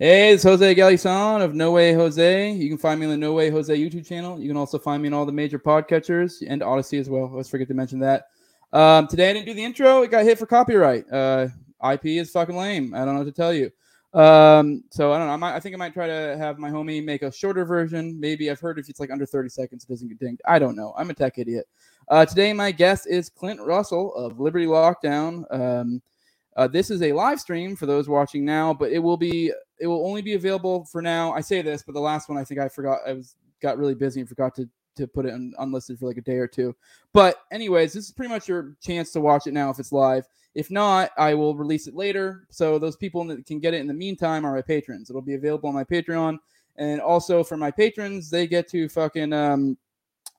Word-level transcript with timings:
Hey, 0.00 0.32
it's 0.32 0.44
Jose 0.44 0.76
Galison 0.76 1.42
of 1.42 1.56
No 1.56 1.72
Way 1.72 1.92
Jose. 1.92 2.52
You 2.52 2.68
can 2.68 2.78
find 2.78 3.00
me 3.00 3.06
on 3.06 3.10
the 3.10 3.16
No 3.16 3.32
Way 3.32 3.50
Jose 3.50 3.76
YouTube 3.76 4.06
channel. 4.06 4.38
You 4.38 4.46
can 4.46 4.56
also 4.56 4.78
find 4.78 5.02
me 5.02 5.08
in 5.08 5.12
all 5.12 5.26
the 5.26 5.32
major 5.32 5.58
podcatchers 5.58 6.40
and 6.46 6.62
Odysee 6.62 7.00
as 7.00 7.10
well. 7.10 7.28
Let's 7.34 7.48
forget 7.48 7.66
to 7.66 7.74
mention 7.74 7.98
that. 7.98 8.28
Um, 8.72 9.08
today 9.08 9.30
I 9.30 9.32
didn't 9.32 9.46
do 9.46 9.54
the 9.54 9.64
intro. 9.64 10.02
It 10.02 10.12
got 10.12 10.22
hit 10.22 10.38
for 10.38 10.46
copyright. 10.46 11.04
Uh, 11.12 11.48
IP 11.92 12.04
is 12.04 12.30
fucking 12.30 12.56
lame. 12.56 12.94
I 12.94 12.98
don't 12.98 13.14
know 13.14 13.22
what 13.22 13.24
to 13.24 13.32
tell 13.32 13.52
you. 13.52 13.72
Um, 14.14 14.84
so 14.90 15.12
I 15.12 15.18
don't 15.18 15.26
know. 15.26 15.32
I, 15.32 15.36
might, 15.36 15.56
I 15.56 15.58
think 15.58 15.74
I 15.74 15.78
might 15.78 15.94
try 15.94 16.06
to 16.06 16.36
have 16.38 16.60
my 16.60 16.70
homie 16.70 17.04
make 17.04 17.22
a 17.22 17.32
shorter 17.32 17.64
version. 17.64 18.20
Maybe 18.20 18.52
I've 18.52 18.60
heard 18.60 18.78
if 18.78 18.88
it's 18.88 19.00
like 19.00 19.10
under 19.10 19.26
30 19.26 19.48
seconds, 19.48 19.82
it 19.82 19.88
doesn't 19.88 20.06
get 20.06 20.20
dinged. 20.20 20.42
I 20.46 20.60
don't 20.60 20.76
know. 20.76 20.94
I'm 20.96 21.10
a 21.10 21.14
tech 21.14 21.38
idiot. 21.38 21.66
Uh, 22.06 22.24
today 22.24 22.52
my 22.52 22.70
guest 22.70 23.08
is 23.08 23.30
Clint 23.30 23.60
Russell 23.60 24.14
of 24.14 24.38
Liberty 24.38 24.66
Lockdown. 24.66 25.42
Um, 25.52 26.00
uh, 26.58 26.66
this 26.66 26.90
is 26.90 27.00
a 27.02 27.12
live 27.12 27.38
stream 27.38 27.76
for 27.76 27.86
those 27.86 28.08
watching 28.08 28.44
now, 28.44 28.74
but 28.74 28.90
it 28.90 28.98
will 28.98 29.16
be 29.16 29.52
it 29.78 29.86
will 29.86 30.04
only 30.04 30.20
be 30.20 30.34
available 30.34 30.84
for 30.86 31.00
now. 31.00 31.32
I 31.32 31.40
say 31.40 31.62
this, 31.62 31.84
but 31.84 31.94
the 31.94 32.00
last 32.00 32.28
one 32.28 32.36
I 32.36 32.42
think 32.42 32.58
I 32.58 32.68
forgot 32.68 32.98
I 33.06 33.12
was 33.12 33.36
got 33.62 33.78
really 33.78 33.94
busy 33.94 34.18
and 34.18 34.28
forgot 34.28 34.56
to 34.56 34.68
to 34.96 35.06
put 35.06 35.24
it 35.24 35.32
un, 35.32 35.54
unlisted 35.60 36.00
for 36.00 36.06
like 36.06 36.16
a 36.16 36.22
day 36.22 36.34
or 36.34 36.48
two. 36.48 36.74
But 37.14 37.36
anyways, 37.52 37.92
this 37.92 38.06
is 38.06 38.10
pretty 38.10 38.32
much 38.32 38.48
your 38.48 38.74
chance 38.82 39.12
to 39.12 39.20
watch 39.20 39.46
it 39.46 39.54
now 39.54 39.70
if 39.70 39.78
it's 39.78 39.92
live. 39.92 40.26
If 40.56 40.68
not, 40.68 41.12
I 41.16 41.32
will 41.34 41.54
release 41.54 41.86
it 41.86 41.94
later. 41.94 42.48
So 42.50 42.80
those 42.80 42.96
people 42.96 43.24
that 43.26 43.46
can 43.46 43.60
get 43.60 43.74
it 43.74 43.80
in 43.80 43.86
the 43.86 43.94
meantime 43.94 44.44
are 44.44 44.52
my 44.52 44.62
patrons. 44.62 45.08
It'll 45.08 45.22
be 45.22 45.34
available 45.34 45.68
on 45.68 45.76
my 45.76 45.84
Patreon, 45.84 46.38
and 46.74 47.00
also 47.00 47.44
for 47.44 47.56
my 47.56 47.70
patrons, 47.70 48.30
they 48.30 48.48
get 48.48 48.68
to 48.70 48.88
fucking 48.88 49.32
um, 49.32 49.78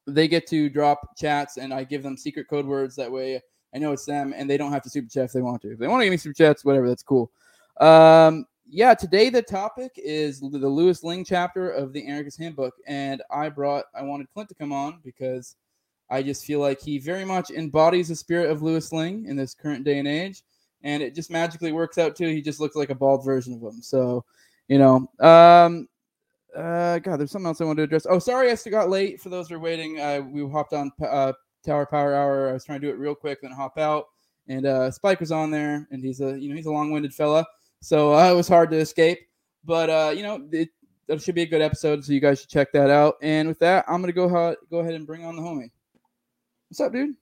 they 0.05 0.27
get 0.27 0.47
to 0.47 0.69
drop 0.69 1.15
chats, 1.15 1.55
and 1.55 1.73
I 1.73 1.85
give 1.85 2.03
them 2.03 2.17
secret 2.17 2.49
code 2.49 2.65
words. 2.65 2.97
That 2.97 3.09
way, 3.09 3.41
I 3.73 3.77
know 3.77 3.91
it's 3.91 4.05
them, 4.05 4.33
and 4.35 4.49
they 4.49 4.57
don't 4.57 4.71
have 4.71 4.81
to 4.83 4.89
super 4.89 5.09
chat 5.09 5.25
if 5.25 5.31
they 5.33 5.41
want 5.41 5.61
to. 5.61 5.73
If 5.73 5.79
they 5.79 5.87
want 5.87 6.01
to 6.01 6.05
give 6.05 6.11
me 6.11 6.17
super 6.17 6.33
chats, 6.33 6.65
whatever, 6.65 6.87
that's 6.87 7.03
cool. 7.03 7.31
Um, 7.79 8.45
yeah, 8.71 8.93
today 8.93 9.29
the 9.29 9.41
topic 9.41 9.91
is 9.95 10.39
the 10.39 10.47
Louis 10.47 11.03
Lingg 11.03 11.25
chapter 11.25 11.71
of 11.71 11.93
the 11.93 12.05
Anarchist 12.05 12.39
Handbook, 12.39 12.75
and 12.87 13.21
I 13.31 13.49
brought 13.49 13.85
I 13.95 14.03
wanted 14.03 14.31
Clint 14.33 14.49
to 14.49 14.55
come 14.55 14.71
on 14.71 14.99
because 15.03 15.55
I 16.09 16.23
just 16.23 16.45
feel 16.45 16.59
like 16.59 16.81
he 16.81 16.99
very 16.99 17.25
much 17.25 17.51
embodies 17.51 18.09
the 18.09 18.15
spirit 18.15 18.49
of 18.49 18.61
Louis 18.61 18.91
Lingg 18.91 19.27
in 19.27 19.35
this 19.35 19.53
current 19.53 19.85
day 19.85 19.99
and 19.99 20.07
age, 20.07 20.43
and 20.83 21.01
it 21.01 21.15
just 21.15 21.31
magically 21.31 21.71
works 21.71 21.97
out 21.97 22.15
too. 22.15 22.27
He 22.27 22.41
just 22.41 22.59
looks 22.59 22.75
like 22.75 22.89
a 22.89 22.95
bald 22.95 23.23
version 23.23 23.53
of 23.53 23.61
him. 23.61 23.81
So, 23.81 24.23
you 24.67 24.77
know, 24.77 25.09
um, 25.19 25.87
uh, 26.55 26.99
God, 26.99 27.17
there's 27.17 27.31
something 27.31 27.47
else 27.47 27.61
I 27.61 27.65
wanted 27.65 27.77
to 27.77 27.83
address. 27.83 28.07
Oh, 28.09 28.19
sorry, 28.19 28.51
I 28.51 28.55
still 28.55 28.71
got 28.71 28.89
late. 28.89 29.21
For 29.21 29.29
those 29.29 29.49
who 29.49 29.55
are 29.55 29.59
waiting, 29.59 29.99
uh, 29.99 30.21
we 30.21 30.47
hopped 30.49 30.73
on 30.73 30.91
uh, 31.01 31.33
Tower 31.65 31.85
Power 31.85 32.15
Hour. 32.15 32.49
I 32.49 32.53
was 32.53 32.65
trying 32.65 32.81
to 32.81 32.87
do 32.87 32.93
it 32.93 32.97
real 32.97 33.15
quick, 33.15 33.41
then 33.41 33.51
hop 33.51 33.77
out. 33.77 34.05
And 34.47 34.65
uh, 34.65 34.89
Spike 34.91 35.19
was 35.19 35.31
on 35.31 35.51
there, 35.51 35.87
and 35.91 36.03
he's 36.03 36.21
a 36.21 36.39
you 36.39 36.49
know 36.49 36.55
he's 36.55 36.65
a 36.65 36.71
long-winded 36.71 37.13
fella, 37.13 37.45
so 37.81 38.15
uh, 38.15 38.31
it 38.31 38.35
was 38.35 38.47
hard 38.47 38.71
to 38.71 38.77
escape. 38.77 39.19
But 39.63 39.89
uh, 39.89 40.13
you 40.15 40.23
know 40.23 40.47
it, 40.51 40.69
it 41.07 41.21
should 41.21 41.35
be 41.35 41.43
a 41.43 41.47
good 41.47 41.61
episode, 41.61 42.03
so 42.03 42.13
you 42.13 42.19
guys 42.19 42.41
should 42.41 42.49
check 42.49 42.71
that 42.73 42.89
out. 42.89 43.15
And 43.21 43.47
with 43.47 43.59
that, 43.59 43.85
I'm 43.87 44.01
gonna 44.01 44.13
go 44.13 44.27
ha- 44.27 44.55
go 44.71 44.79
ahead 44.79 44.95
and 44.95 45.05
bring 45.05 45.23
on 45.23 45.35
the 45.35 45.41
homie. 45.41 45.69
What's 46.69 46.79
up, 46.79 46.93
dude? 46.93 47.15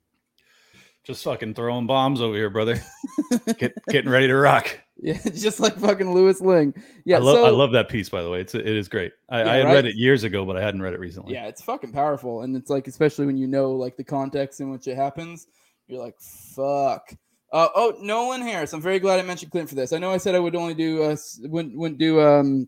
Just 1.07 1.23
fucking 1.23 1.53
throwing 1.53 1.87
bombs 1.87 2.19
over 2.19 2.35
here, 2.35 2.49
brother. 2.49 2.83
Get, 3.57 3.73
getting 3.87 4.11
ready 4.11 4.27
to 4.27 4.35
rock. 4.35 4.77
Yeah, 4.97 5.17
just 5.23 5.61
like 5.61 5.77
fucking 5.79 6.13
Louis 6.13 6.41
Lingg. 6.41 6.77
Yeah, 7.05 7.15
I 7.15 7.19
love, 7.19 7.35
so, 7.35 7.45
I 7.45 7.49
love 7.49 7.71
that 7.71 7.87
piece 7.87 8.09
by 8.09 8.21
the 8.21 8.29
way. 8.29 8.41
It's 8.41 8.53
it 8.53 8.67
is 8.67 8.89
great. 8.89 9.13
I, 9.29 9.39
Yeah, 9.39 9.51
I 9.51 9.55
had 9.55 9.65
right? 9.65 9.73
read 9.75 9.85
it 9.85 9.95
years 9.95 10.25
ago, 10.25 10.43
but 10.43 10.57
I 10.57 10.61
hadn't 10.61 10.81
read 10.81 10.93
it 10.93 10.99
recently. 10.99 11.33
Yeah, 11.33 11.45
it's 11.47 11.61
fucking 11.61 11.93
powerful, 11.93 12.41
and 12.41 12.57
it's 12.57 12.69
like 12.69 12.87
especially 12.89 13.25
when 13.25 13.37
you 13.37 13.47
know 13.47 13.71
like 13.71 13.95
the 13.95 14.03
context 14.03 14.59
in 14.59 14.69
which 14.69 14.85
it 14.87 14.97
happens, 14.97 15.47
you're 15.87 16.03
like, 16.03 16.15
fuck. 16.19 17.13
Uh, 17.53 17.69
oh, 17.73 17.95
Nolan 18.01 18.41
Harris. 18.41 18.73
I'm 18.73 18.81
very 18.81 18.99
glad 18.99 19.21
I 19.21 19.23
mentioned 19.23 19.53
Clint 19.53 19.69
for 19.69 19.75
this. 19.75 19.93
I 19.93 19.99
know 19.99 20.11
I 20.11 20.17
said 20.17 20.35
I 20.35 20.39
would 20.39 20.57
only 20.57 20.73
do 20.73 21.03
uh 21.03 21.15
wouldn't 21.43 21.77
wouldn't 21.77 21.99
do 22.01 22.19
um 22.19 22.67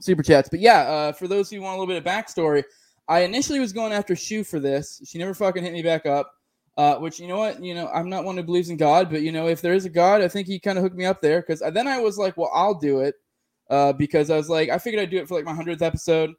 super 0.00 0.22
chats, 0.22 0.48
but 0.48 0.60
yeah, 0.60 0.80
uh, 0.80 1.12
for 1.12 1.28
those 1.28 1.50
who 1.50 1.60
want 1.60 1.76
a 1.76 1.78
little 1.78 1.92
bit 1.92 1.98
of 1.98 2.04
backstory, 2.04 2.64
I 3.08 3.20
initially 3.20 3.60
was 3.60 3.74
going 3.74 3.92
after 3.92 4.16
Shu 4.16 4.42
for 4.42 4.58
this. 4.58 5.02
She 5.04 5.18
never 5.18 5.34
fucking 5.34 5.62
hit 5.62 5.74
me 5.74 5.82
back 5.82 6.06
up. 6.06 6.32
Uh, 6.76 6.96
which 6.96 7.20
you 7.20 7.28
know 7.28 7.38
what, 7.38 7.62
you 7.62 7.72
know, 7.72 7.88
I'm 7.94 8.08
not 8.08 8.24
one 8.24 8.36
who 8.36 8.42
believes 8.42 8.68
in 8.68 8.76
God, 8.76 9.08
but 9.08 9.22
you 9.22 9.30
know, 9.30 9.46
if 9.46 9.60
there 9.60 9.74
is 9.74 9.84
a 9.84 9.88
God, 9.88 10.20
I 10.20 10.26
think 10.26 10.48
he 10.48 10.58
kind 10.58 10.76
of 10.76 10.82
hooked 10.82 10.96
me 10.96 11.04
up 11.04 11.20
there 11.20 11.40
because 11.40 11.62
then 11.72 11.86
I 11.86 12.00
was 12.00 12.18
like, 12.18 12.36
well, 12.36 12.50
I'll 12.52 12.74
do 12.74 12.98
it, 13.00 13.14
uh, 13.70 13.92
because 13.92 14.28
I 14.28 14.36
was 14.36 14.48
like, 14.48 14.70
I 14.70 14.78
figured 14.78 15.00
I'd 15.00 15.10
do 15.10 15.18
it 15.18 15.28
for 15.28 15.36
like 15.36 15.44
my 15.44 15.54
hundredth 15.54 15.82
episode, 15.82 16.32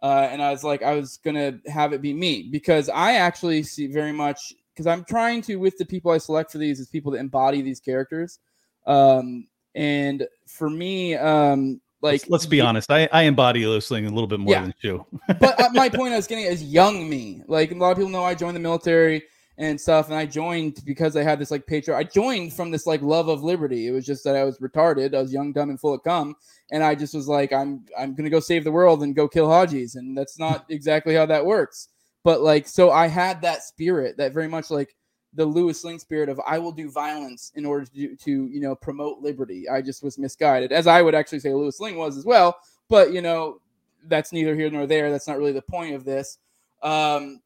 uh, 0.00 0.28
and 0.30 0.40
I 0.40 0.52
was 0.52 0.62
like, 0.62 0.84
I 0.84 0.94
was 0.94 1.16
gonna 1.24 1.58
have 1.66 1.92
it 1.92 2.02
be 2.02 2.14
me 2.14 2.48
because 2.52 2.88
I 2.88 3.14
actually 3.14 3.64
see 3.64 3.88
very 3.88 4.12
much 4.12 4.52
because 4.72 4.86
I'm 4.86 5.04
trying 5.04 5.42
to 5.42 5.56
with 5.56 5.76
the 5.76 5.84
people 5.84 6.12
I 6.12 6.18
select 6.18 6.52
for 6.52 6.58
these 6.58 6.78
is 6.78 6.88
people 6.88 7.10
that 7.12 7.18
embody 7.18 7.60
these 7.60 7.80
characters, 7.80 8.38
um, 8.86 9.48
and 9.74 10.24
for 10.46 10.70
me, 10.70 11.16
um, 11.16 11.80
like 12.00 12.12
let's, 12.12 12.30
let's 12.30 12.46
be 12.46 12.60
honest. 12.60 12.92
I, 12.92 13.08
I 13.12 13.22
embody 13.22 13.64
Lingg 13.64 14.06
a 14.06 14.08
little 14.10 14.28
bit 14.28 14.40
more 14.40 14.52
Yeah. 14.54 14.62
than 14.62 14.74
you. 14.82 15.04
but 15.40 15.60
uh, 15.60 15.68
my 15.72 15.88
point 15.88 16.12
I 16.12 16.16
was 16.16 16.28
getting 16.28 16.44
is 16.44 16.62
young 16.62 17.10
me. 17.10 17.42
Like 17.48 17.72
a 17.72 17.74
lot 17.74 17.90
of 17.90 17.96
people 17.98 18.10
know 18.10 18.24
I 18.24 18.34
joined 18.34 18.54
the 18.54 18.60
military 18.60 19.24
and 19.60 19.78
stuff, 19.78 20.06
and 20.06 20.16
I 20.16 20.24
joined 20.24 20.80
because 20.86 21.14
I 21.16 21.22
had 21.22 21.38
this 21.38 21.50
like 21.50 21.66
patriot. 21.66 21.98
I 21.98 22.02
joined 22.02 22.54
from 22.54 22.70
this 22.70 22.86
like 22.86 23.02
love 23.02 23.28
of 23.28 23.42
liberty. 23.42 23.88
It 23.88 23.90
was 23.90 24.06
just 24.06 24.24
that 24.24 24.34
I 24.34 24.42
was 24.42 24.58
retarded. 24.58 25.14
I 25.14 25.20
was 25.20 25.34
young, 25.34 25.52
dumb, 25.52 25.68
and 25.68 25.78
full 25.78 25.92
of 25.92 26.02
cum, 26.02 26.34
and 26.72 26.82
I 26.82 26.94
just 26.94 27.12
was 27.12 27.28
like, 27.28 27.52
I'm 27.52 27.84
I'm 27.96 28.14
gonna 28.14 28.30
go 28.30 28.40
save 28.40 28.64
the 28.64 28.72
world 28.72 29.02
and 29.02 29.14
go 29.14 29.28
kill 29.28 29.48
Hajis, 29.48 29.96
and 29.96 30.16
that's 30.16 30.38
not 30.38 30.64
exactly 30.70 31.14
how 31.14 31.26
that 31.26 31.44
works. 31.44 31.88
But 32.24 32.40
like, 32.40 32.66
so 32.66 32.90
I 32.90 33.06
had 33.06 33.42
that 33.42 33.62
spirit, 33.62 34.16
that 34.16 34.32
very 34.32 34.48
much 34.48 34.70
like 34.70 34.96
the 35.34 35.44
Louis 35.44 35.84
Lingg 35.84 36.00
spirit 36.00 36.30
of 36.30 36.40
I 36.46 36.58
will 36.58 36.72
do 36.72 36.90
violence 36.90 37.52
in 37.54 37.66
order 37.66 37.84
to 37.84 37.92
do, 37.92 38.16
to 38.16 38.46
you 38.46 38.60
know 38.60 38.74
promote 38.74 39.20
liberty. 39.20 39.68
I 39.68 39.82
just 39.82 40.02
was 40.02 40.16
misguided, 40.16 40.72
as 40.72 40.86
I 40.86 41.02
would 41.02 41.14
actually 41.14 41.40
say 41.40 41.52
Louis 41.52 41.78
Lingg 41.78 41.98
was 41.98 42.16
as 42.16 42.24
well. 42.24 42.56
But 42.88 43.12
you 43.12 43.20
know, 43.20 43.60
that's 44.08 44.32
neither 44.32 44.54
here 44.54 44.70
nor 44.70 44.86
there. 44.86 45.10
That's 45.10 45.28
not 45.28 45.36
really 45.36 45.52
the 45.52 45.60
point 45.60 45.94
of 45.94 46.06
this. 46.06 46.38
Um, 46.82 47.42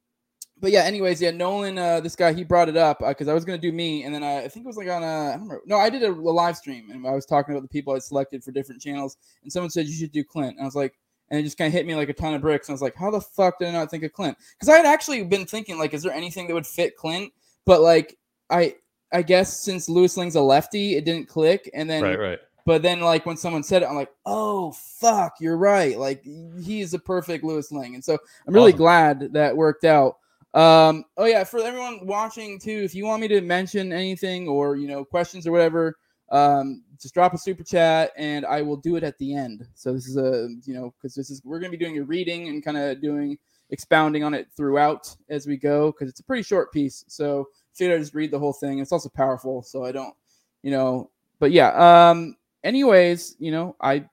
but 0.64 0.72
yeah, 0.72 0.84
anyways, 0.84 1.20
yeah, 1.20 1.30
Nolan, 1.30 1.76
uh, 1.76 2.00
this 2.00 2.16
guy, 2.16 2.32
he 2.32 2.42
brought 2.42 2.70
it 2.70 2.76
up 2.78 3.00
because 3.06 3.28
I 3.28 3.34
was 3.34 3.44
gonna 3.44 3.58
do 3.58 3.70
me, 3.70 4.04
and 4.04 4.14
then 4.14 4.24
I, 4.24 4.44
I 4.44 4.48
think 4.48 4.64
it 4.64 4.66
was 4.66 4.78
like 4.78 4.88
on 4.88 5.02
a, 5.02 5.06
I 5.06 5.32
don't 5.32 5.42
remember. 5.42 5.60
No, 5.66 5.76
I 5.76 5.90
did 5.90 6.02
a, 6.02 6.10
a 6.10 6.10
live 6.10 6.56
stream, 6.56 6.88
and 6.90 7.06
I 7.06 7.10
was 7.10 7.26
talking 7.26 7.54
about 7.54 7.60
the 7.60 7.68
people 7.68 7.92
I 7.92 7.98
selected 7.98 8.42
for 8.42 8.50
different 8.50 8.80
channels, 8.80 9.18
and 9.42 9.52
someone 9.52 9.68
said 9.68 9.86
you 9.86 9.92
should 9.92 10.10
do 10.10 10.24
Clint, 10.24 10.52
and 10.52 10.62
I 10.62 10.64
was 10.64 10.74
like, 10.74 10.94
and 11.28 11.38
it 11.38 11.42
just 11.42 11.58
kind 11.58 11.68
of 11.68 11.74
hit 11.74 11.84
me 11.86 11.94
like 11.94 12.08
a 12.08 12.14
ton 12.14 12.32
of 12.32 12.40
bricks, 12.40 12.68
and 12.68 12.72
I 12.72 12.76
was 12.76 12.80
like, 12.80 12.94
how 12.94 13.10
the 13.10 13.20
fuck 13.20 13.58
did 13.58 13.68
I 13.68 13.72
not 13.72 13.90
think 13.90 14.04
of 14.04 14.14
Clint? 14.14 14.38
Because 14.54 14.70
I 14.70 14.78
had 14.78 14.86
actually 14.86 15.22
been 15.24 15.44
thinking 15.44 15.78
like, 15.78 15.92
is 15.92 16.02
there 16.02 16.14
anything 16.14 16.46
that 16.46 16.54
would 16.54 16.66
fit 16.66 16.96
Clint? 16.96 17.30
But 17.66 17.82
like, 17.82 18.16
I, 18.48 18.76
I 19.12 19.20
guess 19.20 19.62
since 19.62 19.90
Louis 19.90 20.16
Lingg's 20.16 20.34
a 20.34 20.40
lefty, 20.40 20.96
it 20.96 21.04
didn't 21.04 21.28
click, 21.28 21.68
and 21.74 21.90
then 21.90 22.02
right, 22.02 22.18
right. 22.18 22.38
but 22.64 22.80
then, 22.80 23.00
like 23.00 23.26
when 23.26 23.36
someone 23.36 23.64
said 23.64 23.82
it, 23.82 23.86
I'm 23.86 23.96
like, 23.96 24.12
"Oh 24.24 24.72
fuck, 24.72 25.34
you're 25.40 25.58
right." 25.58 25.98
Like 25.98 26.24
he 26.24 26.80
is 26.80 26.94
a 26.94 26.98
perfect 26.98 27.44
Louis 27.44 27.70
Lingg, 27.70 27.96
and 27.96 28.02
so 28.02 28.16
I'm 28.46 28.54
really 28.54 28.72
Awesome. 28.72 28.78
glad 28.78 29.32
that 29.34 29.54
worked 29.54 29.84
out. 29.84 30.16
Um, 30.54 31.04
oh 31.16 31.24
yeah, 31.24 31.42
for 31.42 31.60
everyone 31.60 32.06
watching 32.06 32.60
too, 32.60 32.82
if 32.84 32.94
you 32.94 33.04
want 33.04 33.20
me 33.20 33.28
to 33.28 33.40
mention 33.40 33.92
anything 33.92 34.48
or 34.48 34.76
you 34.76 34.86
know 34.86 35.04
questions 35.04 35.46
or 35.46 35.52
whatever, 35.52 35.96
um, 36.30 36.84
just 37.00 37.12
drop 37.12 37.34
a 37.34 37.38
super 37.38 37.64
chat 37.64 38.12
and 38.16 38.46
I 38.46 38.62
will 38.62 38.76
do 38.76 38.94
it 38.94 39.02
at 39.02 39.18
the 39.18 39.34
end. 39.34 39.66
So 39.74 39.92
this 39.92 40.06
is 40.06 40.16
a 40.16 40.48
you 40.64 40.74
know 40.74 40.94
because 40.96 41.14
this 41.14 41.28
is 41.28 41.42
we're 41.44 41.58
gonna 41.58 41.72
be 41.72 41.76
doing 41.76 41.98
a 41.98 42.04
reading 42.04 42.48
and 42.48 42.64
kind 42.64 42.76
of 42.76 43.02
doing 43.02 43.36
expounding 43.70 44.22
on 44.22 44.32
it 44.32 44.46
throughout 44.56 45.14
as 45.28 45.46
we 45.46 45.56
go 45.56 45.90
because 45.90 46.08
it's 46.08 46.20
a 46.20 46.24
pretty 46.24 46.44
short 46.44 46.72
piece. 46.72 47.04
So 47.08 47.48
figured 47.74 47.96
I'd 47.96 48.02
just 48.02 48.14
read 48.14 48.30
the 48.30 48.38
whole 48.38 48.52
thing. 48.52 48.78
It's 48.78 48.92
also 48.92 49.08
powerful, 49.08 49.62
so 49.62 49.84
I 49.84 49.90
don't 49.90 50.14
you 50.62 50.70
know. 50.70 51.10
But 51.40 51.50
yeah, 51.50 52.10
um, 52.10 52.36
anyways, 52.62 53.34
you 53.40 53.50
know, 53.50 53.74
I 53.80 54.04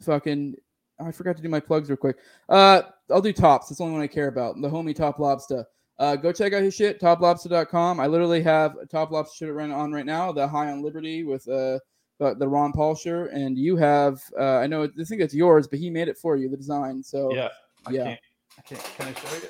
fucking 0.00 0.54
I 1.00 1.10
forgot 1.10 1.36
to 1.36 1.42
do 1.42 1.48
my 1.48 1.60
plugs 1.60 1.88
real 1.88 1.96
quick. 1.96 2.18
Uh, 2.48 2.82
I'll 3.10 3.20
do 3.20 3.32
tops. 3.32 3.68
That's 3.68 3.78
the 3.78 3.84
only 3.84 3.94
one 3.94 4.02
I 4.02 4.06
care 4.06 4.28
about. 4.28 4.60
The 4.60 4.68
homie 4.68 4.94
Top 4.94 5.18
Lobster. 5.18 5.66
Uh, 5.98 6.14
go 6.16 6.32
check 6.32 6.52
out 6.52 6.62
his 6.62 6.74
shit, 6.74 7.00
toplobster.com. 7.00 7.98
I 7.98 8.06
literally 8.06 8.42
have 8.42 8.76
a 8.76 8.86
Top 8.86 9.10
Lobster 9.10 9.46
shirt 9.46 9.54
running 9.54 9.74
on 9.74 9.92
right 9.92 10.06
now, 10.06 10.30
the 10.30 10.46
High 10.46 10.70
on 10.70 10.82
Liberty 10.82 11.24
with 11.24 11.46
uh 11.48 11.78
the, 12.18 12.34
the 12.34 12.48
Ron 12.48 12.72
Paul 12.72 12.94
shirt, 12.94 13.32
and 13.32 13.56
you 13.56 13.76
have 13.76 14.20
uh, 14.38 14.58
I 14.58 14.66
know 14.66 14.84
I 14.84 15.04
think 15.04 15.20
that's 15.20 15.34
yours, 15.34 15.66
but 15.66 15.78
he 15.78 15.90
made 15.90 16.08
it 16.08 16.18
for 16.18 16.36
you, 16.36 16.48
the 16.48 16.56
design. 16.56 17.02
So 17.02 17.32
Yeah. 17.34 17.48
I 17.86 17.90
yeah. 17.90 18.04
Can't, 18.04 18.20
I 18.58 18.62
can't, 18.62 18.84
can 18.96 19.08
I 19.08 19.12
show 19.14 19.36
you? 19.36 19.48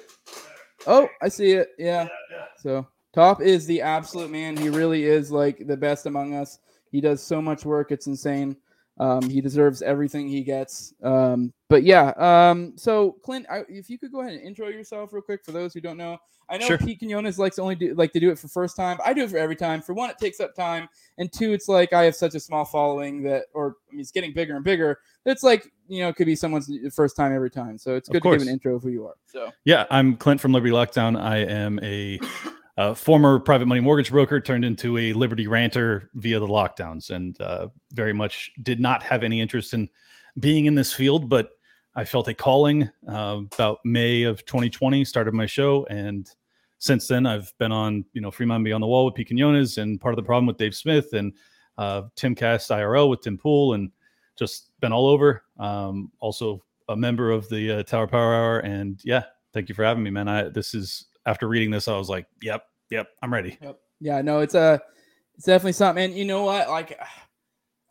Oh, 0.87 1.09
I 1.21 1.29
see 1.29 1.53
it. 1.53 1.71
Yeah. 1.79 2.09
yeah. 2.31 2.45
So 2.59 2.87
Top 3.13 3.41
is 3.41 3.67
the 3.67 3.81
absolute 3.83 4.31
man. 4.31 4.57
He 4.57 4.69
really 4.69 5.05
is 5.05 5.31
like 5.31 5.67
the 5.67 5.77
best 5.77 6.07
among 6.07 6.35
us. 6.35 6.59
He 6.93 7.01
does 7.01 7.23
so 7.23 7.43
much 7.43 7.65
work. 7.65 7.91
It's 7.91 8.07
insane. 8.07 8.57
Um, 8.99 9.29
he 9.29 9.41
deserves 9.41 9.83
everything 9.83 10.29
he 10.29 10.43
gets. 10.43 10.93
Um, 11.03 11.53
but 11.69 11.83
yeah. 11.85 12.13
Um, 12.17 12.73
so 12.77 13.13
Clint, 13.25 13.47
I, 13.51 13.63
if 13.69 13.89
you 13.89 13.99
could 13.99 14.13
go 14.13 14.21
ahead 14.21 14.33
and 14.33 14.43
intro 14.43 14.69
yourself 14.69 15.13
real 15.13 15.23
quick 15.23 15.45
for 15.45 15.53
those 15.53 15.73
who 15.75 15.81
don't 15.81 15.97
know. 15.97 16.19
I 16.51 16.57
know 16.57 16.67
Sure. 16.67 16.79
Pete 16.79 16.99
Quinones 16.99 17.39
likes 17.39 17.57
to 17.57 17.63
only 17.63 17.75
do 17.75 17.95
like 17.95 18.13
to 18.13 18.21
do 18.21 18.31
it 18.31 18.39
for 18.39 18.49
first 18.49 18.75
time. 18.75 18.99
I 19.05 19.13
do 19.13 19.23
it 19.23 19.31
for 19.31 19.37
every 19.37 19.57
time. 19.57 19.83
For 19.83 19.93
one, 19.93 20.09
it 20.09 20.17
takes 20.19 20.41
up 20.41 20.55
time, 20.55 20.89
and 21.19 21.31
two, 21.31 21.53
it's 21.53 21.69
like 21.69 21.93
I 21.93 22.05
have 22.05 22.17
such 22.17 22.35
a 22.35 22.41
small 22.41 22.65
following 22.65 23.23
that, 23.25 23.45
or 23.53 23.77
I 23.91 23.93
mean, 23.93 24.01
it's 24.01 24.11
getting 24.11 24.33
bigger 24.33 24.57
and 24.57 24.65
bigger. 24.65 24.99
It's 25.27 25.43
like 25.43 25.71
you 25.89 26.01
know, 26.01 26.09
it 26.09 26.17
could 26.17 26.27
be 26.27 26.37
someone's 26.37 26.71
first 26.95 27.17
time 27.17 27.35
every 27.35 27.51
time. 27.51 27.77
So 27.77 27.97
it's 27.97 28.09
good 28.09 28.23
to 28.23 28.31
give 28.31 28.43
an 28.43 28.49
intro 28.49 28.77
of 28.77 28.83
who 28.83 28.89
you 28.89 29.07
are. 29.07 29.15
So 29.27 29.51
Yeah, 29.65 29.85
I'm 29.91 30.17
Clint 30.17 30.41
from 30.41 30.53
Liberty 30.53 30.73
Lockdown. 30.73 31.21
I 31.21 31.39
am 31.39 31.79
a 31.83 32.19
uh, 32.79 32.95
former 32.95 33.41
private 33.41 33.67
money 33.67 33.81
mortgage 33.81 34.11
broker 34.11 34.41
turned 34.41 34.65
into 34.65 34.97
a 34.99 35.13
Liberty 35.13 35.49
ranter 35.49 36.11
via 36.15 36.39
the 36.39 36.47
lockdowns, 36.47 37.11
and 37.11 37.39
uh, 37.41 37.67
very 37.93 38.13
much 38.13 38.53
did 38.63 38.79
not 38.79 39.03
have 39.03 39.25
any 39.25 39.41
interest 39.41 39.75
in 39.75 39.89
being 40.39 40.67
in 40.67 40.77
this 40.77 40.93
field. 40.93 41.29
But 41.29 41.51
I 41.97 42.05
felt 42.05 42.29
a 42.29 42.35
calling 42.35 42.89
uh, 43.09 43.41
about 43.53 43.81
May 43.85 44.23
of 44.23 44.47
2020. 44.47 45.05
Started 45.05 45.35
my 45.35 45.45
show, 45.45 45.87
and 45.91 46.31
since 46.79 47.09
then 47.09 47.27
I've 47.27 47.53
been 47.59 47.73
on 47.73 48.05
you 48.13 48.21
know 48.21 48.31
Free 48.31 48.47
Man 48.47 48.63
Beyond 48.63 48.85
the 48.85 48.87
Wall 48.87 49.05
with 49.07 49.17
Quinones, 49.27 49.79
and 49.79 50.01
part 50.01 50.15
of 50.15 50.17
the 50.17 50.23
problem 50.23 50.47
with 50.47 50.57
Dave 50.57 50.77
Smith 50.77 51.15
and 51.15 51.33
uh, 51.79 52.03
Timcast 52.15 52.71
IRL 52.71 53.11
with 53.11 53.23
Tim 53.23 53.37
Pool, 53.37 53.75
and 53.75 53.91
just 54.39 54.71
been 54.79 54.93
all 54.93 55.09
over. 55.09 55.43
Um, 55.59 56.13
also 56.21 56.63
a 56.89 56.97
member 56.97 57.33
of 57.33 57.49
the 57.49 57.79
uh, 57.79 57.83
Tower 57.83 58.07
Power 58.07 58.35
Hour, 58.37 58.61
and 58.61 59.01
yeah, 59.03 59.25
thank 59.53 59.69
you 59.69 59.75
for 59.75 59.83
having 59.83 60.05
me, 60.05 60.11
man. 60.11 60.29
I 60.29 60.49
this 60.49 60.75
is 60.75 61.07
after 61.29 61.47
reading 61.47 61.71
this, 61.71 61.89
I 61.89 61.97
was 61.97 62.09
like, 62.09 62.27
yep, 62.41 62.68
yep, 62.91 63.09
I'm 63.23 63.33
ready. 63.33 63.59
Yep. 63.61 63.79
Yeah, 64.01 64.23
no, 64.23 64.41
it's 64.41 64.55
a, 64.55 64.81
it's 65.37 65.47
definitely 65.47 65.73
something. 65.73 66.05
And 66.05 66.15
you 66.15 66.25
know 66.25 66.45
what? 66.45 66.69
Like, 66.69 66.99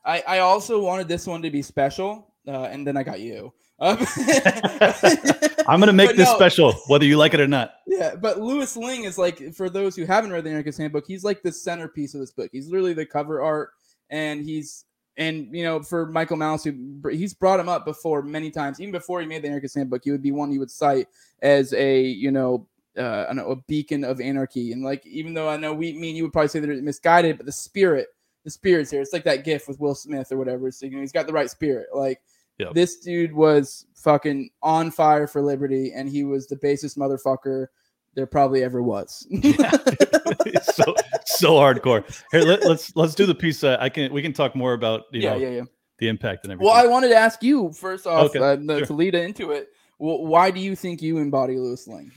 I 0.05 0.23
I 0.27 0.39
also 0.39 0.81
wanted 0.81 1.07
this 1.07 1.27
one 1.27 1.41
to 1.41 1.51
be 1.51 1.61
special, 1.61 2.33
uh, 2.47 2.63
and 2.63 2.87
then 2.87 2.97
I 2.97 3.03
got 3.03 3.19
you. 3.19 3.53
Um, 3.79 3.97
I'm 5.67 5.79
gonna 5.79 5.93
make 5.93 6.15
this 6.15 6.29
no. 6.29 6.35
special, 6.35 6.73
whether 6.87 7.05
you 7.05 7.17
like 7.17 7.33
it 7.33 7.39
or 7.39 7.47
not. 7.47 7.73
Yeah, 7.97 8.13
but 8.13 8.39
Louis 8.39 8.77
Lingg 8.77 9.05
is 9.05 9.17
like, 9.17 9.55
for 9.55 9.71
those 9.71 9.95
who 9.95 10.05
haven't 10.05 10.31
read 10.31 10.43
the 10.43 10.51
Anarchist 10.51 10.77
Handbook, 10.77 11.07
he's 11.07 11.23
like 11.23 11.41
the 11.41 11.51
centerpiece 11.51 12.13
of 12.13 12.19
this 12.19 12.29
book. 12.29 12.51
He's 12.51 12.67
literally 12.67 12.93
the 12.93 13.07
cover 13.07 13.41
art, 13.41 13.71
and 14.11 14.45
he's 14.45 14.85
and 15.17 15.47
you 15.51 15.63
know, 15.63 15.81
for 15.81 16.05
Michael 16.05 16.37
Malice, 16.37 16.63
who 16.63 17.01
he's 17.09 17.33
brought 17.33 17.59
him 17.59 17.67
up 17.67 17.85
before 17.85 18.21
many 18.21 18.51
times, 18.51 18.79
even 18.79 18.91
before 18.91 19.19
he 19.19 19.25
made 19.25 19.41
the 19.41 19.47
Anarchist 19.47 19.73
Handbook, 19.73 20.03
he 20.03 20.11
would 20.11 20.21
be 20.21 20.31
one 20.31 20.51
he 20.51 20.59
would 20.59 20.69
cite 20.69 21.07
as 21.41 21.73
a 21.73 22.01
you 22.01 22.29
know 22.29 22.67
uh, 22.97 23.31
know, 23.33 23.51
a 23.51 23.55
beacon 23.55 24.03
of 24.03 24.19
anarchy. 24.19 24.71
And 24.71 24.83
like, 24.83 25.05
even 25.05 25.33
though 25.33 25.49
I 25.49 25.57
know 25.57 25.73
we 25.73 25.93
mean 25.93 26.15
you 26.15 26.23
would 26.23 26.33
probably 26.33 26.49
say 26.49 26.59
that 26.59 26.69
it's 26.69 26.81
misguided, 26.81 27.37
but 27.37 27.45
the 27.45 27.51
spirit, 27.51 28.07
the 28.43 28.51
spirit's 28.51 28.91
here. 28.91 29.01
It's 29.01 29.13
like 29.13 29.23
that 29.25 29.43
gif 29.43 29.67
with 29.67 29.79
Will 29.79 29.95
Smith 29.95 30.31
or 30.31 30.37
whatever. 30.37 30.71
So 30.71 30.85
you 30.85 30.93
know, 30.93 31.01
he's 31.01 31.11
got 31.11 31.27
the 31.27 31.33
right 31.33 31.49
spirit. 31.49 31.87
Like 31.93 32.21
yep. 32.57 32.73
this 32.73 32.97
dude 32.99 33.33
was 33.33 33.85
fucking 33.95 34.49
on 34.61 34.91
fire 34.91 35.27
for 35.27 35.41
liberty, 35.41 35.93
and 35.95 36.09
he 36.09 36.23
was 36.23 36.47
the 36.47 36.55
basest 36.55 36.97
motherfucker 36.97 37.67
there 38.15 38.25
probably 38.25 38.63
ever 38.63 38.81
was. 38.81 39.25
yeah. 39.29 39.71
so 40.63 40.95
so 41.25 41.53
hardcore. 41.53 42.03
Here, 42.31 42.41
let, 42.41 42.59
us 42.61 42.65
let's, 42.65 42.95
let's 42.95 43.15
do 43.15 43.25
the 43.25 43.35
piece. 43.35 43.63
Uh, 43.63 43.77
I 43.79 43.89
can 43.89 44.11
we 44.11 44.21
can 44.21 44.33
talk 44.33 44.55
more 44.55 44.73
about 44.73 45.03
you 45.11 45.21
yeah, 45.21 45.33
know 45.33 45.37
yeah, 45.37 45.49
yeah. 45.49 45.63
the 45.99 46.07
impact 46.07 46.43
and 46.43 46.51
everything. 46.51 46.67
Well, 46.67 46.75
I 46.75 46.87
wanted 46.87 47.09
to 47.09 47.15
ask 47.15 47.43
you 47.43 47.71
first 47.71 48.07
off 48.07 48.35
okay. 48.35 48.39
uh, 48.39 48.57
sure. 48.57 48.85
to 48.87 48.93
lead 48.93 49.15
into 49.15 49.51
it. 49.51 49.69
Well, 49.99 50.25
why 50.25 50.51
do 50.51 50.59
you 50.59 50.75
think 50.75 51.01
you 51.01 51.17
embody 51.17 51.57
Louis 51.57 51.87
Lingg? 51.87 52.11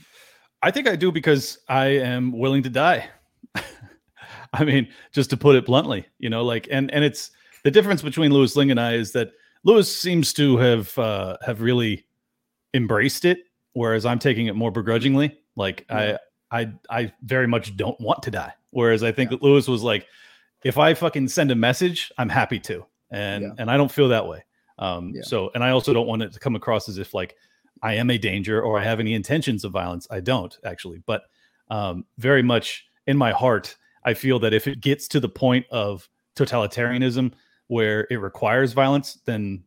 I 0.63 0.71
think 0.71 0.87
I 0.87 0.95
do 0.95 1.11
because 1.11 1.59
I 1.67 1.87
am 1.87 2.31
willing 2.31 2.63
to 2.63 2.69
die. 2.69 3.09
I 4.53 4.63
mean, 4.63 4.87
just 5.11 5.29
to 5.31 5.37
put 5.37 5.55
it 5.55 5.65
bluntly, 5.65 6.05
you 6.19 6.29
know, 6.29 6.43
like, 6.43 6.67
and 6.69 6.91
and 6.91 7.03
it's 7.03 7.31
the 7.63 7.71
difference 7.71 8.01
between 8.01 8.31
Louis 8.31 8.55
Lingg 8.55 8.71
and 8.71 8.79
I 8.79 8.93
is 8.93 9.11
that 9.13 9.31
Louis 9.63 9.93
seems 9.93 10.33
to 10.33 10.57
have 10.57 10.97
uh, 10.97 11.37
have 11.45 11.61
really 11.61 12.05
embraced 12.73 13.25
it, 13.25 13.39
whereas 13.73 14.05
I'm 14.05 14.19
taking 14.19 14.47
it 14.47 14.55
more 14.55 14.71
begrudgingly. 14.71 15.39
Like 15.55 15.85
yeah. 15.89 16.17
I 16.51 16.61
I 16.61 16.73
I 16.89 17.13
very 17.23 17.47
much 17.47 17.75
don't 17.77 17.99
want 17.99 18.23
to 18.23 18.31
die, 18.31 18.53
whereas 18.71 19.03
I 19.03 19.11
think 19.11 19.31
yeah. 19.31 19.37
that 19.37 19.43
Louis 19.43 19.67
was 19.67 19.83
like, 19.83 20.07
if 20.63 20.77
I 20.77 20.93
fucking 20.93 21.27
send 21.27 21.51
a 21.51 21.55
message, 21.55 22.11
I'm 22.17 22.29
happy 22.29 22.59
to, 22.61 22.85
and 23.09 23.43
yeah. 23.43 23.53
and 23.57 23.71
I 23.71 23.77
don't 23.77 23.91
feel 23.91 24.09
that 24.09 24.27
way. 24.27 24.43
Um, 24.79 25.13
so 25.21 25.51
and 25.53 25.63
I 25.63 25.71
also 25.71 25.93
don't 25.93 26.07
want 26.07 26.23
it 26.23 26.33
to 26.33 26.39
come 26.39 26.55
across 26.55 26.89
as 26.89 26.97
if 26.97 27.13
like 27.13 27.35
I 27.81 27.95
am 27.95 28.09
a 28.09 28.17
danger 28.17 28.61
or 28.61 28.79
I 28.79 28.83
have 28.83 28.99
any 28.99 29.13
intentions 29.13 29.63
of 29.63 29.71
violence. 29.71 30.07
I 30.09 30.19
don't 30.19 30.55
actually, 30.65 31.01
but 31.05 31.23
um, 31.69 32.05
very 32.17 32.43
much 32.43 32.85
in 33.07 33.17
my 33.17 33.31
heart, 33.31 33.75
I 34.03 34.13
feel 34.13 34.39
that 34.39 34.53
if 34.53 34.67
it 34.67 34.81
gets 34.81 35.07
to 35.09 35.19
the 35.19 35.29
point 35.29 35.65
of 35.71 36.07
totalitarianism 36.35 37.33
where 37.67 38.07
it 38.09 38.17
requires 38.17 38.73
violence, 38.73 39.19
then 39.25 39.63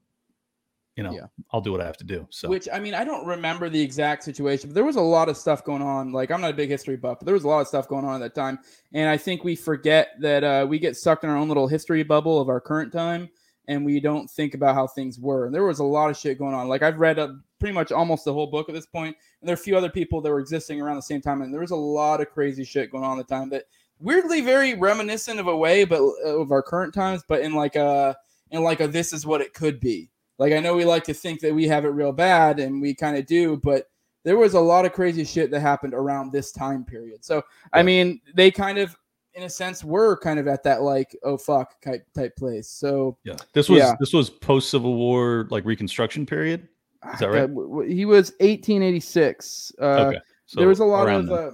you 0.97 1.03
know, 1.03 1.13
yeah. 1.13 1.27
I'll 1.51 1.61
do 1.61 1.73
what 1.73 1.81
I 1.81 1.87
have 1.87 1.97
to 1.97 2.05
do. 2.05 2.27
So, 2.31 2.49
which 2.49 2.69
I 2.73 2.79
mean, 2.79 2.95
I 2.95 3.03
don't 3.03 3.27
remember 3.27 3.69
the 3.69 3.81
exact 3.81 4.23
situation, 4.23 4.71
but 4.71 4.75
there 4.75 4.85
was 4.85 4.95
a 4.95 5.01
lot 5.01 5.29
of 5.29 5.37
stuff 5.37 5.65
going 5.65 5.83
on. 5.83 6.13
Like, 6.13 6.31
I'm 6.31 6.41
not 6.41 6.53
a 6.53 6.55
big 6.55 6.71
history 6.71 6.97
buff, 6.97 7.19
but 7.19 7.27
there 7.27 7.35
was 7.35 7.43
a 7.43 7.49
lot 7.49 7.61
of 7.61 7.67
stuff 7.67 7.89
going 7.89 8.05
on 8.05 8.15
at 8.15 8.21
that 8.21 8.41
time. 8.41 8.61
And 8.93 9.09
I 9.09 9.17
think 9.17 9.43
we 9.43 9.57
forget 9.57 10.11
that 10.21 10.45
uh, 10.45 10.67
we 10.69 10.79
get 10.79 10.97
sucked 10.97 11.25
in 11.25 11.31
our 11.31 11.37
own 11.37 11.49
little 11.49 11.67
history 11.67 12.05
bubble 12.05 12.41
of 12.41 12.49
our 12.49 12.61
current 12.61 12.93
time 12.93 13.29
and 13.69 13.85
we 13.85 14.01
don't 14.01 14.31
think 14.31 14.55
about 14.55 14.75
how 14.75 14.87
things 14.87 15.19
were. 15.19 15.47
And 15.47 15.55
there 15.55 15.65
was 15.65 15.79
a 15.79 15.85
lot 15.85 16.11
of 16.11 16.17
shit 16.17 16.39
going 16.39 16.55
on. 16.55 16.69
Like 16.69 16.83
I've 16.83 16.99
read 16.99 17.19
a, 17.19 17.39
pretty 17.59 17.75
much 17.75 17.93
almost 17.93 18.25
the 18.25 18.33
whole 18.33 18.47
book 18.47 18.69
at 18.69 18.75
this 18.75 18.87
point. 18.87 19.17
and 19.41 19.49
there 19.49 19.55
are 19.55 19.61
a 19.61 19.63
few 19.63 19.77
other 19.77 19.89
people 19.89 20.21
that 20.21 20.31
were 20.31 20.41
existing 20.41 20.81
around 20.81 20.97
the 20.97 21.03
same 21.03 21.21
time, 21.21 21.43
and 21.43 21.53
there 21.53 21.61
was 21.61 21.71
a 21.71 21.77
lot 21.77 22.21
of 22.21 22.31
crazy 22.31 22.65
shit 22.65 22.91
going 22.91 23.05
on 23.05 23.19
at 23.19 23.27
the 23.27 23.35
time 23.35 23.49
that 23.51 23.65
weirdly 24.01 24.41
very 24.41 24.75
reminiscent 24.75 25.41
of 25.41 25.47
a 25.47 25.57
way, 25.57 25.85
but 25.85 26.01
uh, 26.01 26.39
of 26.39 26.53
our 26.53 26.63
current 26.63 26.93
times, 26.93 27.23
but 27.27 27.41
in 27.41 27.55
like 27.55 27.77
a 27.77 28.17
in 28.51 28.63
like 28.63 28.81
a 28.81 28.89
this 28.89 29.13
is 29.13 29.27
what 29.27 29.41
it 29.41 29.55
could 29.55 29.81
be. 29.81 30.11
Like 30.39 30.53
I 30.53 30.61
know 30.61 30.75
we 30.75 30.85
like 30.85 31.05
to 31.05 31.15
think 31.15 31.41
that 31.41 31.55
we 31.55 31.67
have 31.69 31.85
it 31.85 31.89
real 31.89 32.13
bad, 32.13 32.59
and 32.59 32.81
we 32.81 32.95
kind 32.95 33.17
of 33.17 33.27
do, 33.27 33.57
but 33.57 33.89
there 34.25 34.37
was 34.37 34.55
a 34.55 34.61
lot 34.61 34.87
of 34.87 34.93
crazy 34.93 35.25
shit 35.25 35.51
that 35.51 35.61
happened 35.61 35.95
around 35.95 36.33
this 36.33 36.53
time 36.53 36.85
period. 36.85 37.25
So 37.25 37.43
I 37.73 37.83
mean, 37.83 38.21
they 38.35 38.51
kind 38.51 38.79
of 38.79 38.97
in 39.35 39.43
a 39.43 39.51
sense 39.51 39.83
we 39.83 39.91
were 39.91 40.17
kind 40.17 40.39
of 40.39 40.47
at 40.47 40.63
that 40.63 40.83
like 40.83 41.17
oh 41.23 41.37
fuck 41.37 41.81
type 41.81 42.07
type 42.15 42.37
place. 42.37 42.69
So 42.69 43.19
yeah, 43.25 43.37
this 43.53 43.69
was 43.69 43.79
yeah. 43.79 43.95
this 44.01 44.13
was 44.13 44.31
post 44.31 44.71
Civil 44.71 44.97
War 44.97 45.47
like 45.51 45.65
Reconstruction 45.65 46.27
period. 46.27 46.69
Is 47.13 47.21
that 47.21 47.31
right? 47.31 47.51
Uh, 47.51 47.81
he 47.81 48.07
was 48.07 48.31
1886. 48.41 49.73
Uh, 49.79 49.85
okay, 49.85 50.19
so 50.47 50.61
there 50.61 50.69
was 50.69 50.81
a 50.81 50.85
lot 50.85 51.09
of 51.09 51.31
uh, 51.31 51.51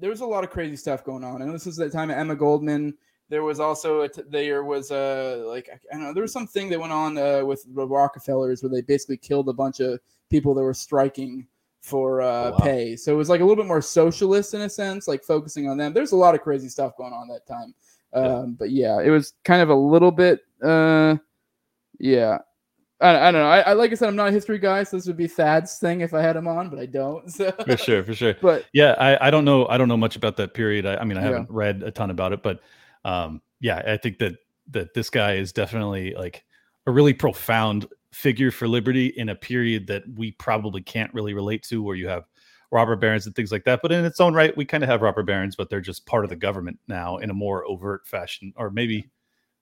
there 0.00 0.10
was 0.10 0.20
a 0.20 0.26
lot 0.26 0.44
of 0.44 0.50
crazy 0.50 0.76
stuff 0.76 1.04
going 1.04 1.24
on, 1.24 1.42
and 1.42 1.52
this 1.52 1.66
was 1.66 1.76
the 1.76 1.90
time 1.90 2.10
of 2.10 2.16
Emma 2.16 2.34
Goldman. 2.34 2.94
There 3.28 3.42
was 3.42 3.58
also 3.58 4.02
a 4.02 4.08
t- 4.08 4.22
there 4.28 4.64
was 4.64 4.90
a 4.90 5.44
like 5.46 5.68
I 5.70 5.94
don't 5.94 6.04
know 6.04 6.14
there 6.14 6.22
was 6.22 6.32
something 6.32 6.68
that 6.70 6.80
went 6.80 6.92
on 6.92 7.18
uh, 7.18 7.44
with 7.44 7.64
the 7.74 7.86
Rockefellers 7.86 8.62
where 8.62 8.70
they 8.70 8.82
basically 8.82 9.16
killed 9.16 9.48
a 9.48 9.52
bunch 9.52 9.80
of 9.80 9.98
people 10.30 10.54
that 10.54 10.62
were 10.62 10.74
striking 10.74 11.46
for 11.84 12.22
uh, 12.22 12.26
oh, 12.26 12.50
wow. 12.52 12.58
pay. 12.60 12.96
So 12.96 13.12
it 13.12 13.16
was 13.16 13.28
like 13.28 13.42
a 13.42 13.44
little 13.44 13.62
bit 13.62 13.68
more 13.68 13.82
socialist 13.82 14.54
in 14.54 14.62
a 14.62 14.70
sense, 14.70 15.06
like 15.06 15.22
focusing 15.22 15.68
on 15.68 15.76
them. 15.76 15.92
There's 15.92 16.12
a 16.12 16.16
lot 16.16 16.34
of 16.34 16.40
crazy 16.40 16.70
stuff 16.70 16.96
going 16.96 17.12
on 17.12 17.28
that 17.28 17.46
time. 17.46 17.74
Um, 18.14 18.24
yeah. 18.24 18.44
But 18.58 18.70
yeah, 18.70 19.00
it 19.02 19.10
was 19.10 19.34
kind 19.44 19.60
of 19.60 19.68
a 19.68 19.74
little 19.74 20.10
bit, 20.10 20.40
uh, 20.62 21.16
yeah. 21.98 22.38
I, 23.02 23.28
I 23.28 23.30
don't 23.30 23.42
know. 23.42 23.48
I, 23.48 23.58
I, 23.60 23.72
like 23.74 23.92
I 23.92 23.96
said, 23.96 24.08
I'm 24.08 24.16
not 24.16 24.28
a 24.28 24.32
history 24.32 24.58
guy, 24.58 24.82
so 24.84 24.96
this 24.96 25.06
would 25.06 25.18
be 25.18 25.26
Thad's 25.26 25.76
thing 25.76 26.00
if 26.00 26.14
I 26.14 26.22
had 26.22 26.36
him 26.36 26.48
on, 26.48 26.70
but 26.70 26.78
I 26.78 26.86
don't. 26.86 27.30
So. 27.30 27.50
For 27.50 27.76
sure, 27.76 28.02
for 28.02 28.14
sure. 28.14 28.34
But 28.40 28.64
yeah, 28.72 28.92
I, 28.98 29.28
I 29.28 29.30
don't 29.30 29.44
know. 29.44 29.66
I 29.66 29.76
don't 29.76 29.88
know 29.88 29.98
much 29.98 30.16
about 30.16 30.38
that 30.38 30.54
period. 30.54 30.86
I, 30.86 30.96
I 30.96 31.04
mean, 31.04 31.18
I 31.18 31.20
haven't 31.20 31.42
yeah. 31.42 31.46
read 31.50 31.82
a 31.82 31.90
ton 31.90 32.08
about 32.08 32.32
it, 32.32 32.42
but 32.42 32.60
um, 33.04 33.42
yeah, 33.60 33.82
I 33.86 33.98
think 33.98 34.18
that 34.20 34.36
that 34.70 34.94
this 34.94 35.10
guy 35.10 35.34
is 35.34 35.52
definitely 35.52 36.14
like 36.16 36.44
a 36.86 36.90
really 36.90 37.12
profound 37.12 37.86
figure 38.14 38.50
for 38.50 38.68
liberty 38.68 39.06
in 39.08 39.28
a 39.28 39.34
period 39.34 39.86
that 39.88 40.04
we 40.14 40.32
probably 40.32 40.82
can't 40.82 41.12
really 41.12 41.34
relate 41.34 41.62
to, 41.64 41.82
where 41.82 41.96
you 41.96 42.08
have 42.08 42.24
robber 42.70 42.96
barons 42.96 43.26
and 43.26 43.34
things 43.34 43.52
like 43.52 43.64
that. 43.64 43.80
But 43.82 43.92
in 43.92 44.04
its 44.04 44.20
own 44.20 44.34
right, 44.34 44.56
we 44.56 44.64
kind 44.64 44.82
of 44.82 44.88
have 44.88 45.02
robber 45.02 45.22
barons, 45.22 45.56
but 45.56 45.70
they're 45.70 45.80
just 45.80 46.06
part 46.06 46.24
of 46.24 46.30
the 46.30 46.36
government 46.36 46.78
now 46.88 47.18
in 47.18 47.30
a 47.30 47.34
more 47.34 47.64
overt 47.66 48.06
fashion, 48.06 48.52
or 48.56 48.70
maybe 48.70 49.10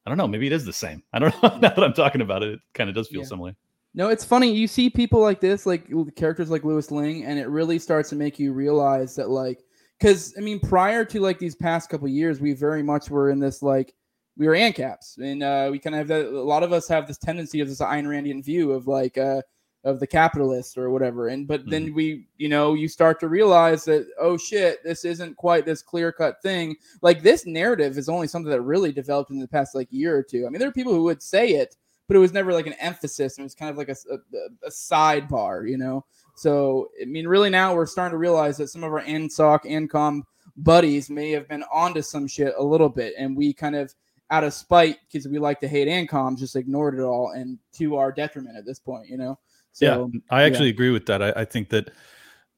I 0.04 0.10
don't 0.10 0.18
know, 0.18 0.28
maybe 0.28 0.46
it 0.46 0.52
is 0.52 0.64
the 0.64 0.72
same. 0.72 1.02
I 1.12 1.18
don't 1.18 1.34
know. 1.42 1.48
now 1.58 1.70
that 1.70 1.84
I'm 1.84 1.92
talking 1.92 2.20
about 2.20 2.42
it, 2.42 2.54
it 2.54 2.60
kind 2.74 2.88
of 2.88 2.96
does 2.96 3.08
feel 3.08 3.20
yeah. 3.20 3.26
similar. 3.26 3.56
No, 3.94 4.08
it's 4.08 4.24
funny. 4.24 4.52
You 4.52 4.66
see 4.66 4.88
people 4.88 5.20
like 5.20 5.40
this, 5.40 5.66
like 5.66 5.86
characters 6.16 6.50
like 6.50 6.64
Louis 6.64 6.90
Lingg, 6.90 7.24
and 7.26 7.38
it 7.38 7.48
really 7.48 7.78
starts 7.78 8.08
to 8.10 8.16
make 8.16 8.38
you 8.38 8.52
realize 8.52 9.14
that, 9.16 9.28
like, 9.28 9.62
because 9.98 10.34
I 10.38 10.40
mean, 10.40 10.60
prior 10.60 11.04
to 11.04 11.20
like 11.20 11.38
these 11.38 11.54
past 11.54 11.90
couple 11.90 12.08
years, 12.08 12.40
we 12.40 12.54
very 12.54 12.82
much 12.82 13.10
were 13.10 13.30
in 13.30 13.38
this 13.38 13.62
like 13.62 13.94
we 14.36 14.46
were 14.46 14.54
ANCAPs, 14.54 15.18
and 15.18 15.42
uh, 15.42 15.68
we 15.70 15.78
kind 15.78 15.94
of 15.94 15.98
have 15.98 16.08
that. 16.08 16.26
A 16.26 16.42
lot 16.42 16.62
of 16.62 16.72
us 16.72 16.88
have 16.88 17.06
this 17.06 17.18
tendency 17.18 17.60
of 17.60 17.68
this 17.68 17.80
Ayn 17.80 18.04
Randian 18.04 18.42
view 18.44 18.72
of 18.72 18.86
like 18.86 19.18
uh, 19.18 19.42
of 19.84 19.98
the 19.98 20.06
capitalist 20.06 20.78
or 20.78 20.90
whatever. 20.90 21.28
And 21.28 21.46
but 21.46 21.62
mm-hmm. 21.62 21.70
then 21.70 21.94
we, 21.94 22.26
you 22.38 22.48
know, 22.48 22.74
you 22.74 22.88
start 22.88 23.18
to 23.20 23.28
realize 23.28 23.84
that 23.84 24.06
oh 24.18 24.36
shit, 24.36 24.82
this 24.84 25.04
isn't 25.04 25.36
quite 25.36 25.66
this 25.66 25.82
clear 25.82 26.12
cut 26.12 26.40
thing. 26.42 26.76
Like 27.02 27.22
this 27.22 27.46
narrative 27.46 27.98
is 27.98 28.08
only 28.08 28.26
something 28.26 28.50
that 28.50 28.62
really 28.62 28.92
developed 28.92 29.30
in 29.30 29.38
the 29.38 29.48
past 29.48 29.74
like 29.74 29.88
year 29.90 30.16
or 30.16 30.22
two. 30.22 30.46
I 30.46 30.50
mean, 30.50 30.60
there 30.60 30.68
are 30.68 30.72
people 30.72 30.94
who 30.94 31.04
would 31.04 31.22
say 31.22 31.50
it, 31.50 31.76
but 32.06 32.16
it 32.16 32.20
was 32.20 32.32
never 32.32 32.52
like 32.52 32.66
an 32.66 32.74
emphasis. 32.74 33.36
and 33.36 33.42
It 33.42 33.46
was 33.46 33.54
kind 33.54 33.70
of 33.70 33.76
like 33.76 33.88
a, 33.88 33.96
a, 34.10 34.66
a 34.66 34.70
sidebar, 34.70 35.68
you 35.68 35.78
know. 35.78 36.04
So 36.36 36.90
I 37.00 37.04
mean, 37.04 37.26
really 37.26 37.50
now 37.50 37.74
we're 37.74 37.86
starting 37.86 38.12
to 38.12 38.18
realize 38.18 38.56
that 38.58 38.68
some 38.68 38.84
of 38.84 38.92
our 38.92 39.02
ANSOC, 39.02 39.64
ANCOM 39.64 40.22
buddies 40.56 41.10
may 41.10 41.30
have 41.32 41.48
been 41.48 41.64
onto 41.72 42.02
some 42.02 42.26
shit 42.28 42.54
a 42.56 42.62
little 42.62 42.88
bit, 42.88 43.14
and 43.18 43.36
we 43.36 43.52
kind 43.52 43.74
of 43.74 43.94
out 44.32 44.42
of 44.42 44.52
spite 44.52 44.96
because 45.06 45.28
we 45.28 45.38
like 45.38 45.60
to 45.60 45.68
hate 45.68 45.86
ANCOMs, 45.86 46.38
just 46.38 46.56
ignored 46.56 46.98
it 46.98 47.02
all 47.02 47.30
and 47.30 47.58
to 47.74 47.96
our 47.96 48.10
detriment 48.10 48.56
at 48.56 48.64
this 48.64 48.80
point, 48.80 49.08
you 49.08 49.16
know? 49.16 49.38
So, 49.72 50.10
yeah, 50.12 50.20
I 50.30 50.42
actually 50.42 50.66
yeah. 50.66 50.74
agree 50.74 50.90
with 50.90 51.06
that. 51.06 51.22
I, 51.22 51.32
I 51.36 51.44
think 51.44 51.68
that 51.68 51.90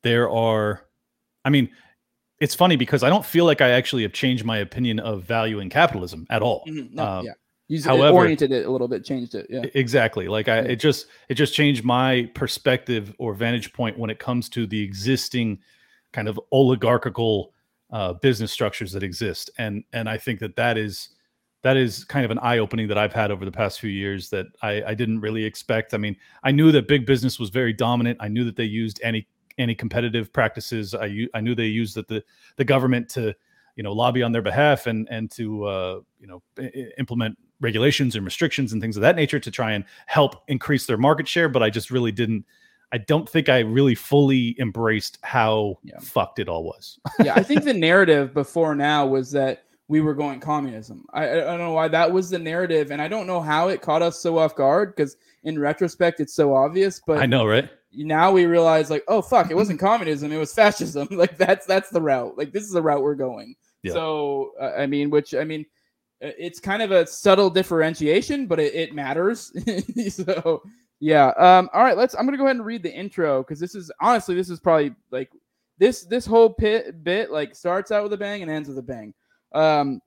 there 0.02 0.31
are, 0.31 0.87
I 1.45 1.50
mean, 1.50 1.69
it's 2.40 2.54
funny 2.54 2.76
because 2.76 3.02
I 3.02 3.11
don't 3.11 3.25
feel 3.25 3.45
like 3.45 3.61
I 3.61 3.71
actually 3.71 4.02
have 4.02 4.12
changed 4.12 4.45
my 4.45 4.59
opinion 4.59 5.00
of 5.00 5.25
valuing 5.25 5.69
capitalism 5.69 6.26
at 6.31 6.43
all. 6.43 6.64
Mm-hmm. 6.66 6.95
No, 6.95 7.04
um, 7.04 7.26
yeah. 7.26 7.33
You 7.69 7.83
however, 7.83 8.19
oriented 8.19 8.52
it 8.52 8.66
a 8.66 8.71
little 8.71 8.88
bit, 8.88 9.04
changed 9.04 9.35
it. 9.35 9.47
Yeah. 9.50 9.64
Exactly. 9.75 10.28
Like 10.28 10.49
I, 10.49 10.57
yeah. 10.57 10.73
it 10.73 10.76
just, 10.76 11.07
it 11.28 11.35
just 11.35 11.54
changed 11.54 11.85
my 11.85 12.31
perspective 12.35 13.14
or 13.19 13.35
vantage 13.35 13.73
point 13.73 13.99
when 13.99 14.11
it 14.11 14.19
comes 14.19 14.49
to 14.50 14.66
the 14.66 14.83
existing 14.83 15.59
kind 16.12 16.28
of 16.28 16.38
oligarchical 16.52 17.52
uh, 17.90 18.12
business 18.14 18.52
structures 18.52 18.93
that 18.93 19.02
exist, 19.02 19.50
and 19.59 19.85
and 19.93 20.09
I 20.09 20.19
think 20.19 20.40
that 20.40 20.57
that 20.57 20.76
is 20.76 21.11
that 21.64 21.76
is 21.76 22.04
kind 22.04 22.25
of 22.25 22.30
an 22.30 22.38
eye 22.38 22.59
opening 22.59 22.87
that 22.88 22.99
I've 22.99 23.12
had 23.12 23.30
over 23.30 23.44
the 23.44 23.50
past 23.50 23.80
few 23.80 23.90
years 23.90 24.28
that 24.30 24.47
I, 24.62 24.83
I 24.85 24.94
didn't 24.94 25.21
really 25.21 25.44
expect. 25.44 25.94
I 25.94 25.97
mean, 25.97 26.14
I 26.44 26.52
knew 26.52 26.71
that 26.73 26.87
big 26.87 27.06
business 27.06 27.38
was 27.40 27.49
very 27.50 27.73
dominant. 27.73 28.18
I 28.21 28.28
knew 28.28 28.44
that 28.44 28.54
they 28.56 28.64
used 28.64 29.00
any 29.02 29.26
any 29.59 29.75
competitive 29.75 30.33
practices. 30.33 30.94
I 30.94 31.26
I 31.35 31.40
knew 31.40 31.54
they 31.54 31.66
used 31.66 31.94
that 31.97 32.06
the 32.06 32.23
the 32.56 32.64
government 32.64 33.09
to 33.11 33.35
you 33.76 33.83
know 33.83 33.92
lobby 33.92 34.23
on 34.23 34.30
their 34.33 34.42
behalf 34.42 34.87
and 34.87 35.09
and 35.11 35.30
to 35.33 35.64
uh, 35.64 36.00
you 36.21 36.26
know 36.28 36.42
implement 36.99 37.37
regulations 37.61 38.14
and 38.14 38.25
restrictions 38.25 38.73
and 38.73 38.83
things 38.83 38.97
of 38.97 39.00
that 39.00 39.16
nature 39.16 39.40
to 39.40 39.50
try 39.50 39.73
and 39.73 39.85
help 40.06 40.44
increase 40.49 40.87
their 40.87 40.99
market 40.99 41.26
share. 41.26 41.49
But 41.49 41.62
I 41.62 41.71
just 41.71 41.90
really 41.90 42.12
didn't. 42.12 42.44
I 42.92 42.99
don't 42.99 43.28
think 43.28 43.49
I 43.49 43.61
really 43.61 43.94
fully 43.97 44.54
embraced 44.61 45.18
how 45.23 45.78
Yeah. 45.83 45.99
fucked 46.00 46.38
it 46.38 46.49
all 46.49 46.62
was. 46.64 46.99
yeah, 47.25 47.35
I 47.35 47.42
think 47.42 47.64
the 47.64 47.73
narrative 47.75 48.33
before 48.35 48.75
now 48.76 49.04
was 49.06 49.33
that 49.33 49.63
we 49.88 50.00
were 50.00 50.14
going 50.14 50.41
communism. 50.41 51.05
I, 51.12 51.31
I 51.31 51.41
don't 51.41 51.59
know 51.59 51.73
why 51.73 51.88
that 51.88 52.11
was 52.11 52.31
the 52.31 52.38
narrative, 52.38 52.91
and 52.91 53.03
I 53.03 53.09
don't 53.09 53.26
know 53.26 53.41
how 53.41 53.69
it 53.69 53.83
caught 53.83 54.03
us 54.03 54.21
so 54.21 54.38
off 54.38 54.55
guard 54.55 54.95
because 54.95 55.17
in 55.43 55.59
retrospect 55.59 56.21
it's 56.21 56.35
so 56.35 56.55
obvious. 56.55 57.00
But 57.07 57.19
I 57.19 57.26
know, 57.26 57.47
right? 57.47 57.69
now 57.97 58.33
we 58.33 58.47
realize 58.47 58.91
like, 58.91 59.05
oh 59.09 59.23
fuck, 59.23 59.50
it 59.50 59.55
wasn't 59.55 59.81
communism, 59.81 60.33
it 60.33 60.38
was 60.38 60.53
fascism. 60.53 61.09
Like 61.14 61.37
that's 61.37 61.67
that's 61.67 61.91
the 61.91 62.00
route. 62.00 62.37
Like 62.37 62.53
this 62.53 62.64
is 62.64 62.73
the 62.73 62.83
route 62.83 63.03
we're 63.03 63.14
going. 63.14 63.55
Yeah. 63.83 63.93
So 63.93 64.53
uh, 64.61 64.73
I 64.76 64.87
mean, 64.87 65.11
which 65.11 65.35
I 65.35 65.45
mean, 65.45 65.64
it's 66.21 66.61
kind 66.61 66.83
of 66.83 66.91
a 66.91 67.07
subtle 67.07 67.50
differentiation, 67.50 68.47
but 68.47 68.59
it, 68.59 68.75
it 68.75 68.95
matters. 68.95 69.53
so 70.14 70.62
yeah. 71.00 71.29
Um. 71.37 71.69
All 71.73 71.83
right. 71.83 71.97
Let's. 71.97 72.14
I'm 72.14 72.25
gonna 72.25 72.38
go 72.38 72.45
ahead 72.45 72.57
and 72.57 72.64
read 72.64 72.83
the 72.83 72.93
intro 72.93 73.43
because 73.43 73.61
this 73.61 73.75
is 73.75 73.93
honestly 74.00 74.35
this 74.35 74.50
is 74.50 74.61
probably 74.61 74.95
like 75.11 75.31
this 75.79 76.05
this 76.05 76.25
whole 76.25 76.50
pit 76.50 77.05
bit 77.05 77.31
like 77.31 77.55
starts 77.55 77.91
out 77.91 78.03
with 78.03 78.12
a 78.12 78.17
bang 78.17 78.43
and 78.43 78.50
ends 78.50 78.69
with 78.69 78.79
a 78.79 78.83
bang. 78.83 79.12
Um. 79.55 80.01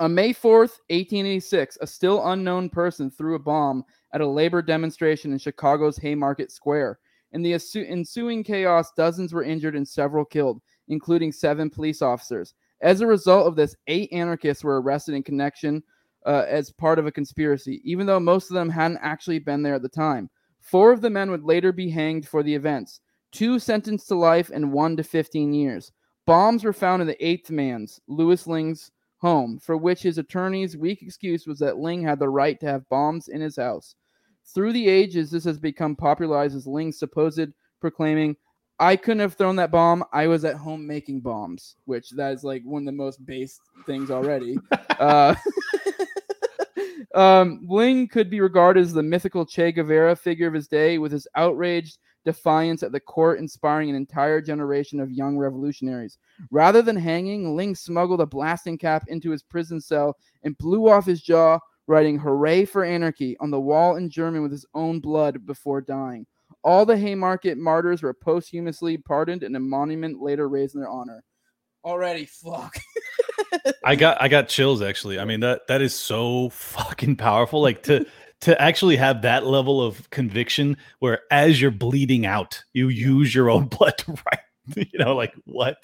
On 0.00 0.12
May 0.12 0.34
4th, 0.34 0.80
1886, 0.90 1.78
a 1.80 1.86
still 1.86 2.26
unknown 2.26 2.68
person 2.68 3.12
threw 3.12 3.36
a 3.36 3.38
bomb 3.38 3.84
at 4.12 4.20
a 4.20 4.26
labor 4.26 4.60
demonstration 4.60 5.30
in 5.30 5.38
Chicago's 5.38 5.96
Haymarket 5.98 6.50
Square. 6.50 6.98
In 7.30 7.42
the 7.42 7.52
ensuing 7.52 8.42
chaos, 8.42 8.92
dozens 8.96 9.32
were 9.32 9.44
injured 9.44 9.76
and 9.76 9.86
several 9.86 10.24
killed, 10.24 10.60
including 10.88 11.30
seven 11.30 11.70
police 11.70 12.02
officers. 12.02 12.54
As 12.80 13.00
a 13.00 13.06
result 13.06 13.46
of 13.46 13.56
this, 13.56 13.76
eight 13.86 14.12
anarchists 14.12 14.64
were 14.64 14.80
arrested 14.80 15.14
in 15.14 15.22
connection 15.22 15.82
uh, 16.26 16.44
as 16.48 16.70
part 16.72 16.98
of 16.98 17.06
a 17.06 17.12
conspiracy, 17.12 17.80
even 17.84 18.06
though 18.06 18.20
most 18.20 18.50
of 18.50 18.54
them 18.54 18.68
hadn't 18.68 18.98
actually 19.00 19.38
been 19.38 19.62
there 19.62 19.74
at 19.74 19.82
the 19.82 19.88
time. 19.88 20.28
Four 20.60 20.92
of 20.92 21.00
the 21.00 21.10
men 21.10 21.30
would 21.30 21.44
later 21.44 21.72
be 21.72 21.90
hanged 21.90 22.26
for 22.26 22.42
the 22.42 22.54
events, 22.54 23.00
two 23.32 23.58
sentenced 23.58 24.08
to 24.08 24.14
life 24.14 24.50
and 24.52 24.72
one 24.72 24.96
to 24.96 25.02
15 25.02 25.52
years. 25.52 25.92
Bombs 26.26 26.64
were 26.64 26.72
found 26.72 27.02
in 27.02 27.08
the 27.08 27.26
eighth 27.26 27.50
man's, 27.50 28.00
Louis 28.08 28.46
Lingg's, 28.46 28.90
home, 29.18 29.58
for 29.58 29.76
which 29.76 30.02
his 30.02 30.18
attorney's 30.18 30.76
weak 30.76 31.02
excuse 31.02 31.46
was 31.46 31.58
that 31.58 31.76
Lingg 31.76 32.04
had 32.04 32.18
the 32.18 32.28
right 32.28 32.58
to 32.60 32.66
have 32.66 32.88
bombs 32.88 33.28
in 33.28 33.40
his 33.40 33.56
house. 33.56 33.94
Through 34.54 34.74
the 34.74 34.88
ages, 34.88 35.30
this 35.30 35.44
has 35.44 35.58
become 35.58 35.96
popularized 35.96 36.54
as 36.54 36.66
Lingg's 36.66 36.98
supposed 36.98 37.52
proclaiming, 37.80 38.36
I 38.78 38.96
couldn't 38.96 39.20
have 39.20 39.34
thrown 39.34 39.56
that 39.56 39.70
bomb. 39.70 40.04
I 40.12 40.26
was 40.26 40.44
at 40.44 40.56
home 40.56 40.86
making 40.86 41.20
bombs, 41.20 41.76
which 41.84 42.10
that 42.10 42.32
is 42.32 42.42
like 42.42 42.62
one 42.64 42.82
of 42.82 42.86
the 42.86 42.92
most 42.92 43.24
base 43.24 43.60
things 43.86 44.10
already. 44.10 44.58
uh, 44.98 45.34
um, 47.14 47.64
Lingg 47.68 48.10
could 48.10 48.28
be 48.28 48.40
regarded 48.40 48.80
as 48.80 48.92
the 48.92 49.02
mythical 49.02 49.46
Che 49.46 49.72
Guevara 49.72 50.16
figure 50.16 50.48
of 50.48 50.54
his 50.54 50.66
day, 50.66 50.98
with 50.98 51.12
his 51.12 51.28
outraged 51.36 51.98
defiance 52.24 52.82
at 52.82 52.92
the 52.92 53.00
court 53.00 53.38
inspiring 53.38 53.90
an 53.90 53.96
entire 53.96 54.40
generation 54.40 55.00
of 55.00 55.10
young 55.10 55.36
revolutionaries. 55.36 56.18
Rather 56.50 56.82
than 56.82 56.96
hanging, 56.96 57.56
Lingg 57.56 57.76
smuggled 57.76 58.20
a 58.20 58.26
blasting 58.26 58.78
cap 58.78 59.04
into 59.08 59.30
his 59.30 59.42
prison 59.42 59.80
cell 59.80 60.16
and 60.42 60.58
blew 60.58 60.88
off 60.88 61.06
his 61.06 61.22
jaw, 61.22 61.58
writing 61.86 62.18
Hooray 62.18 62.64
for 62.64 62.84
Anarchy 62.84 63.36
on 63.40 63.50
the 63.50 63.60
wall 63.60 63.96
in 63.96 64.08
German 64.08 64.42
with 64.42 64.52
his 64.52 64.66
own 64.74 65.00
blood 65.00 65.44
before 65.46 65.80
dying. 65.80 66.26
All 66.62 66.86
the 66.86 66.96
Haymarket 66.96 67.58
martyrs 67.58 68.02
were 68.02 68.14
posthumously 68.14 68.96
pardoned 68.96 69.42
and 69.42 69.54
a 69.56 69.60
monument 69.60 70.22
later 70.22 70.48
raised 70.48 70.74
in 70.74 70.80
their 70.80 70.90
honor. 70.90 71.22
Already, 71.84 72.24
fuck. 72.24 72.74
I 73.84 73.94
got 73.94 74.20
I 74.20 74.28
got 74.28 74.48
chills 74.48 74.80
actually. 74.80 75.18
I 75.18 75.26
mean 75.26 75.40
that 75.40 75.66
that 75.68 75.82
is 75.82 75.94
so 75.94 76.48
fucking 76.48 77.16
powerful. 77.16 77.60
Like 77.60 77.82
to 77.84 78.06
to 78.44 78.60
actually 78.60 78.96
have 78.96 79.22
that 79.22 79.46
level 79.46 79.80
of 79.80 80.10
conviction 80.10 80.76
where 80.98 81.22
as 81.30 81.62
you're 81.62 81.70
bleeding 81.70 82.26
out, 82.26 82.62
you 82.74 82.88
use 82.88 83.34
your 83.34 83.48
own 83.48 83.64
blood 83.68 83.96
to 83.96 84.12
write. 84.12 84.86
You 84.92 84.98
know, 84.98 85.16
like 85.16 85.32
what? 85.46 85.78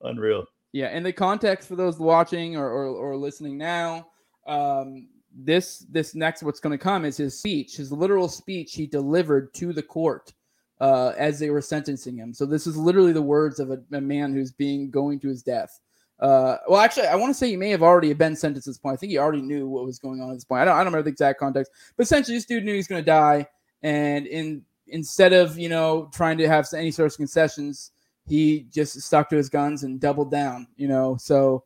Unreal. 0.00 0.46
Yeah, 0.72 0.86
and 0.86 1.04
the 1.04 1.12
context 1.12 1.68
for 1.68 1.76
those 1.76 1.98
watching 1.98 2.56
or, 2.56 2.68
or, 2.68 2.86
or 2.86 3.16
listening 3.16 3.58
now, 3.58 4.06
um, 4.46 5.08
this 5.36 5.80
this 5.90 6.14
next 6.14 6.42
what's 6.42 6.58
going 6.60 6.76
to 6.76 6.82
come 6.82 7.04
is 7.04 7.18
his 7.18 7.38
speech, 7.38 7.76
his 7.76 7.92
literal 7.92 8.28
speech 8.28 8.74
he 8.74 8.86
delivered 8.86 9.52
to 9.54 9.74
the 9.74 9.82
court 9.82 10.32
uh, 10.80 11.12
as 11.18 11.38
they 11.38 11.50
were 11.50 11.60
sentencing 11.60 12.16
him. 12.16 12.32
So 12.32 12.46
this 12.46 12.66
is 12.66 12.78
literally 12.78 13.12
the 13.12 13.22
words 13.22 13.60
of 13.60 13.70
a, 13.70 13.78
a 13.92 14.00
man 14.00 14.32
who's 14.32 14.52
being 14.52 14.90
going 14.90 15.20
to 15.20 15.28
his 15.28 15.42
death. 15.42 15.80
Uh, 16.20 16.56
well, 16.68 16.80
actually, 16.80 17.06
I 17.06 17.16
want 17.16 17.30
to 17.30 17.34
say 17.34 17.48
he 17.48 17.56
may 17.56 17.70
have 17.70 17.82
already 17.82 18.12
been 18.12 18.36
sentenced 18.36 18.68
at 18.68 18.70
this 18.70 18.78
point. 18.78 18.94
I 18.94 18.96
think 18.96 19.10
he 19.10 19.18
already 19.18 19.42
knew 19.42 19.68
what 19.68 19.84
was 19.84 19.98
going 19.98 20.20
on 20.20 20.30
at 20.30 20.34
this 20.34 20.44
point. 20.44 20.62
I 20.62 20.64
don't, 20.64 20.74
I 20.74 20.78
don't 20.78 20.86
remember 20.86 21.02
the 21.02 21.10
exact 21.10 21.40
context, 21.40 21.72
but 21.96 22.04
essentially, 22.04 22.36
this 22.36 22.46
dude 22.46 22.64
knew 22.64 22.74
he's 22.74 22.86
going 22.86 23.02
to 23.02 23.06
die, 23.06 23.46
and 23.82 24.26
in 24.26 24.62
instead 24.88 25.32
of 25.32 25.58
you 25.58 25.68
know 25.68 26.08
trying 26.12 26.38
to 26.38 26.48
have 26.48 26.66
any 26.74 26.90
sort 26.90 27.10
of 27.10 27.16
concessions, 27.16 27.90
he 28.26 28.66
just 28.70 29.00
stuck 29.02 29.28
to 29.30 29.36
his 29.36 29.48
guns 29.48 29.82
and 29.82 30.00
doubled 30.00 30.30
down. 30.30 30.68
You 30.76 30.88
know, 30.88 31.16
so 31.16 31.64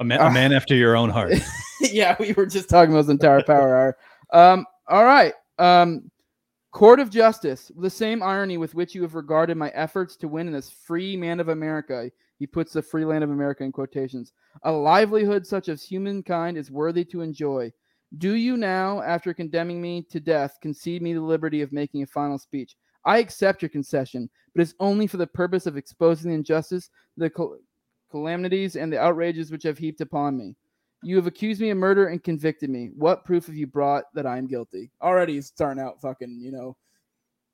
A 0.00 0.04
man, 0.04 0.20
a 0.20 0.30
man 0.30 0.52
after 0.52 0.74
your 0.74 0.96
own 0.96 1.10
heart. 1.10 1.32
yeah, 1.80 2.16
we 2.20 2.32
were 2.34 2.46
just 2.46 2.68
talking 2.68 2.92
about 2.92 3.02
this 3.02 3.10
entire 3.10 3.42
power 3.42 3.76
hour. 3.76 3.96
Um, 4.32 4.66
all 4.88 5.04
right. 5.04 5.32
Um, 5.58 6.10
Court 6.72 7.00
of 7.00 7.10
Justice, 7.10 7.70
the 7.76 7.90
same 7.90 8.22
irony 8.22 8.56
with 8.56 8.74
which 8.74 8.94
you 8.94 9.02
have 9.02 9.14
regarded 9.14 9.58
my 9.58 9.68
efforts 9.70 10.16
to 10.16 10.26
win 10.26 10.46
in 10.46 10.54
this 10.54 10.70
free 10.70 11.18
man 11.18 11.38
of 11.38 11.48
America. 11.48 12.10
He 12.38 12.46
puts 12.46 12.72
the 12.72 12.80
free 12.80 13.04
land 13.04 13.22
of 13.22 13.30
America 13.30 13.62
in 13.62 13.72
quotations. 13.72 14.32
A 14.62 14.72
livelihood 14.72 15.46
such 15.46 15.68
as 15.68 15.82
humankind 15.82 16.56
is 16.56 16.70
worthy 16.70 17.04
to 17.04 17.20
enjoy. 17.20 17.70
Do 18.16 18.36
you 18.36 18.56
now, 18.56 19.02
after 19.02 19.34
condemning 19.34 19.82
me 19.82 20.06
to 20.10 20.18
death, 20.18 20.58
concede 20.62 21.02
me 21.02 21.12
the 21.12 21.20
liberty 21.20 21.60
of 21.60 21.72
making 21.72 22.02
a 22.02 22.06
final 22.06 22.38
speech? 22.38 22.74
I 23.04 23.18
accept 23.18 23.60
your 23.60 23.68
concession, 23.68 24.30
but 24.54 24.62
it's 24.62 24.74
only 24.80 25.06
for 25.06 25.18
the 25.18 25.26
purpose 25.26 25.66
of 25.66 25.76
exposing 25.76 26.30
the 26.30 26.36
injustice, 26.36 26.88
the 27.18 27.28
cal- 27.28 27.58
calamities, 28.10 28.76
and 28.76 28.90
the 28.90 29.00
outrages 29.00 29.50
which 29.50 29.64
have 29.64 29.76
heaped 29.76 30.00
upon 30.00 30.38
me. 30.38 30.56
You 31.02 31.16
have 31.16 31.26
accused 31.26 31.60
me 31.60 31.70
of 31.70 31.78
murder 31.78 32.08
and 32.08 32.22
convicted 32.22 32.70
me. 32.70 32.90
What 32.94 33.24
proof 33.24 33.46
have 33.46 33.56
you 33.56 33.66
brought 33.66 34.04
that 34.14 34.26
I 34.26 34.38
am 34.38 34.46
guilty? 34.46 34.90
Already 35.02 35.34
he's 35.34 35.46
starting 35.46 35.82
out 35.82 36.00
fucking, 36.00 36.40
you 36.40 36.52
know, 36.52 36.76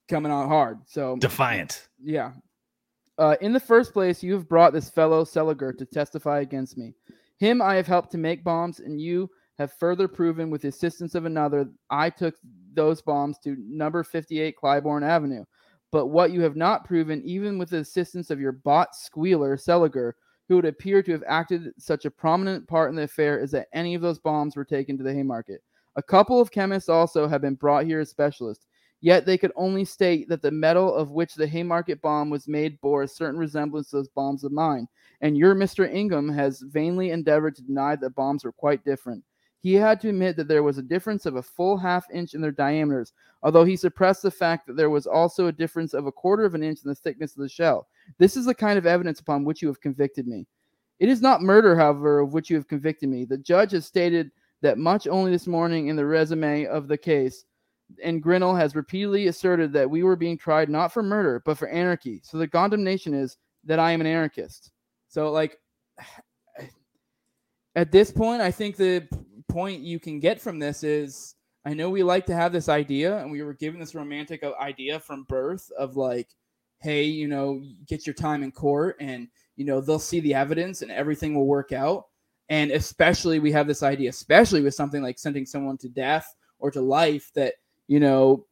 coming 0.09 0.33
out 0.33 0.49
hard. 0.49 0.81
So 0.87 1.17
Defiant. 1.17 1.89
yeah. 2.03 2.33
Uh, 3.19 3.37
in 3.41 3.53
the 3.53 3.61
first 3.61 3.93
place, 3.93 4.23
you 4.23 4.33
have 4.33 4.49
brought 4.49 4.73
this 4.73 4.89
fellow 4.89 5.25
Seliger 5.25 5.77
to 5.77 5.85
testify 5.85 6.41
against 6.41 6.79
me. 6.79 6.95
Him 7.39 7.61
I 7.61 7.75
have 7.75 7.87
helped 7.87 8.13
to 8.13 8.19
make 8.19 8.45
bombs, 8.45 8.79
and 8.79 9.01
you 9.01 9.29
have 9.59 9.73
further 9.73 10.07
proven 10.07 10.51
with 10.51 10.63
the 10.63 10.69
assistance 10.69 11.17
of 11.17 11.25
another 11.25 11.69
I 11.91 12.11
took 12.11 12.37
those 12.75 13.03
bombs 13.03 13.39
to 13.41 13.57
number 13.59 14.05
58 14.05 14.55
Clybourn 14.63 15.03
Avenue. 15.03 15.45
But 15.91 16.07
what 16.07 16.31
you 16.31 16.43
have 16.43 16.55
not 16.55 16.85
proven, 16.85 17.23
even 17.25 17.59
with 17.59 17.71
the 17.71 17.79
assistance 17.79 18.31
of 18.31 18.41
your 18.41 18.53
bot 18.53 18.95
squealer 18.95 19.57
Seliger, 19.57 20.13
who 20.49 20.57
would 20.57 20.65
appear 20.65 21.03
to 21.03 21.13
have 21.13 21.25
acted 21.27 21.73
such 21.79 22.05
a 22.05 22.11
prominent 22.11 22.67
part 22.67 22.91
in 22.91 22.97
the 22.97 23.03
affair, 23.03 23.39
is 23.39 23.51
that 23.51 23.69
any 23.73 23.95
of 23.95 24.03
those 24.03 24.19
bombs 24.19 24.57
were 24.57 24.65
taken 24.65 24.97
to 24.97 25.05
the 25.05 25.13
Haymarket. 25.13 25.63
A 25.97 26.03
couple 26.03 26.41
of 26.41 26.51
chemists 26.51 26.89
also 26.89 27.29
have 27.29 27.43
been 27.43 27.55
brought 27.55 27.85
here 27.85 28.01
as 28.01 28.09
specialists. 28.09 28.67
Yet 29.01 29.27
they 29.27 29.39
could 29.39 29.53
only 29.55 29.85
state 29.85 30.29
that 30.29 30.43
the 30.43 30.51
metal 30.51 30.93
of 30.93 31.13
which 31.13 31.35
the 31.35 31.47
Haymarket 31.47 32.01
bomb 32.03 32.31
was 32.31 32.49
made 32.49 32.81
bore 32.81 33.05
a 33.05 33.09
certain 33.09 33.39
resemblance 33.39 33.91
to 33.91 33.97
those 33.97 34.09
bombs 34.09 34.43
of 34.43 34.51
mine. 34.51 34.89
And 35.21 35.37
your 35.37 35.55
Mr. 35.55 35.89
Ingham 35.93 36.29
has 36.31 36.61
vainly 36.63 37.11
endeavored 37.11 37.55
to 37.57 37.63
deny 37.63 37.95
that 37.97 38.15
bombs 38.17 38.45
were 38.45 38.53
quite 38.53 38.85
different. 38.85 39.23
He 39.69 39.75
had 39.75 40.01
to 40.01 40.09
admit 40.09 40.35
that 40.37 40.49
there 40.49 40.63
was 40.63 40.79
a 40.79 40.83
difference 40.83 41.27
of 41.27 41.37
a 41.37 41.43
full 41.43 41.77
half 41.77 42.07
inch 42.11 42.33
in 42.33 42.41
their 42.41 42.51
diameters, 42.51 43.13
although 43.43 43.65
he 43.65 43.77
suppressed 43.77 44.23
the 44.23 44.31
fact 44.31 44.67
that 44.67 44.79
there 44.79 44.89
was 44.89 45.07
also 45.07 45.49
a 45.49 45.53
difference 45.53 45.93
of 45.93 46.07
a 46.07 46.13
quarter 46.13 46.47
of 46.47 46.55
an 46.55 46.63
inch 46.63 46.79
in 46.83 46.89
the 46.89 46.95
thickness 46.95 47.37
of 47.37 47.43
the 47.43 47.51
shell. 47.51 47.87
This 48.17 48.35
is 48.35 48.47
the 48.47 48.55
kind 48.55 48.79
of 48.79 48.87
evidence 48.87 49.21
upon 49.21 49.45
which 49.45 49.61
you 49.61 49.69
have 49.69 49.83
convicted 49.83 50.27
me. 50.27 50.47
It 51.01 51.11
is 51.11 51.21
not 51.21 51.43
murder, 51.43 51.77
however, 51.77 52.21
of 52.21 52.33
which 52.33 52.49
you 52.49 52.57
have 52.57 52.67
convicted 52.67 53.11
me. 53.11 53.27
The 53.27 53.37
judge 53.37 53.73
has 53.73 53.85
stated 53.85 54.31
that 54.63 54.79
much 54.79 55.07
only 55.07 55.33
this 55.33 55.47
morning 55.47 55.89
in 55.89 55.97
the 55.97 56.07
resume 56.07 56.65
of 56.65 56.89
the 56.89 56.97
case 56.97 57.45
and 58.03 58.23
Grinnell 58.23 58.55
has 58.55 58.75
repeatedly 58.75 59.27
asserted 59.27 59.71
that 59.75 59.91
we 59.91 60.03
were 60.03 60.17
being 60.17 60.39
tried 60.39 60.71
not 60.71 60.95
for 60.95 61.03
murder, 61.03 61.43
but 61.45 61.59
for 61.59 61.69
anarchy. 61.69 62.23
So 62.25 62.39
the 62.39 62.49
condemnation 62.49 63.13
is 63.13 63.37
that 63.65 63.79
I 63.79 63.91
am 63.91 64.01
an 64.01 64.07
anarchist. 64.07 64.73
So, 65.09 65.31
like, 65.31 65.59
at 67.77 67.93
this 67.93 68.11
point, 68.11 68.41
I 68.41 68.51
think 68.51 68.77
the 68.77 69.07
point 69.49 69.83
you 69.83 69.99
can 69.99 70.21
get 70.21 70.41
from 70.41 70.59
this 70.59 70.83
is 70.83 71.35
I 71.65 71.75
know 71.75 71.91
we 71.91 72.03
like 72.03 72.25
to 72.27 72.35
have 72.35 72.53
this 72.53 72.69
idea, 72.69 73.19
and 73.19 73.31
we 73.31 73.43
were 73.43 73.55
given 73.55 73.81
this 73.81 73.95
romantic 73.95 74.43
idea 74.61 74.99
from 75.01 75.25
birth 75.25 75.71
of 75.79 75.97
like, 75.97 76.29
hey, 76.79 77.03
you 77.03 77.29
know, 77.29 77.63
get 77.87 78.07
your 78.07 78.15
time 78.15 78.43
in 78.43 78.53
court 78.53 78.97
and 79.01 79.29
you 79.57 79.65
know 79.65 79.81
they'll 79.81 79.99
see 79.99 80.21
the 80.21 80.35
evidence 80.35 80.83
and 80.83 80.91
everything 80.91 81.35
will 81.35 81.47
work 81.47 81.73
out. 81.73 82.07
And 82.49 82.71
especially 82.71 83.39
we 83.39 83.53
have 83.53 83.67
this 83.67 83.83
idea 83.83 84.09
especially 84.11 84.63
with 84.63 84.75
something 84.75 85.03
like 85.03 85.19
sending 85.19 85.45
someone 85.45 85.77
to 85.79 85.89
death 85.89 86.35
or 86.59 86.71
to 86.71 86.81
life 86.81 87.31
that 87.35 87.55
you 87.89 88.01
know 88.01 88.47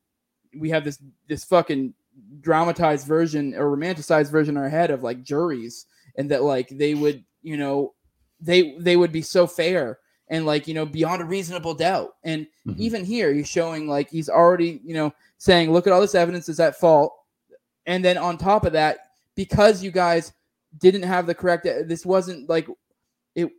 we 0.59 0.69
have 0.71 0.85
this 0.85 0.99
this 1.29 1.45
fucking 1.45 1.95
dramatized 2.41 3.07
version 3.07 3.55
or 3.55 3.75
romanticized 3.75 4.31
version 4.31 4.57
in 4.57 4.63
our 4.63 4.69
head 4.69 4.91
of 4.91 5.03
like 5.03 5.23
juries 5.23 5.87
and 6.17 6.31
that 6.31 6.43
like 6.43 6.69
they 6.71 6.95
would 6.95 7.25
you 7.43 7.57
know 7.57 7.95
they 8.41 8.77
they 8.79 8.97
would 8.97 9.13
be 9.13 9.23
so 9.23 9.47
fair 9.47 9.99
and 10.29 10.47
like 10.47 10.67
you 10.67 10.75
know 10.75 10.87
beyond 10.87 11.23
a 11.23 11.25
reasonable 11.25 11.75
doubt 11.75 12.17
and 12.25 12.47
mm-hmm. 12.67 12.81
even 12.81 13.05
here 13.05 13.33
he's 13.33 13.49
showing 13.49 13.89
like 13.89 14.11
he's 14.11 14.29
already 14.29 14.81
you 14.85 14.95
know 14.95 15.13
saying 15.39 15.73
look 15.73 15.87
at 15.87 15.93
all 15.93 16.01
this 16.01 16.15
evidence 16.15 16.49
is 16.49 16.61
at 16.61 16.77
fault 16.77 17.13
and 17.87 18.05
then 18.05 18.19
on 18.19 18.37
top 18.37 18.65
of 18.65 18.73
that 18.73 18.99
because 19.35 19.83
you 19.83 19.91
guys 19.91 20.33
didn't 20.79 21.03
have 21.03 21.27
the 21.27 21.35
correct 21.35 21.65
this 21.65 22.05
wasn't 22.05 22.49
like 22.49 22.69
it 23.35 23.51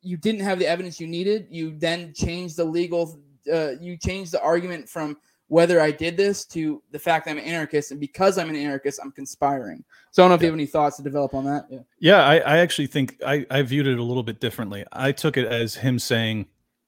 you 0.00 0.16
didn't 0.16 0.40
have 0.40 0.58
the 0.58 0.66
evidence 0.66 0.98
you 0.98 1.06
needed 1.06 1.46
you 1.50 1.76
then 1.78 2.12
changed 2.14 2.56
the 2.56 2.64
legal 2.64 3.20
uh, 3.52 3.72
you 3.80 3.96
changed 3.96 4.32
the 4.32 4.42
argument 4.42 4.88
from 4.88 5.16
whether 5.54 5.80
I 5.80 5.92
did 5.92 6.16
this 6.16 6.44
to 6.46 6.82
the 6.90 6.98
fact 6.98 7.26
that 7.26 7.30
I'm 7.30 7.38
an 7.38 7.44
anarchist, 7.44 7.92
and 7.92 8.00
because 8.00 8.38
I'm 8.38 8.50
an 8.50 8.56
anarchist, 8.56 8.98
I'm 9.00 9.12
conspiring. 9.12 9.84
So 10.10 10.20
I 10.20 10.24
don't 10.24 10.30
know 10.30 10.34
if 10.34 10.42
you 10.42 10.48
have 10.48 10.54
any 10.54 10.66
thoughts 10.66 10.96
to 10.96 11.02
develop 11.04 11.32
on 11.32 11.44
that. 11.44 11.66
Yeah, 11.70 11.78
yeah 12.00 12.26
I, 12.26 12.38
I 12.38 12.58
actually 12.58 12.88
think 12.88 13.22
I, 13.24 13.46
I 13.52 13.62
viewed 13.62 13.86
it 13.86 14.00
a 14.00 14.02
little 14.02 14.24
bit 14.24 14.40
differently. 14.40 14.84
I 14.90 15.12
took 15.12 15.36
it 15.36 15.46
as 15.46 15.76
him 15.76 16.00
saying, 16.00 16.46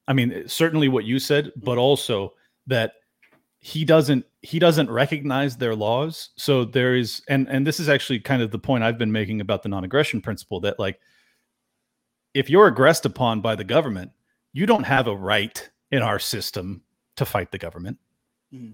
I 0.09 0.15
mean, 0.15 0.49
certainly 0.49 0.89
what 0.89 1.05
you 1.05 1.21
said, 1.21 1.53
but 1.55 1.73
mm-hmm. 1.73 1.79
also 1.79 2.33
that 2.67 2.95
he 3.61 3.85
doesn't 3.85 4.27
he 4.43 4.59
doesn't 4.59 4.91
recognize 4.91 5.57
their 5.57 5.77
laws. 5.77 6.31
So 6.35 6.65
there 6.65 6.97
is, 6.97 7.23
and 7.29 7.47
and 7.49 7.65
this 7.65 7.79
is 7.79 7.89
actually 7.89 8.19
kind 8.19 8.43
of 8.43 8.51
the 8.51 8.59
point 8.59 8.83
I've 8.83 8.99
been 8.99 9.13
making 9.13 9.41
about 9.41 9.63
the 9.63 9.69
non-aggression 9.69 10.23
principle 10.23 10.59
that 10.63 10.81
like 10.81 10.99
if 12.35 12.51
you're 12.51 12.67
aggressed 12.67 13.07
upon 13.07 13.43
by 13.43 13.55
the 13.55 13.63
government, 13.63 14.11
you 14.53 14.67
don't 14.67 14.87
have 14.87 15.07
a 15.07 15.15
right 15.15 15.71
in 15.93 16.03
our 16.03 16.19
system 16.19 16.83
to 17.15 17.25
fight 17.25 17.53
the 17.53 17.59
government 17.59 17.99
Mm-hmm. 18.55 18.73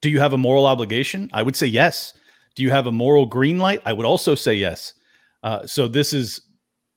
Do 0.00 0.10
you 0.10 0.20
have 0.20 0.32
a 0.32 0.38
moral 0.38 0.66
obligation? 0.66 1.30
I 1.32 1.42
would 1.42 1.56
say 1.56 1.66
yes. 1.66 2.12
Do 2.54 2.62
you 2.62 2.70
have 2.70 2.86
a 2.86 2.92
moral 2.92 3.26
green 3.26 3.58
light? 3.58 3.80
I 3.84 3.92
would 3.92 4.06
also 4.06 4.34
say 4.34 4.54
yes. 4.54 4.94
Uh, 5.42 5.66
so 5.66 5.88
this 5.88 6.12
is, 6.12 6.42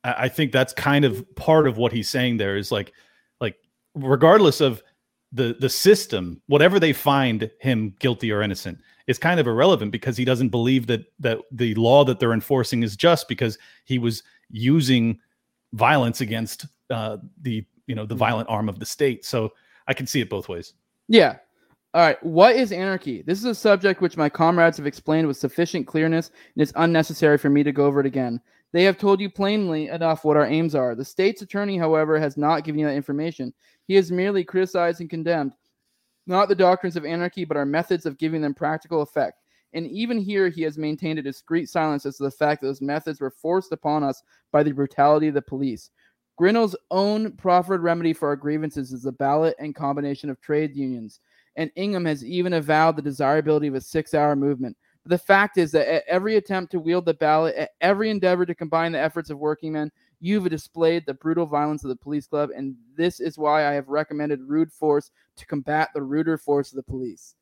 I 0.04 0.28
think 0.28 0.52
that's 0.52 0.74
kind 0.74 1.06
of 1.06 1.26
part 1.36 1.68
of 1.68 1.78
what 1.78 1.92
he's 1.92 2.10
saying 2.10 2.38
there 2.38 2.58
is 2.58 2.72
like, 2.72 2.94
like 3.40 3.56
regardless 3.96 4.62
of 4.62 4.84
the 5.32 5.56
the 5.60 5.70
system, 5.70 6.42
whatever 6.48 6.80
they 6.80 6.94
find 6.94 7.50
him 7.60 7.94
guilty 8.00 8.32
or 8.32 8.42
innocent, 8.42 8.80
is 9.08 9.18
kind 9.18 9.40
of 9.40 9.48
irrelevant 9.48 9.92
because 9.92 10.18
he 10.18 10.26
doesn't 10.26 10.50
believe 10.50 10.88
that 10.88 11.06
that 11.20 11.40
the 11.52 11.76
law 11.76 12.04
that 12.06 12.20
they're 12.20 12.34
enforcing 12.34 12.84
is 12.84 12.96
just 12.96 13.28
because 13.28 13.58
he 13.86 14.00
was 14.00 14.24
using 14.50 15.20
violence 15.74 16.22
against 16.22 16.66
uh, 16.90 17.18
the 17.42 17.66
you 17.88 17.96
know 17.96 18.06
the 18.06 18.14
mm-hmm. 18.14 18.20
violent 18.20 18.50
arm 18.50 18.70
of 18.70 18.80
the 18.80 18.86
state. 18.86 19.26
So 19.26 19.52
I 19.88 19.94
can 19.94 20.08
see 20.08 20.22
it 20.22 20.30
both 20.30 20.48
ways. 20.48 20.74
Yeah, 21.10 21.38
all 21.98 22.04
right, 22.04 22.24
what 22.24 22.56
is 22.56 22.72
anarchy? 22.72 23.24
This 23.24 23.40
is 23.40 23.46
a 23.46 23.56
subject 23.56 24.02
which 24.02 24.18
my 24.18 24.30
comrades 24.30 24.78
have 24.78 24.86
explained 24.86 25.26
with 25.26 25.36
sufficient 25.36 25.88
clearness, 25.88 26.30
and 26.54 26.62
it's 26.62 26.72
unnecessary 26.76 27.40
for 27.40 27.50
me 27.50 27.64
to 27.64 27.72
go 27.72 27.86
over 27.86 28.02
it 28.02 28.06
again. 28.06 28.40
They 28.72 28.84
have 28.84 29.00
told 29.00 29.20
you 29.20 29.32
plainly 29.32 29.88
enough 29.88 30.24
what 30.24 30.38
our 30.38 30.46
aims 30.46 30.76
are. 30.76 30.94
The 30.94 31.04
state's 31.04 31.42
attorney, 31.42 31.76
however, 31.76 32.20
has 32.20 32.38
not 32.38 32.64
given 32.64 32.78
you 32.78 32.86
that 32.86 32.94
information. 32.94 33.52
He 33.88 33.96
has 33.96 34.12
merely 34.12 34.44
criticized 34.44 35.02
and 35.02 35.10
condemned 35.10 35.54
not 36.28 36.50
the 36.50 36.56
doctrines 36.56 36.98
of 36.98 37.04
anarchy, 37.04 37.46
but 37.46 37.58
our 37.58 37.66
methods 37.66 38.06
of 38.06 38.20
giving 38.20 38.42
them 38.42 38.54
practical 38.54 39.02
effect. 39.02 39.42
And 39.74 39.88
even 39.88 40.20
here, 40.20 40.50
he 40.50 40.62
has 40.62 40.78
maintained 40.78 41.18
a 41.18 41.24
discreet 41.24 41.68
silence 41.68 42.06
as 42.06 42.18
to 42.18 42.26
the 42.26 42.30
fact 42.30 42.62
that 42.62 42.68
those 42.68 42.80
methods 42.80 43.20
were 43.20 43.32
forced 43.32 43.72
upon 43.72 44.04
us 44.04 44.22
by 44.52 44.62
the 44.62 44.72
brutality 44.72 45.30
of 45.30 45.34
the 45.34 45.42
police. 45.42 45.90
Grinnell's 46.38 46.76
own 46.92 47.32
proffered 47.32 47.82
remedy 47.82 48.14
for 48.14 48.28
our 48.28 48.36
grievances 48.36 48.92
is 48.92 49.02
the 49.02 49.12
ballot 49.12 49.56
and 49.58 49.74
combination 49.74 50.30
of 50.30 50.40
trade 50.40 50.76
unions 50.76 51.22
and 51.58 51.72
Ingham 51.76 52.06
has 52.06 52.24
even 52.24 52.54
avowed 52.54 52.96
the 52.96 53.02
desirability 53.02 53.68
of 53.68 53.76
a 53.76 53.82
six 53.82 54.14
hour 54.14 54.36
movement. 54.36 54.78
But 55.04 55.10
the 55.10 55.18
fact 55.18 55.58
is 55.58 55.72
that 55.72 55.92
at 55.92 56.04
every 56.08 56.38
attempt 56.38 56.72
to 56.72 56.80
wield 56.80 57.06
the 57.06 57.16
ballot, 57.16 57.56
at 57.56 57.72
every 57.82 58.10
endeavor 58.10 58.46
to 58.46 58.56
combine 58.56 58.92
the 58.92 59.00
efforts 59.00 59.30
of 59.30 59.40
working 59.40 59.74
men, 59.74 59.92
you've 60.20 60.50
displayed 60.50 61.06
the 61.06 61.16
brutal 61.16 61.46
violence 61.46 61.84
of 61.84 61.90
the 61.90 61.96
police 61.96 62.28
club, 62.28 62.52
and 62.56 62.76
this 62.96 63.20
is 63.20 63.38
why 63.38 63.68
I 63.68 63.74
have 63.74 63.90
recommended 63.90 64.40
rude 64.42 64.72
force 64.72 65.12
to 65.36 65.46
combat 65.46 65.90
the 65.94 66.02
ruder 66.02 66.38
force 66.38 66.72
of 66.72 66.78
the 66.78 66.84
police. 66.84 67.36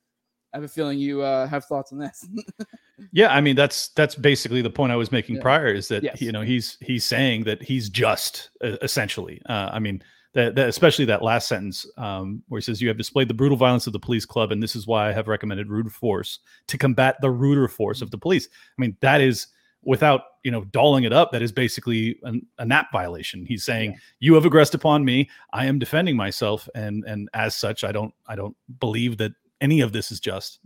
I 0.54 0.58
have 0.58 0.64
a 0.64 0.70
feeling 0.70 0.98
you 0.98 1.22
uh, 1.22 1.48
have 1.48 1.66
thoughts 1.66 1.92
on 1.92 2.00
this. 2.00 2.26
yeah, 3.12 3.34
I 3.36 3.42
mean 3.42 3.58
that's 3.58 3.90
that's 3.90 4.16
basically 4.16 4.62
the 4.62 4.70
point 4.70 4.94
I 4.94 4.96
was 4.96 5.12
making 5.12 5.36
yeah. 5.36 5.42
prior 5.42 5.68
is 5.68 5.90
that 5.90 6.02
yes. 6.02 6.22
you 6.22 6.32
know 6.32 6.42
he's 6.42 6.78
he's 6.80 7.04
saying 7.04 7.44
that 7.44 7.62
he's 7.62 7.90
just 7.90 8.52
uh, 8.64 8.78
essentially. 8.82 9.42
Uh, 9.48 9.70
I 9.74 9.80
mean, 9.80 10.02
that, 10.36 10.54
that, 10.56 10.70
especially 10.70 11.06
that 11.06 11.24
last 11.24 11.48
sentence 11.48 11.86
um, 11.98 12.44
where 12.50 12.60
he 12.60 12.64
says 12.64 12.82
you 12.82 12.90
have 12.90 12.98
displayed 12.98 13.28
the 13.28 13.34
brutal 13.34 13.58
violence 13.58 13.88
of 13.88 13.94
the 13.94 14.00
police 14.00 14.26
club 14.26 14.52
and 14.52 14.62
this 14.62 14.76
is 14.76 14.86
why 14.86 15.10
i 15.10 15.14
have 15.14 15.28
recommended 15.28 15.70
rude 15.70 15.92
force 15.92 16.40
to 16.68 16.78
combat 16.78 17.16
the 17.22 17.32
ruder 17.32 17.68
force 17.68 18.02
of 18.02 18.12
the 18.12 18.18
police. 18.18 18.48
I 18.78 18.82
mean 18.82 18.96
that 19.00 19.22
is 19.22 19.48
without 19.84 20.22
you 20.44 20.52
know 20.52 20.66
dolling 20.66 21.04
it 21.04 21.14
up 21.14 21.32
that 21.32 21.42
is 21.42 21.52
basically 21.52 22.20
an, 22.24 22.46
a 22.60 22.66
nap 22.66 22.92
violation. 22.92 23.46
He's 23.46 23.64
saying 23.64 23.92
yeah. 23.92 23.98
you 24.20 24.34
have 24.36 24.46
aggressed 24.46 24.76
upon 24.76 25.06
me. 25.06 25.30
I 25.54 25.66
am 25.66 25.80
defending 25.80 26.16
myself 26.16 26.68
and 26.76 27.04
and 27.06 27.30
as 27.34 27.56
such 27.56 27.84
i 27.84 27.92
don't 27.92 28.14
i 28.28 28.36
don't 28.36 28.56
believe 28.80 29.18
that 29.18 29.32
any 29.62 29.82
of 29.82 29.94
this 29.94 30.12
is 30.12 30.20
just 30.20 30.60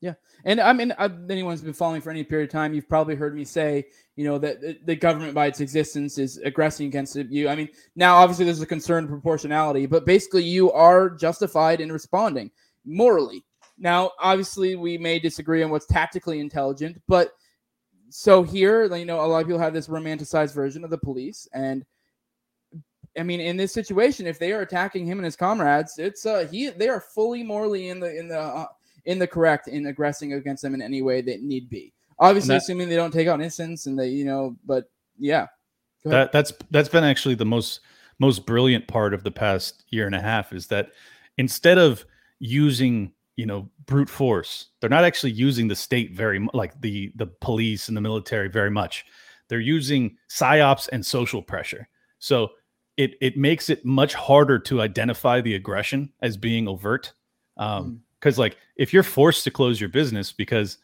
yeah, 0.00 0.14
and 0.44 0.60
I 0.60 0.72
mean, 0.72 0.94
I've, 0.98 1.30
anyone's 1.30 1.60
been 1.60 1.74
following 1.74 2.00
for 2.00 2.10
any 2.10 2.24
period 2.24 2.48
of 2.48 2.52
time, 2.52 2.72
you've 2.72 2.88
probably 2.88 3.14
heard 3.14 3.34
me 3.34 3.44
say, 3.44 3.86
you 4.16 4.24
know, 4.24 4.38
that 4.38 4.86
the 4.86 4.96
government 4.96 5.34
by 5.34 5.46
its 5.46 5.60
existence 5.60 6.16
is 6.16 6.38
aggressing 6.38 6.86
against 6.86 7.16
you. 7.16 7.48
I 7.48 7.54
mean, 7.54 7.68
now 7.96 8.16
obviously 8.16 8.46
there's 8.46 8.62
a 8.62 8.66
concern 8.66 9.06
proportionality, 9.06 9.86
but 9.86 10.06
basically 10.06 10.44
you 10.44 10.72
are 10.72 11.10
justified 11.10 11.80
in 11.80 11.92
responding 11.92 12.50
morally. 12.84 13.44
Now, 13.78 14.12
obviously, 14.18 14.74
we 14.76 14.98
may 14.98 15.18
disagree 15.18 15.62
on 15.62 15.70
what's 15.70 15.86
tactically 15.86 16.40
intelligent, 16.40 17.00
but 17.08 17.32
so 18.10 18.42
here, 18.42 18.94
you 18.94 19.06
know, 19.06 19.24
a 19.24 19.26
lot 19.26 19.40
of 19.40 19.46
people 19.46 19.60
have 19.60 19.72
this 19.72 19.88
romanticized 19.88 20.54
version 20.54 20.84
of 20.84 20.90
the 20.90 20.98
police, 20.98 21.48
and 21.52 21.84
I 23.18 23.22
mean, 23.22 23.40
in 23.40 23.56
this 23.56 23.72
situation, 23.72 24.26
if 24.26 24.38
they 24.38 24.52
are 24.52 24.60
attacking 24.60 25.06
him 25.06 25.18
and 25.18 25.24
his 25.24 25.36
comrades, 25.36 25.98
it's 25.98 26.26
uh 26.26 26.46
he 26.50 26.70
they 26.70 26.88
are 26.88 27.00
fully 27.00 27.42
morally 27.42 27.88
in 27.88 28.00
the 28.00 28.16
in 28.16 28.28
the 28.28 28.38
uh, 28.38 28.66
in 29.04 29.18
the 29.18 29.26
correct 29.26 29.68
in 29.68 29.86
aggressing 29.86 30.32
against 30.34 30.62
them 30.62 30.74
in 30.74 30.82
any 30.82 31.02
way 31.02 31.20
that 31.20 31.42
need 31.42 31.68
be. 31.68 31.92
Obviously, 32.18 32.54
that, 32.54 32.58
assuming 32.62 32.88
they 32.88 32.96
don't 32.96 33.12
take 33.12 33.28
out 33.28 33.40
innocents 33.40 33.86
and 33.86 33.98
they, 33.98 34.08
you 34.08 34.24
know, 34.24 34.56
but 34.64 34.90
yeah. 35.18 35.46
That 36.04 36.32
that's 36.32 36.52
that's 36.70 36.88
been 36.88 37.04
actually 37.04 37.34
the 37.34 37.44
most 37.44 37.80
most 38.18 38.46
brilliant 38.46 38.86
part 38.86 39.14
of 39.14 39.24
the 39.24 39.30
past 39.30 39.84
year 39.88 40.06
and 40.06 40.14
a 40.14 40.20
half 40.20 40.52
is 40.52 40.66
that 40.68 40.90
instead 41.38 41.78
of 41.78 42.04
using 42.38 43.12
you 43.36 43.46
know 43.46 43.68
brute 43.86 44.08
force 44.08 44.68
they're 44.80 44.90
not 44.90 45.04
actually 45.04 45.32
using 45.32 45.68
the 45.68 45.76
state 45.76 46.14
very 46.14 46.46
like 46.52 46.78
the 46.80 47.12
the 47.16 47.26
police 47.26 47.88
and 47.88 47.96
the 47.96 48.00
military 48.00 48.48
very 48.48 48.70
much. 48.70 49.04
They're 49.48 49.60
using 49.60 50.16
psyops 50.30 50.88
and 50.92 51.04
social 51.04 51.42
pressure. 51.42 51.88
So 52.18 52.50
it 52.96 53.14
it 53.20 53.36
makes 53.36 53.68
it 53.68 53.84
much 53.84 54.14
harder 54.14 54.58
to 54.60 54.80
identify 54.80 55.40
the 55.40 55.54
aggression 55.54 56.12
as 56.22 56.36
being 56.36 56.68
overt. 56.68 57.12
Um, 57.56 57.84
mm 57.84 57.98
because 58.20 58.38
like 58.38 58.56
if 58.76 58.92
you're 58.92 59.02
forced 59.02 59.44
to 59.44 59.50
close 59.50 59.80
your 59.80 59.88
business 59.88 60.30
because 60.30 60.78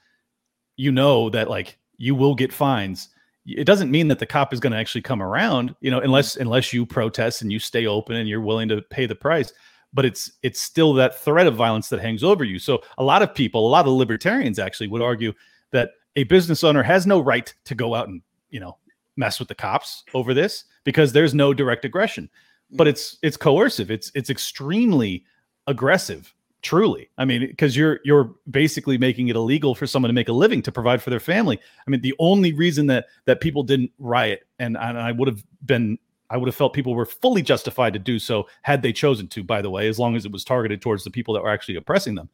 you 0.76 0.90
know 0.90 1.30
that 1.30 1.50
like 1.50 1.78
you 1.98 2.14
will 2.14 2.34
get 2.34 2.52
fines 2.52 3.10
it 3.46 3.64
doesn't 3.64 3.90
mean 3.90 4.08
that 4.08 4.18
the 4.18 4.26
cop 4.26 4.52
is 4.52 4.60
going 4.60 4.72
to 4.72 4.78
actually 4.78 5.02
come 5.02 5.22
around 5.22 5.74
you 5.80 5.90
know 5.90 6.00
unless 6.00 6.36
unless 6.36 6.72
you 6.72 6.84
protest 6.84 7.42
and 7.42 7.52
you 7.52 7.58
stay 7.58 7.86
open 7.86 8.16
and 8.16 8.28
you're 8.28 8.40
willing 8.40 8.68
to 8.68 8.82
pay 8.82 9.06
the 9.06 9.14
price. 9.14 9.52
But 9.92 10.04
it's 10.04 10.32
it's 10.42 10.60
still 10.60 10.92
that 10.94 11.18
threat 11.20 11.46
of 11.46 11.54
violence 11.54 11.88
that 11.88 12.00
hangs 12.00 12.24
over 12.24 12.44
you. 12.44 12.58
So 12.58 12.82
a 12.98 13.04
lot 13.04 13.22
of 13.22 13.34
people 13.34 13.66
a 13.66 13.70
lot 13.70 13.86
of 13.86 13.92
libertarians 13.92 14.58
actually 14.58 14.88
would 14.88 15.02
argue 15.02 15.32
that 15.70 15.90
a 16.16 16.24
business 16.24 16.64
owner 16.64 16.82
has 16.82 17.06
no 17.06 17.20
right 17.20 17.52
to 17.64 17.74
go 17.74 17.94
out 17.94 18.08
and 18.08 18.20
you 18.50 18.60
know 18.60 18.76
mess 19.16 19.38
with 19.38 19.48
the 19.48 19.54
cops 19.54 20.04
over 20.12 20.34
this 20.34 20.64
because 20.84 21.12
there's 21.12 21.34
no 21.34 21.54
direct 21.54 21.84
aggression. 21.84 22.28
But 22.72 22.86
mm. 22.86 22.90
it's 22.90 23.18
it's 23.22 23.36
coercive. 23.36 23.90
It's 23.90 24.10
it's 24.14 24.28
extremely 24.28 25.24
aggressive 25.68 26.34
truly 26.66 27.08
i 27.16 27.24
mean 27.24 27.46
because 27.46 27.76
you're 27.76 28.00
you're 28.04 28.34
basically 28.50 28.98
making 28.98 29.28
it 29.28 29.36
illegal 29.36 29.72
for 29.72 29.86
someone 29.86 30.08
to 30.08 30.12
make 30.12 30.28
a 30.28 30.32
living 30.32 30.60
to 30.60 30.72
provide 30.72 31.00
for 31.00 31.10
their 31.10 31.20
family 31.20 31.60
i 31.86 31.90
mean 31.90 32.00
the 32.00 32.14
only 32.18 32.52
reason 32.52 32.88
that 32.88 33.06
that 33.24 33.40
people 33.40 33.62
didn't 33.62 33.88
riot 34.00 34.48
and, 34.58 34.76
and 34.76 34.98
i 34.98 35.12
would 35.12 35.28
have 35.28 35.44
been 35.64 35.96
i 36.28 36.36
would 36.36 36.48
have 36.48 36.56
felt 36.56 36.72
people 36.72 36.92
were 36.92 37.06
fully 37.06 37.40
justified 37.40 37.92
to 37.92 38.00
do 38.00 38.18
so 38.18 38.48
had 38.62 38.82
they 38.82 38.92
chosen 38.92 39.28
to 39.28 39.44
by 39.44 39.62
the 39.62 39.70
way 39.70 39.86
as 39.86 39.96
long 39.96 40.16
as 40.16 40.24
it 40.24 40.32
was 40.32 40.42
targeted 40.42 40.82
towards 40.82 41.04
the 41.04 41.10
people 41.10 41.32
that 41.32 41.40
were 41.40 41.50
actually 41.50 41.76
oppressing 41.76 42.16
them 42.16 42.28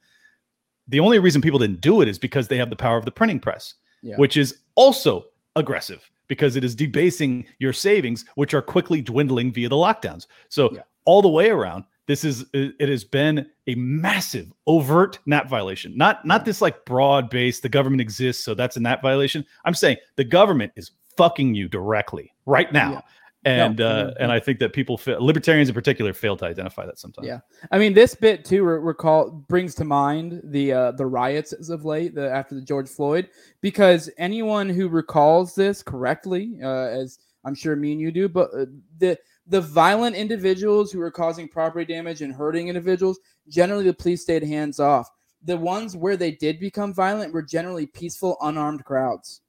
the 0.89 0.99
only 0.99 1.19
reason 1.19 1.43
people 1.43 1.59
didn't 1.59 1.83
do 1.83 2.01
it 2.01 2.09
is 2.09 2.19
because 2.19 2.49
they 2.49 2.57
have 2.57 2.71
the 2.71 2.77
power 2.77 2.97
of 2.97 3.05
the 3.05 3.11
printing 3.11 3.39
press 3.39 3.75
yeah. 4.01 4.17
which 4.17 4.39
is 4.39 4.61
also 4.77 5.27
aggressive 5.57 6.11
because 6.27 6.57
it 6.57 6.65
is 6.65 6.75
debasing 6.75 7.45
your 7.59 7.75
savings 7.75 8.25
which 8.37 8.55
are 8.55 8.63
quickly 8.63 9.03
dwindling 9.03 9.53
via 9.53 9.69
the 9.69 9.77
lockdowns 9.77 10.27
so 10.49 10.71
yeah. 10.73 10.81
all 11.05 11.21
the 11.21 11.29
way 11.29 11.51
around 11.51 11.85
this 12.09 12.25
is 12.25 12.45
it 12.53 12.89
has 12.89 13.05
been 13.05 13.47
a 13.67 13.75
massive 13.77 14.53
overt 14.67 15.19
nap 15.27 15.49
violation 15.49 15.97
not 15.97 16.25
not 16.25 16.45
this 16.45 16.61
like 16.61 16.85
broad 16.85 17.31
base 17.31 17.61
the 17.61 17.69
government 17.69 18.01
exists 18.01 18.43
so 18.43 18.55
that's 18.55 18.77
a 18.77 18.81
nap 18.81 19.01
violation 19.03 19.45
i'm 19.65 19.75
saying 19.75 19.97
the 20.17 20.25
government 20.25 20.73
is 20.77 20.91
fucking 21.17 21.55
you 21.55 21.69
directly 21.69 22.33
right 22.47 22.73
now. 22.73 22.93
Yeah. 22.93 23.01
And 23.45 23.79
No, 23.79 23.87
uh, 23.87 24.05
mhm. 24.05 24.17
and 24.21 24.33
I 24.33 24.39
think 24.39 24.61
that 24.61 24.73
people, 24.73 24.97
fail, 24.97 25.21
libertarians 25.21 25.69
in 25.69 25.75
particular, 25.75 26.13
fail 26.13 26.37
to 26.37 26.45
identify 26.45 26.87
that 26.87 27.01
sometimes. 27.01 27.27
Yeah. 27.27 27.41
I 27.73 27.79
mean, 27.79 27.93
this 27.93 28.15
bit 28.15 28.45
too 28.45 28.63
re- 28.63 28.79
recall 28.79 29.31
brings 29.31 29.75
to 29.77 29.85
mind 29.85 30.41
the 30.45 30.73
uh, 30.73 30.93
the 30.93 31.07
riots 31.07 31.53
as 31.53 31.69
of 31.69 31.85
late, 31.85 32.15
the 32.15 32.31
after 32.31 32.55
the 32.55 32.61
George 32.61 32.89
Floyd, 32.89 33.31
because 33.61 34.09
anyone 34.17 34.69
who 34.69 34.89
recalls 34.89 35.57
this 35.57 35.83
correctly, 35.83 36.57
uh, 36.63 36.87
as 36.87 37.19
I'm 37.45 37.57
sure 37.57 37.75
me 37.75 37.91
and 37.91 38.01
you 38.01 38.13
do, 38.13 38.29
but 38.29 38.55
uh, 38.55 38.67
the 38.99 39.19
the 39.47 39.61
violent 39.61 40.17
individuals 40.17 40.93
who 40.93 41.01
are 41.01 41.11
causing 41.11 41.49
property 41.49 41.93
damage 41.93 42.23
and 42.23 42.33
hurting 42.33 42.69
individuals, 42.69 43.19
generally 43.49 43.85
the 43.85 43.95
police 43.95 44.23
stayed 44.23 44.43
hands 44.43 44.79
off. 44.79 45.11
The 45.45 45.57
ones 45.57 45.97
where 45.97 46.17
they 46.17 46.33
did 46.33 46.61
become 46.61 46.95
violent 46.95 47.35
were 47.35 47.43
generally 47.43 47.87
peaceful, 47.87 48.37
unarmed 48.41 48.85
crowds. 48.85 49.41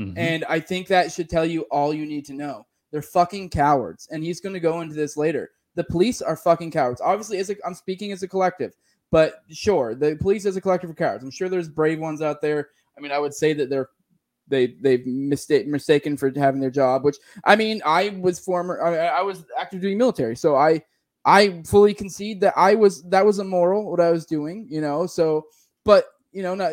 Mhm. 0.00 0.14
And 0.16 0.44
I 0.48 0.60
think 0.60 0.88
that 0.88 1.12
should 1.12 1.28
tell 1.28 1.44
you 1.44 1.62
all 1.70 1.94
you 1.94 2.06
need 2.06 2.24
to 2.26 2.32
know. 2.32 2.66
They're 2.90 3.02
fucking 3.02 3.50
cowards. 3.50 4.08
And 4.10 4.24
he's 4.24 4.40
going 4.40 4.54
to 4.54 4.60
go 4.60 4.80
into 4.80 4.94
this 4.94 5.16
later. 5.16 5.50
The 5.74 5.84
police 5.84 6.20
are 6.20 6.36
fucking 6.36 6.72
cowards. 6.72 7.00
Obviously, 7.00 7.38
as 7.38 7.50
a, 7.50 7.56
I'm 7.64 7.74
speaking 7.74 8.10
as 8.10 8.22
a 8.22 8.28
collective, 8.28 8.74
but 9.10 9.42
sure, 9.50 9.94
the 9.94 10.16
police 10.16 10.44
as 10.46 10.56
a 10.56 10.60
collective 10.60 10.90
are 10.90 10.94
cowards. 10.94 11.22
I'm 11.22 11.30
sure 11.30 11.48
there's 11.48 11.68
brave 11.68 12.00
ones 12.00 12.22
out 12.22 12.40
there. 12.40 12.70
I 12.96 13.00
mean, 13.00 13.12
I 13.12 13.18
would 13.18 13.34
say 13.34 13.52
that 13.52 13.70
they're 13.70 13.90
they 14.48 14.74
they've 14.80 15.06
mistake, 15.06 15.66
mistaken 15.66 16.16
for 16.16 16.32
having 16.34 16.60
their 16.60 16.70
job. 16.70 17.04
Which 17.04 17.16
I 17.44 17.56
mean, 17.56 17.80
I 17.84 18.10
was 18.20 18.38
former. 18.38 18.82
I, 18.82 19.06
I 19.06 19.22
was 19.22 19.44
active 19.58 19.80
duty 19.80 19.94
military, 19.94 20.36
so 20.36 20.56
I 20.56 20.82
I 21.24 21.62
fully 21.64 21.94
concede 21.94 22.40
that 22.40 22.54
I 22.56 22.74
was 22.74 23.02
that 23.04 23.24
was 23.24 23.38
immoral 23.38 23.90
what 23.90 24.00
I 24.00 24.10
was 24.10 24.26
doing. 24.26 24.66
You 24.70 24.80
know, 24.80 25.06
so 25.06 25.46
but 25.84 26.06
you 26.32 26.42
know, 26.42 26.54
not 26.54 26.72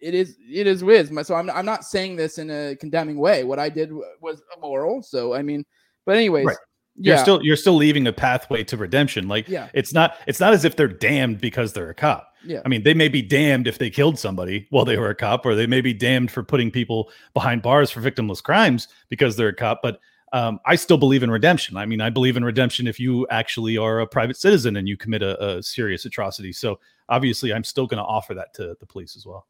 it 0.00 0.14
is 0.14 0.36
it 0.40 0.66
is 0.66 0.84
whiz. 0.84 1.10
So 1.22 1.34
I'm 1.34 1.50
I'm 1.50 1.66
not 1.66 1.84
saying 1.84 2.16
this 2.16 2.38
in 2.38 2.50
a 2.50 2.76
condemning 2.76 3.18
way. 3.18 3.44
What 3.44 3.58
I 3.58 3.68
did 3.68 3.90
was 4.20 4.42
immoral. 4.56 5.02
So 5.02 5.34
I 5.34 5.42
mean, 5.42 5.64
but 6.06 6.16
anyways, 6.16 6.46
Right. 6.46 6.56
You're 7.00 7.16
yeah, 7.16 7.22
still 7.22 7.42
you're 7.42 7.56
still 7.56 7.76
leaving 7.76 8.06
a 8.06 8.12
pathway 8.12 8.64
to 8.64 8.76
redemption. 8.76 9.28
Like 9.28 9.48
yeah, 9.48 9.68
it's 9.72 9.92
not 9.92 10.16
it's 10.26 10.40
not 10.40 10.52
as 10.52 10.64
if 10.64 10.76
they're 10.76 10.88
damned 10.88 11.40
because 11.40 11.72
they're 11.72 11.90
a 11.90 11.94
cop. 11.94 12.34
yeah, 12.44 12.60
I 12.64 12.68
mean, 12.68 12.82
they 12.82 12.94
may 12.94 13.08
be 13.08 13.22
damned 13.22 13.66
if 13.66 13.78
they 13.78 13.88
killed 13.88 14.18
somebody 14.18 14.66
while 14.70 14.84
they 14.84 14.96
were 14.96 15.10
a 15.10 15.14
cop, 15.14 15.46
or 15.46 15.54
they 15.54 15.66
may 15.66 15.80
be 15.80 15.94
damned 15.94 16.30
for 16.30 16.42
putting 16.42 16.70
people 16.70 17.10
behind 17.34 17.62
bars 17.62 17.90
for 17.90 18.00
victimless 18.00 18.42
crimes 18.42 18.88
because 19.08 19.36
they're 19.36 19.48
a 19.48 19.54
cop. 19.54 19.80
But 19.82 20.00
um, 20.32 20.60
I 20.66 20.74
still 20.74 20.98
believe 20.98 21.22
in 21.22 21.30
redemption. 21.30 21.76
I 21.76 21.86
mean, 21.86 22.00
I 22.00 22.10
believe 22.10 22.36
in 22.36 22.44
redemption 22.44 22.86
if 22.86 23.00
you 23.00 23.26
actually 23.30 23.78
are 23.78 24.00
a 24.00 24.06
private 24.06 24.36
citizen 24.36 24.76
and 24.76 24.88
you 24.88 24.96
commit 24.96 25.22
a, 25.22 25.42
a 25.42 25.62
serious 25.62 26.04
atrocity. 26.04 26.52
So 26.52 26.80
obviously, 27.08 27.52
I'm 27.52 27.64
still 27.64 27.86
going 27.86 27.98
to 27.98 28.04
offer 28.04 28.34
that 28.34 28.54
to 28.54 28.76
the 28.80 28.86
police 28.86 29.16
as 29.16 29.24
well. 29.24 29.46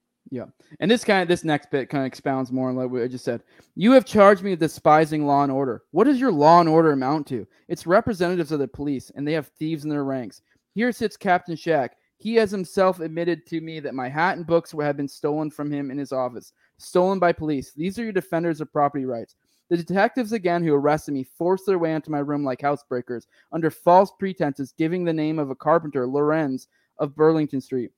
And 0.80 0.90
this 0.90 1.04
kind 1.04 1.22
of 1.22 1.28
this 1.28 1.44
next 1.44 1.70
bit 1.70 1.88
kind 1.88 2.02
of 2.02 2.06
expounds 2.06 2.52
more 2.52 2.68
on 2.68 2.76
what 2.76 3.02
I 3.02 3.08
just 3.08 3.24
said. 3.24 3.42
You 3.74 3.92
have 3.92 4.04
charged 4.04 4.42
me 4.42 4.50
with 4.50 4.60
despising 4.60 5.26
law 5.26 5.42
and 5.42 5.52
order. 5.52 5.82
What 5.90 6.04
does 6.04 6.20
your 6.20 6.32
law 6.32 6.60
and 6.60 6.68
order 6.68 6.92
amount 6.92 7.26
to? 7.28 7.46
It's 7.68 7.86
representatives 7.86 8.52
of 8.52 8.58
the 8.58 8.68
police, 8.68 9.10
and 9.14 9.26
they 9.26 9.32
have 9.32 9.48
thieves 9.48 9.84
in 9.84 9.90
their 9.90 10.04
ranks. 10.04 10.42
Here 10.74 10.92
sits 10.92 11.16
Captain 11.16 11.56
Schaack. 11.56 11.90
He 12.18 12.34
has 12.34 12.50
himself 12.50 13.00
admitted 13.00 13.46
to 13.46 13.60
me 13.60 13.80
that 13.80 13.94
my 13.94 14.08
hat 14.08 14.36
and 14.36 14.46
books 14.46 14.74
have 14.78 14.96
been 14.96 15.08
stolen 15.08 15.50
from 15.50 15.70
him 15.70 15.90
in 15.90 15.98
his 15.98 16.12
office, 16.12 16.52
stolen 16.76 17.18
by 17.18 17.32
police. 17.32 17.72
These 17.72 17.98
are 17.98 18.04
your 18.04 18.12
defenders 18.12 18.60
of 18.60 18.72
property 18.72 19.04
rights. 19.04 19.36
The 19.70 19.76
detectives 19.76 20.32
again 20.32 20.64
who 20.64 20.74
arrested 20.74 21.12
me 21.12 21.24
forced 21.24 21.66
their 21.66 21.78
way 21.78 21.94
into 21.94 22.10
my 22.10 22.20
room 22.20 22.42
like 22.42 22.60
housebreakers 22.60 23.26
under 23.52 23.70
false 23.70 24.10
pretenses, 24.18 24.72
giving 24.76 25.04
the 25.04 25.12
name 25.12 25.38
of 25.38 25.50
a 25.50 25.54
carpenter, 25.54 26.06
Lorenz 26.06 26.68
of 26.98 27.14
Burlington 27.14 27.60
Street. 27.60 27.92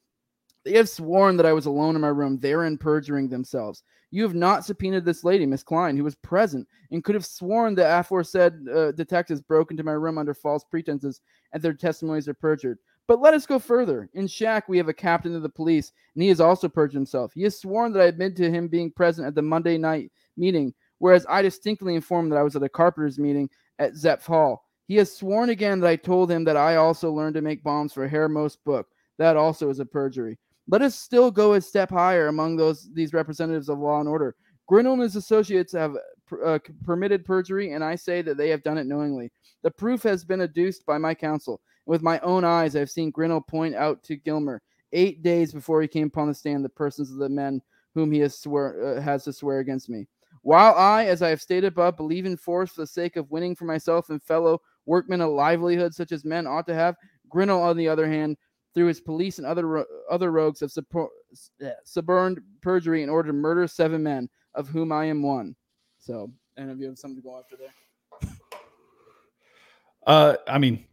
They 0.64 0.72
have 0.74 0.88
sworn 0.88 1.36
that 1.38 1.46
I 1.46 1.52
was 1.52 1.66
alone 1.66 1.94
in 1.94 2.02
my 2.02 2.08
room, 2.08 2.38
therein 2.38 2.76
perjuring 2.76 3.28
themselves. 3.28 3.82
You 4.10 4.22
have 4.24 4.34
not 4.34 4.64
subpoenaed 4.64 5.04
this 5.04 5.24
lady, 5.24 5.46
Miss 5.46 5.62
Klein, 5.62 5.96
who 5.96 6.04
was 6.04 6.16
present 6.16 6.66
and 6.90 7.02
could 7.02 7.14
have 7.14 7.24
sworn 7.24 7.74
the 7.74 7.98
aforesaid 7.98 8.68
uh, 8.68 8.92
detectives 8.92 9.40
broke 9.40 9.70
into 9.70 9.84
my 9.84 9.92
room 9.92 10.18
under 10.18 10.34
false 10.34 10.64
pretenses 10.64 11.20
and 11.52 11.62
their 11.62 11.72
testimonies 11.72 12.28
are 12.28 12.34
perjured. 12.34 12.78
But 13.06 13.20
let 13.20 13.34
us 13.34 13.46
go 13.46 13.58
further. 13.58 14.08
In 14.14 14.26
Shack, 14.26 14.68
we 14.68 14.78
have 14.78 14.88
a 14.88 14.94
captain 14.94 15.34
of 15.34 15.42
the 15.42 15.48
police, 15.48 15.92
and 16.14 16.22
he 16.22 16.28
has 16.28 16.40
also 16.40 16.68
perjured 16.68 16.94
himself. 16.94 17.32
He 17.32 17.42
has 17.42 17.58
sworn 17.58 17.92
that 17.92 18.02
I 18.02 18.06
admitted 18.06 18.36
to 18.36 18.50
him 18.50 18.68
being 18.68 18.90
present 18.90 19.26
at 19.26 19.34
the 19.34 19.42
Monday 19.42 19.78
night 19.78 20.12
meeting, 20.36 20.72
whereas 20.98 21.26
I 21.28 21.42
distinctly 21.42 21.94
informed 21.96 22.30
that 22.30 22.38
I 22.38 22.44
was 22.44 22.54
at 22.54 22.62
a 22.62 22.68
carpenter's 22.68 23.18
meeting 23.18 23.50
at 23.80 23.94
Zepf 23.94 24.26
Hall. 24.26 24.64
He 24.86 24.96
has 24.96 25.12
sworn 25.12 25.50
again 25.50 25.80
that 25.80 25.88
I 25.88 25.96
told 25.96 26.30
him 26.30 26.44
that 26.44 26.56
I 26.56 26.76
also 26.76 27.10
learned 27.10 27.34
to 27.34 27.42
make 27.42 27.64
bombs 27.64 27.92
for 27.92 28.06
Herr 28.06 28.28
Most's 28.28 28.58
book. 28.64 28.86
That 29.18 29.36
also 29.36 29.70
is 29.70 29.80
a 29.80 29.84
perjury. 29.84 30.38
Let 30.70 30.82
us 30.82 30.94
still 30.94 31.30
go 31.32 31.54
a 31.54 31.60
step 31.60 31.90
higher 31.90 32.28
among 32.28 32.56
those 32.56 32.88
these 32.92 33.12
representatives 33.12 33.68
of 33.68 33.78
law 33.78 33.98
and 33.98 34.08
order. 34.08 34.36
Grinnell 34.68 34.92
and 34.92 35.02
his 35.02 35.16
associates 35.16 35.72
have 35.72 35.96
uh, 36.44 36.60
permitted 36.84 37.24
perjury, 37.24 37.72
and 37.72 37.82
I 37.82 37.96
say 37.96 38.22
that 38.22 38.36
they 38.36 38.50
have 38.50 38.62
done 38.62 38.78
it 38.78 38.86
knowingly. 38.86 39.32
The 39.62 39.70
proof 39.72 40.02
has 40.04 40.24
been 40.24 40.42
adduced 40.42 40.86
by 40.86 40.96
my 40.96 41.12
counsel. 41.12 41.60
With 41.86 42.02
my 42.02 42.20
own 42.20 42.44
eyes, 42.44 42.76
I 42.76 42.78
have 42.78 42.90
seen 42.90 43.10
Grinnell 43.10 43.40
point 43.40 43.74
out 43.74 44.02
to 44.04 44.16
Gilmer 44.16 44.62
eight 44.92 45.24
days 45.24 45.52
before 45.52 45.82
he 45.82 45.88
came 45.88 46.06
upon 46.06 46.28
the 46.28 46.34
stand 46.34 46.64
the 46.64 46.68
persons 46.68 47.10
of 47.10 47.18
the 47.18 47.28
men 47.28 47.60
whom 47.94 48.12
he 48.12 48.20
has 48.20 48.38
swear 48.38 48.98
uh, 48.98 49.00
has 49.00 49.24
to 49.24 49.32
swear 49.32 49.58
against 49.58 49.88
me. 49.88 50.06
While 50.42 50.74
I, 50.74 51.06
as 51.06 51.20
I 51.20 51.30
have 51.30 51.42
stated 51.42 51.66
above, 51.66 51.96
believe 51.96 52.26
in 52.26 52.36
force 52.36 52.70
for 52.70 52.82
the 52.82 52.86
sake 52.86 53.16
of 53.16 53.30
winning 53.30 53.56
for 53.56 53.64
myself 53.64 54.08
and 54.08 54.22
fellow 54.22 54.60
workmen 54.86 55.20
a 55.20 55.28
livelihood 55.28 55.94
such 55.94 56.12
as 56.12 56.24
men 56.24 56.46
ought 56.46 56.66
to 56.68 56.74
have, 56.74 56.94
Grinnell, 57.28 57.62
on 57.62 57.76
the 57.76 57.88
other 57.88 58.06
hand, 58.06 58.36
through 58.74 58.86
his 58.86 59.00
police 59.00 59.38
and 59.38 59.46
other 59.46 59.66
ro- 59.66 59.84
other 60.10 60.30
rogues, 60.30 60.60
have 60.60 60.72
uh, 60.86 61.70
suborned 61.84 62.40
perjury 62.62 63.02
in 63.02 63.08
order 63.08 63.28
to 63.28 63.32
murder 63.32 63.66
seven 63.66 64.02
men, 64.02 64.28
of 64.54 64.68
whom 64.68 64.92
I 64.92 65.06
am 65.06 65.22
one. 65.22 65.54
So, 65.98 66.30
and 66.56 66.70
if 66.70 66.78
you 66.78 66.86
have 66.86 66.98
something 66.98 67.16
to 67.20 67.22
go 67.22 67.38
after 67.38 67.56
there, 67.56 68.30
Uh, 70.06 70.36
I 70.48 70.58
mean, 70.58 70.84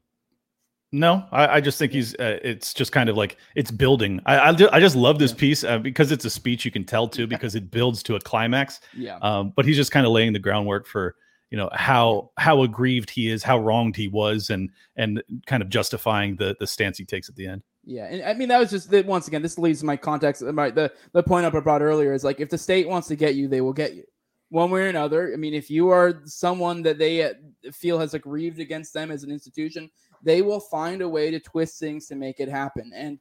no, 0.91 1.25
I, 1.31 1.47
I 1.57 1.61
just 1.61 1.79
think 1.79 1.91
he's. 1.91 2.13
Uh, 2.15 2.39
it's 2.43 2.73
just 2.73 2.91
kind 2.91 3.09
of 3.09 3.15
like 3.17 3.37
it's 3.55 3.71
building. 3.71 4.21
I 4.25 4.39
I, 4.49 4.53
ju- 4.53 4.69
I 4.71 4.79
just 4.79 4.95
love 4.95 5.17
this 5.19 5.31
Yeah. 5.31 5.37
piece 5.37 5.63
uh, 5.63 5.77
because 5.79 6.11
it's 6.11 6.25
a 6.25 6.29
speech 6.29 6.65
you 6.65 6.71
can 6.71 6.83
tell 6.83 7.07
too 7.07 7.25
because 7.27 7.55
it 7.55 7.71
builds 7.71 8.03
to 8.03 8.15
a 8.15 8.19
climax. 8.19 8.79
yeah, 8.95 9.17
Um, 9.21 9.53
but 9.55 9.65
he's 9.65 9.75
just 9.75 9.91
kind 9.91 10.05
of 10.05 10.11
laying 10.11 10.33
the 10.33 10.39
groundwork 10.39 10.87
for 10.87 11.15
you 11.49 11.57
know 11.57 11.69
how 11.73 12.31
how 12.37 12.63
aggrieved 12.63 13.09
he 13.09 13.29
is, 13.29 13.43
how 13.43 13.59
wronged 13.59 13.95
he 13.95 14.07
was, 14.07 14.49
and 14.49 14.69
and 14.95 15.23
kind 15.45 15.63
of 15.63 15.69
justifying 15.69 16.35
the 16.35 16.55
the 16.59 16.67
stance 16.67 16.97
he 16.97 17.05
takes 17.05 17.29
at 17.29 17.35
the 17.35 17.47
end. 17.47 17.63
Yeah, 17.85 18.05
and 18.05 18.23
I 18.23 18.33
mean 18.33 18.49
that 18.49 18.59
was 18.59 18.69
just 18.69 18.91
that. 18.91 19.05
Once 19.05 19.27
again, 19.27 19.41
this 19.41 19.57
leads 19.57 19.83
my 19.83 19.95
context. 19.95 20.41
My 20.41 20.69
the 20.69 20.91
the 21.13 21.23
point 21.23 21.45
up 21.45 21.55
I 21.55 21.61
brought 21.61 21.81
earlier 21.81 22.13
is 22.13 22.23
like 22.23 22.39
if 22.41 22.49
the 22.49 22.57
state 22.57 22.87
wants 22.87 23.07
to 23.07 23.15
get 23.15 23.35
you, 23.35 23.47
they 23.47 23.61
will 23.61 23.73
get 23.73 23.93
you, 23.93 24.03
one 24.49 24.71
way 24.71 24.81
or 24.81 24.87
another. 24.87 25.31
I 25.33 25.37
mean, 25.37 25.53
if 25.53 25.69
you 25.69 25.89
are 25.89 26.21
someone 26.25 26.81
that 26.83 26.97
they 26.97 27.23
uh, 27.23 27.33
feel 27.71 27.99
has 27.99 28.13
aggrieved 28.13 28.59
against 28.59 28.93
them 28.93 29.09
as 29.09 29.23
an 29.23 29.31
institution, 29.31 29.89
they 30.21 30.41
will 30.41 30.59
find 30.59 31.01
a 31.01 31.07
way 31.07 31.31
to 31.31 31.39
twist 31.39 31.79
things 31.79 32.07
to 32.07 32.15
make 32.15 32.41
it 32.41 32.49
happen. 32.49 32.91
And 32.93 33.19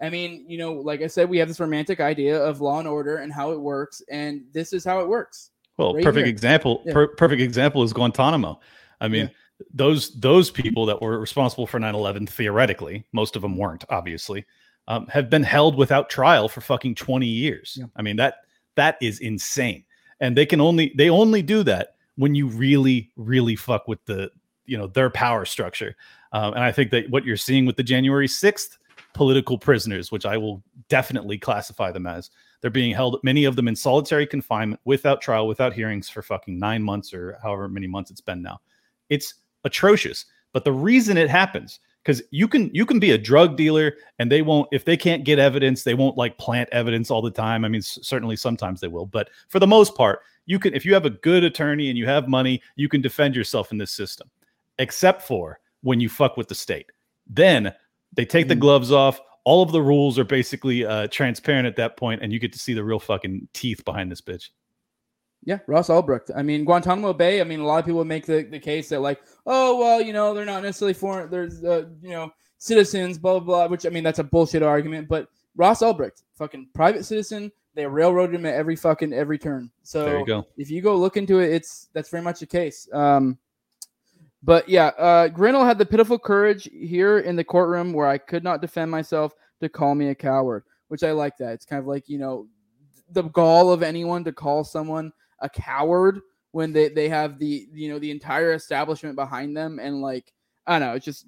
I 0.00 0.10
mean, 0.10 0.46
you 0.48 0.58
know, 0.58 0.72
like 0.72 1.02
I 1.02 1.06
said, 1.06 1.28
we 1.28 1.38
have 1.38 1.48
this 1.48 1.60
romantic 1.60 2.00
idea 2.00 2.42
of 2.42 2.60
law 2.60 2.78
and 2.78 2.88
order 2.88 3.16
and 3.18 3.32
how 3.32 3.52
it 3.52 3.60
works, 3.60 4.02
and 4.10 4.44
this 4.52 4.72
is 4.72 4.84
how 4.84 5.00
it 5.00 5.08
works. 5.08 5.50
Well, 5.78 5.94
Right 5.94 6.04
perfect 6.04 6.26
here. 6.26 6.32
example. 6.32 6.82
Yeah. 6.86 6.92
Per- 6.92 7.08
perfect 7.16 7.42
example 7.42 7.82
is 7.82 7.92
Guantanamo. 7.92 8.60
I 9.00 9.08
mean, 9.08 9.26
Yeah. 9.26 9.64
those 9.74 10.18
those 10.20 10.50
people 10.50 10.86
that 10.86 11.00
were 11.02 11.18
responsible 11.18 11.66
for 11.66 11.78
9/11 11.78 12.26
theoretically, 12.26 13.04
most 13.12 13.36
of 13.36 13.42
them 13.42 13.56
weren't, 13.56 13.84
obviously, 13.90 14.44
um, 14.88 15.06
have 15.08 15.28
been 15.30 15.42
held 15.42 15.76
without 15.76 16.08
trial 16.10 16.48
for 16.48 16.60
fucking 16.60 16.94
20 16.94 17.26
years. 17.26 17.76
Yeah. 17.78 17.86
I 17.96 18.02
mean 18.02 18.16
that 18.16 18.36
that 18.76 18.96
is 19.00 19.20
insane, 19.20 19.84
and 20.20 20.36
they 20.36 20.46
can 20.46 20.60
only 20.60 20.92
they 20.96 21.10
only 21.10 21.42
do 21.42 21.62
that 21.64 21.94
when 22.16 22.34
you 22.34 22.46
really 22.46 23.10
really 23.16 23.56
fuck 23.56 23.86
with 23.88 24.04
the 24.06 24.30
you 24.66 24.76
know 24.78 24.86
their 24.86 25.10
power 25.10 25.44
structure. 25.44 25.94
Um, 26.32 26.54
and 26.54 26.62
I 26.62 26.72
think 26.72 26.90
that 26.90 27.08
what 27.10 27.24
you're 27.24 27.36
seeing 27.36 27.66
with 27.66 27.76
the 27.76 27.82
January 27.82 28.28
6th 28.28 28.78
political 29.16 29.56
prisoners, 29.56 30.12
which 30.12 30.26
I 30.26 30.36
will 30.36 30.62
definitely 30.88 31.38
classify 31.38 31.90
them 31.90 32.06
as, 32.06 32.30
they're 32.60 32.70
being 32.70 32.94
held, 32.94 33.18
many 33.22 33.46
of 33.46 33.56
them 33.56 33.66
in 33.66 33.74
solitary 33.74 34.26
confinement 34.26 34.80
without 34.84 35.22
trial, 35.22 35.48
without 35.48 35.72
hearings 35.72 36.08
for 36.08 36.20
fucking 36.20 36.58
nine 36.58 36.82
months 36.82 37.14
or 37.14 37.38
however 37.42 37.66
many 37.66 37.86
months 37.86 38.10
it's 38.10 38.20
been 38.20 38.42
now. 38.42 38.60
It's 39.08 39.34
atrocious. 39.64 40.26
But 40.52 40.64
the 40.64 40.72
reason 40.72 41.16
it 41.16 41.30
happens, 41.30 41.80
because 42.02 42.22
you 42.30 42.46
can 42.46 42.70
you 42.74 42.84
can 42.84 42.98
be 42.98 43.12
a 43.12 43.18
drug 43.18 43.56
dealer 43.56 43.94
and 44.18 44.30
they 44.30 44.42
won't 44.42 44.68
if 44.70 44.84
they 44.84 44.96
can't 44.96 45.24
get 45.24 45.38
evidence, 45.38 45.82
they 45.82 45.94
won't 45.94 46.16
like 46.18 46.38
plant 46.38 46.68
evidence 46.70 47.10
all 47.10 47.22
the 47.22 47.30
time. 47.30 47.64
I 47.64 47.68
mean, 47.68 47.80
s- 47.80 47.98
certainly 48.02 48.36
sometimes 48.36 48.80
they 48.80 48.88
will, 48.88 49.06
but 49.06 49.30
for 49.48 49.58
the 49.58 49.66
most 49.66 49.94
part, 49.94 50.20
you 50.44 50.58
can 50.58 50.74
if 50.74 50.84
you 50.84 50.94
have 50.94 51.06
a 51.06 51.10
good 51.10 51.42
attorney 51.42 51.88
and 51.88 51.98
you 51.98 52.06
have 52.06 52.28
money, 52.28 52.62
you 52.76 52.88
can 52.88 53.00
defend 53.00 53.34
yourself 53.34 53.72
in 53.72 53.78
this 53.78 53.90
system, 53.90 54.30
except 54.78 55.22
for 55.22 55.58
when 55.82 56.00
you 56.00 56.08
fuck 56.08 56.36
with 56.36 56.48
the 56.48 56.54
state. 56.54 56.92
Then 57.26 57.74
they 58.16 58.24
take 58.24 58.48
the 58.48 58.56
Mhm. 58.56 58.60
gloves 58.60 58.90
off. 58.92 59.20
All 59.44 59.62
of 59.62 59.70
the 59.70 59.80
rules 59.80 60.18
are 60.18 60.24
basically 60.24 60.84
uh, 60.84 61.06
transparent 61.08 61.66
at 61.66 61.76
that 61.76 61.96
point, 61.96 62.20
and 62.22 62.32
you 62.32 62.40
get 62.40 62.52
to 62.52 62.58
see 62.58 62.74
the 62.74 62.82
real 62.82 62.98
fucking 62.98 63.48
teeth 63.52 63.84
behind 63.84 64.10
this 64.10 64.20
bitch. 64.20 64.48
Yeah, 65.44 65.58
Ross 65.68 65.88
Ulbricht. 65.88 66.32
I 66.34 66.42
mean, 66.42 66.64
Guantanamo 66.64 67.12
Bay. 67.12 67.40
I 67.40 67.44
mean, 67.44 67.60
a 67.60 67.64
lot 67.64 67.78
of 67.78 67.84
people 67.84 68.04
make 68.04 68.26
the, 68.26 68.42
the 68.42 68.58
case 68.58 68.88
that 68.88 69.00
like, 69.00 69.20
oh 69.46 69.78
well, 69.78 70.00
you 70.00 70.12
know, 70.12 70.34
they're 70.34 70.44
not 70.44 70.62
necessarily 70.64 70.94
foreign. 70.94 71.30
There's 71.30 71.62
uh, 71.62 71.84
you 72.02 72.10
know 72.10 72.32
citizens, 72.58 73.18
blah 73.18 73.38
blah 73.38 73.40
blah. 73.40 73.66
Which 73.68 73.86
I 73.86 73.90
mean, 73.90 74.02
that's 74.02 74.18
a 74.18 74.24
bullshit 74.24 74.64
argument. 74.64 75.06
But 75.08 75.28
Ross 75.54 75.82
Ulbricht, 75.82 76.24
fucking 76.34 76.70
private 76.74 77.04
citizen, 77.04 77.52
they 77.74 77.86
railroaded 77.86 78.34
him 78.34 78.46
at 78.46 78.54
every 78.54 78.74
fucking 78.74 79.12
every 79.12 79.38
turn. 79.38 79.70
So 79.84 80.24
you 80.26 80.44
if 80.56 80.70
you 80.70 80.82
go 80.82 80.96
look 80.96 81.16
into 81.16 81.38
it, 81.38 81.52
it's 81.52 81.88
that's 81.92 82.08
very 82.08 82.24
much 82.24 82.40
the 82.40 82.46
case. 82.46 82.88
Um, 82.92 83.38
but 84.46 84.68
yeah, 84.68 84.86
uh, 84.96 85.26
Grinnell 85.26 85.64
had 85.64 85.76
the 85.76 85.84
pitiful 85.84 86.20
courage 86.20 86.70
here 86.72 87.18
in 87.18 87.34
the 87.34 87.42
courtroom 87.42 87.92
where 87.92 88.06
I 88.06 88.16
could 88.16 88.44
not 88.44 88.60
defend 88.60 88.92
myself 88.92 89.34
to 89.60 89.68
call 89.68 89.96
me 89.96 90.10
a 90.10 90.14
coward, 90.14 90.62
which 90.86 91.02
I 91.02 91.10
like 91.10 91.36
that. 91.38 91.54
It's 91.54 91.64
kind 91.64 91.80
of 91.80 91.88
like 91.88 92.08
you 92.08 92.18
know 92.18 92.46
the 93.10 93.24
gall 93.24 93.72
of 93.72 93.82
anyone 93.82 94.22
to 94.22 94.32
call 94.32 94.62
someone 94.62 95.12
a 95.40 95.48
coward 95.48 96.20
when 96.52 96.72
they 96.72 96.88
they 96.88 97.08
have 97.08 97.40
the 97.40 97.66
you 97.72 97.88
know 97.88 97.98
the 97.98 98.12
entire 98.12 98.52
establishment 98.52 99.16
behind 99.16 99.56
them 99.56 99.80
and 99.80 100.00
like 100.00 100.32
I 100.64 100.78
don't 100.78 100.88
know, 100.88 100.94
it's 100.94 101.04
just 101.04 101.26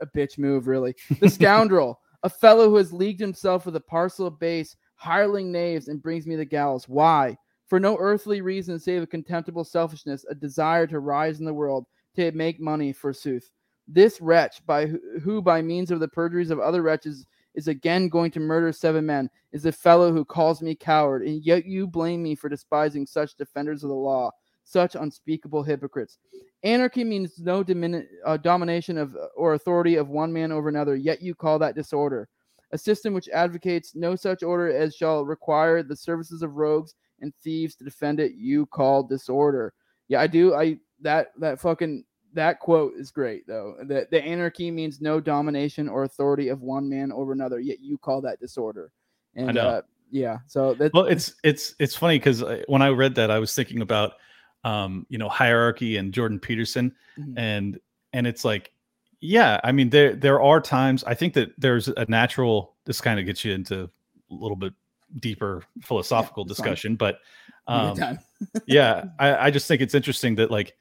a 0.00 0.06
bitch 0.06 0.38
move 0.38 0.68
really. 0.68 0.94
The 1.18 1.28
scoundrel, 1.30 1.98
a 2.22 2.30
fellow 2.30 2.70
who 2.70 2.76
has 2.76 2.92
leagued 2.92 3.20
himself 3.20 3.66
with 3.66 3.74
a 3.74 3.80
parcel 3.80 4.28
of 4.28 4.38
base, 4.38 4.76
hireling 4.94 5.50
knaves, 5.50 5.88
and 5.88 6.00
brings 6.00 6.28
me 6.28 6.36
the 6.36 6.44
gallows. 6.44 6.88
Why? 6.88 7.36
For 7.66 7.80
no 7.80 7.96
earthly 7.98 8.40
reason 8.40 8.78
save 8.78 9.02
a 9.02 9.06
contemptible 9.06 9.64
selfishness, 9.64 10.24
a 10.30 10.34
desire 10.34 10.86
to 10.86 11.00
rise 11.00 11.40
in 11.40 11.44
the 11.44 11.54
world, 11.54 11.86
to 12.16 12.32
make 12.32 12.60
money, 12.60 12.92
forsooth. 12.92 13.50
This 13.88 14.20
wretch, 14.20 14.64
by 14.66 14.86
who, 15.22 15.42
by 15.42 15.60
means 15.62 15.90
of 15.90 16.00
the 16.00 16.08
perjuries 16.08 16.50
of 16.50 16.60
other 16.60 16.82
wretches 16.82 17.26
is 17.54 17.68
again 17.68 18.08
going 18.08 18.30
to 18.30 18.40
murder 18.40 18.72
seven 18.72 19.04
men, 19.04 19.28
is 19.52 19.64
the 19.64 19.72
fellow 19.72 20.12
who 20.12 20.24
calls 20.24 20.62
me 20.62 20.74
coward, 20.74 21.22
and 21.22 21.44
yet 21.44 21.66
you 21.66 21.86
blame 21.86 22.22
me 22.22 22.34
for 22.34 22.48
despising 22.48 23.06
such 23.06 23.36
defenders 23.36 23.82
of 23.82 23.90
the 23.90 23.94
law, 23.94 24.30
such 24.64 24.94
unspeakable 24.94 25.62
hypocrites. 25.62 26.18
Anarchy 26.62 27.04
means 27.04 27.38
no 27.40 27.64
dimini- 27.64 28.06
uh, 28.24 28.36
domination 28.36 28.96
of 28.96 29.16
or 29.36 29.54
authority 29.54 29.96
of 29.96 30.08
one 30.08 30.32
man 30.32 30.52
over 30.52 30.68
another, 30.68 30.96
yet 30.96 31.20
you 31.20 31.34
call 31.34 31.58
that 31.58 31.74
disorder. 31.74 32.28
A 32.70 32.78
system 32.78 33.12
which 33.12 33.28
advocates 33.28 33.94
no 33.94 34.16
such 34.16 34.42
order 34.42 34.74
as 34.74 34.94
shall 34.94 35.26
require 35.26 35.82
the 35.82 35.96
services 35.96 36.42
of 36.42 36.54
rogues 36.54 36.94
and 37.20 37.34
thieves 37.42 37.74
to 37.76 37.84
defend 37.84 38.20
it, 38.20 38.32
you 38.34 38.64
call 38.66 39.02
disorder. 39.02 39.74
Yeah, 40.08 40.20
I 40.20 40.26
do. 40.26 40.54
I 40.54 40.78
that 41.02 41.32
that 41.38 41.60
fucking 41.60 42.04
that 42.34 42.60
quote 42.60 42.94
is 42.96 43.10
great 43.10 43.46
though. 43.46 43.76
The 43.82 44.08
the 44.10 44.22
anarchy 44.22 44.70
means 44.70 45.00
no 45.00 45.20
domination 45.20 45.88
or 45.88 46.04
authority 46.04 46.48
of 46.48 46.62
one 46.62 46.88
man 46.88 47.12
over 47.12 47.32
another, 47.32 47.60
yet 47.60 47.80
you 47.80 47.98
call 47.98 48.20
that 48.22 48.40
disorder. 48.40 48.90
And 49.34 49.54
know. 49.54 49.68
Uh, 49.68 49.82
yeah, 50.10 50.38
so 50.46 50.74
that, 50.74 50.92
Well, 50.92 51.06
it's 51.06 51.34
it's 51.42 51.74
it's 51.78 51.96
funny 51.96 52.18
because 52.18 52.44
when 52.68 52.82
I 52.82 52.88
read 52.90 53.14
that, 53.14 53.30
I 53.30 53.38
was 53.38 53.54
thinking 53.54 53.80
about 53.80 54.14
um, 54.62 55.06
you 55.08 55.16
know 55.18 55.28
hierarchy 55.28 55.96
and 55.96 56.12
Jordan 56.12 56.38
Peterson, 56.38 56.94
Mhm. 57.18 57.34
and 57.38 57.80
and 58.12 58.26
it's 58.26 58.44
like, 58.44 58.72
yeah, 59.20 59.58
I 59.64 59.72
mean 59.72 59.88
there 59.88 60.14
there 60.14 60.42
are 60.42 60.60
times 60.60 61.02
I 61.04 61.14
think 61.14 61.32
that 61.34 61.52
there's 61.58 61.88
a 61.88 62.04
natural. 62.08 62.74
This 62.84 63.00
kind 63.00 63.18
of 63.18 63.24
gets 63.26 63.42
you 63.44 63.52
into 63.54 63.84
a 63.84 64.34
little 64.34 64.56
bit 64.56 64.74
deeper 65.18 65.62
philosophical 65.82 66.44
fine. 66.44 66.48
discussion, 66.48 66.96
but 66.96 67.18
um, 67.66 67.98
yeah, 68.66 69.04
I, 69.18 69.46
I 69.46 69.50
just 69.50 69.66
think 69.66 69.80
it's 69.80 69.94
interesting 69.94 70.34
that 70.36 70.50
like 70.50 70.76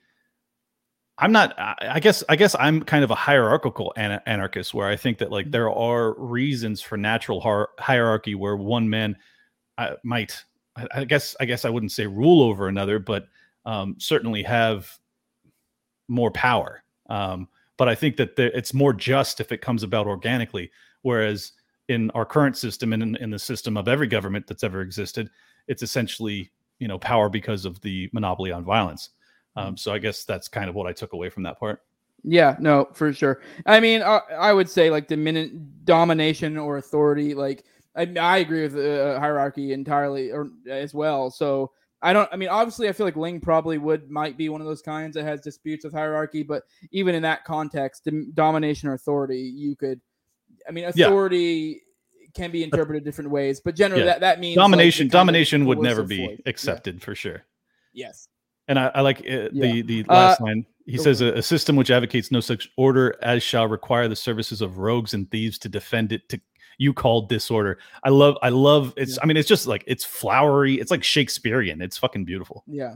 I'm 1.21 1.31
not. 1.31 1.53
I 1.57 1.99
guess 1.99 2.23
I 2.29 2.35
guess 2.35 2.55
I'm 2.59 2.81
kind 2.81 3.03
of 3.03 3.11
a 3.11 3.15
hierarchical 3.15 3.93
ana- 3.95 4.23
anarchist 4.25 4.73
where 4.73 4.87
I 4.87 4.95
think 4.95 5.19
that 5.19 5.31
like 5.31 5.51
there 5.51 5.71
are 5.71 6.19
reasons 6.19 6.81
for 6.81 6.97
natural 6.97 7.39
hier- 7.39 7.69
hierarchy 7.79 8.33
where 8.33 8.55
one 8.57 8.89
man 8.89 9.15
uh, 9.77 9.93
might. 10.03 10.43
I, 10.75 10.87
I 10.95 11.03
guess 11.05 11.35
I 11.39 11.45
guess 11.45 11.63
I 11.63 11.69
wouldn't 11.69 11.91
say 11.91 12.07
rule 12.07 12.41
over 12.41 12.67
another, 12.67 12.97
but 12.97 13.25
um, 13.65 13.95
certainly 13.99 14.41
have 14.43 14.91
more 16.07 16.31
power. 16.31 16.83
Um, 17.07 17.47
but 17.77 17.87
I 17.87 17.93
think 17.93 18.17
that 18.17 18.31
it's 18.37 18.73
more 18.73 18.91
just 18.93 19.39
if 19.39 19.51
it 19.51 19.61
comes 19.61 19.83
about 19.83 20.07
organically, 20.07 20.71
whereas 21.03 21.51
in 21.87 22.09
our 22.11 22.25
current 22.25 22.57
system 22.57 22.93
and 22.93 23.03
in, 23.03 23.15
in 23.17 23.29
the 23.29 23.39
system 23.39 23.77
of 23.77 23.87
every 23.87 24.07
government 24.07 24.47
that's 24.47 24.63
ever 24.63 24.81
existed, 24.81 25.29
it's 25.67 25.83
essentially 25.83 26.49
you 26.79 26.87
know 26.87 26.97
power 26.97 27.29
because 27.29 27.63
of 27.65 27.79
the 27.81 28.09
monopoly 28.11 28.51
on 28.51 28.65
violence. 28.65 29.11
Um, 29.55 29.75
so 29.77 29.93
I 29.93 29.97
guess 29.99 30.23
that's 30.23 30.47
kind 30.47 30.69
of 30.69 30.75
what 30.75 30.87
I 30.87 30.93
took 30.93 31.13
away 31.13 31.29
from 31.29 31.43
that 31.43 31.59
part. 31.59 31.81
Yeah, 32.23 32.55
no, 32.59 32.87
for 32.93 33.11
sure. 33.11 33.41
I 33.65 33.79
mean, 33.79 34.01
I, 34.01 34.19
I 34.37 34.53
would 34.53 34.69
say 34.69 34.89
like 34.89 35.07
domin- 35.07 35.67
domination 35.85 36.57
or 36.57 36.77
authority. 36.77 37.33
Like, 37.33 37.65
I, 37.95 38.03
I 38.19 38.37
agree 38.37 38.61
with 38.67 38.75
uh, 38.77 39.19
hierarchy 39.19 39.73
entirely, 39.73 40.31
or 40.31 40.49
as 40.69 40.93
well. 40.93 41.31
So 41.31 41.71
I 42.01 42.13
don't. 42.13 42.29
I 42.31 42.35
mean, 42.35 42.49
obviously, 42.49 42.87
I 42.87 42.93
feel 42.93 43.05
like 43.07 43.15
Lingg 43.15 43.41
probably 43.41 43.77
would 43.79 44.09
might 44.09 44.37
be 44.37 44.49
one 44.49 44.61
of 44.61 44.67
those 44.67 44.81
kinds 44.83 45.15
that 45.15 45.23
has 45.23 45.41
disputes 45.41 45.83
with 45.83 45.93
hierarchy. 45.93 46.43
But 46.43 46.63
even 46.91 47.15
in 47.15 47.23
that 47.23 47.43
context, 47.43 48.05
dom- 48.05 48.31
domination 48.33 48.87
or 48.87 48.93
authority, 48.93 49.39
you 49.39 49.75
could. 49.75 49.99
I 50.67 50.71
mean, 50.71 50.89
Yeah. 50.95 51.07
authority 51.07 51.81
can 52.35 52.51
be 52.51 52.63
interpreted 52.63 53.03
different 53.03 53.29
ways, 53.31 53.59
but 53.59 53.75
generally 53.75 54.03
Yeah. 54.03 54.11
that 54.11 54.21
that 54.21 54.39
means 54.39 54.55
Domination, 54.55 55.07
the 55.07 55.09
of 55.09 55.11
domination 55.13 55.65
would 55.65 55.79
never 55.79 56.03
be. 56.03 56.17
Yeah. 56.17 56.35
accepted 56.45 57.01
for 57.01 57.13
sure. 57.15 57.43
Yes. 57.93 58.27
And 58.67 58.79
I, 58.79 58.91
I 58.95 59.01
like 59.01 59.19
uh, 59.19 59.49
the 59.51 59.51
Yeah. 59.53 59.81
the 59.81 60.05
Uh, 60.07 60.13
last 60.13 60.41
line. 60.41 60.65
He 60.85 60.97
says 60.97 61.21
a, 61.21 61.33
a 61.33 61.41
system 61.41 61.75
which 61.75 61.91
advocates 61.91 62.31
no 62.31 62.39
such 62.39 62.69
order 62.75 63.15
as 63.21 63.43
shall 63.43 63.67
require 63.67 64.07
the 64.07 64.15
services 64.15 64.61
of 64.61 64.77
rogues 64.77 65.13
and 65.13 65.29
thieves 65.31 65.57
to 65.59 65.69
defend 65.69 66.11
it. 66.11 66.27
To 66.29 66.39
you 66.77 66.93
call 66.93 67.27
disorder. 67.27 67.77
I 68.03 68.09
love. 68.09 68.37
I 68.41 68.49
love. 68.49 68.93
It's. 68.97 69.11
Yeah. 69.11 69.23
I 69.23 69.25
mean, 69.27 69.37
it's 69.37 69.47
just 69.47 69.67
like 69.67 69.83
it's 69.87 70.03
flowery. 70.03 70.75
It's 70.79 70.89
like 70.91 71.03
Shakespearean. 71.03 71.81
It's 71.81 71.97
fucking 71.97 72.25
beautiful. 72.25 72.63
Yeah. 72.67 72.95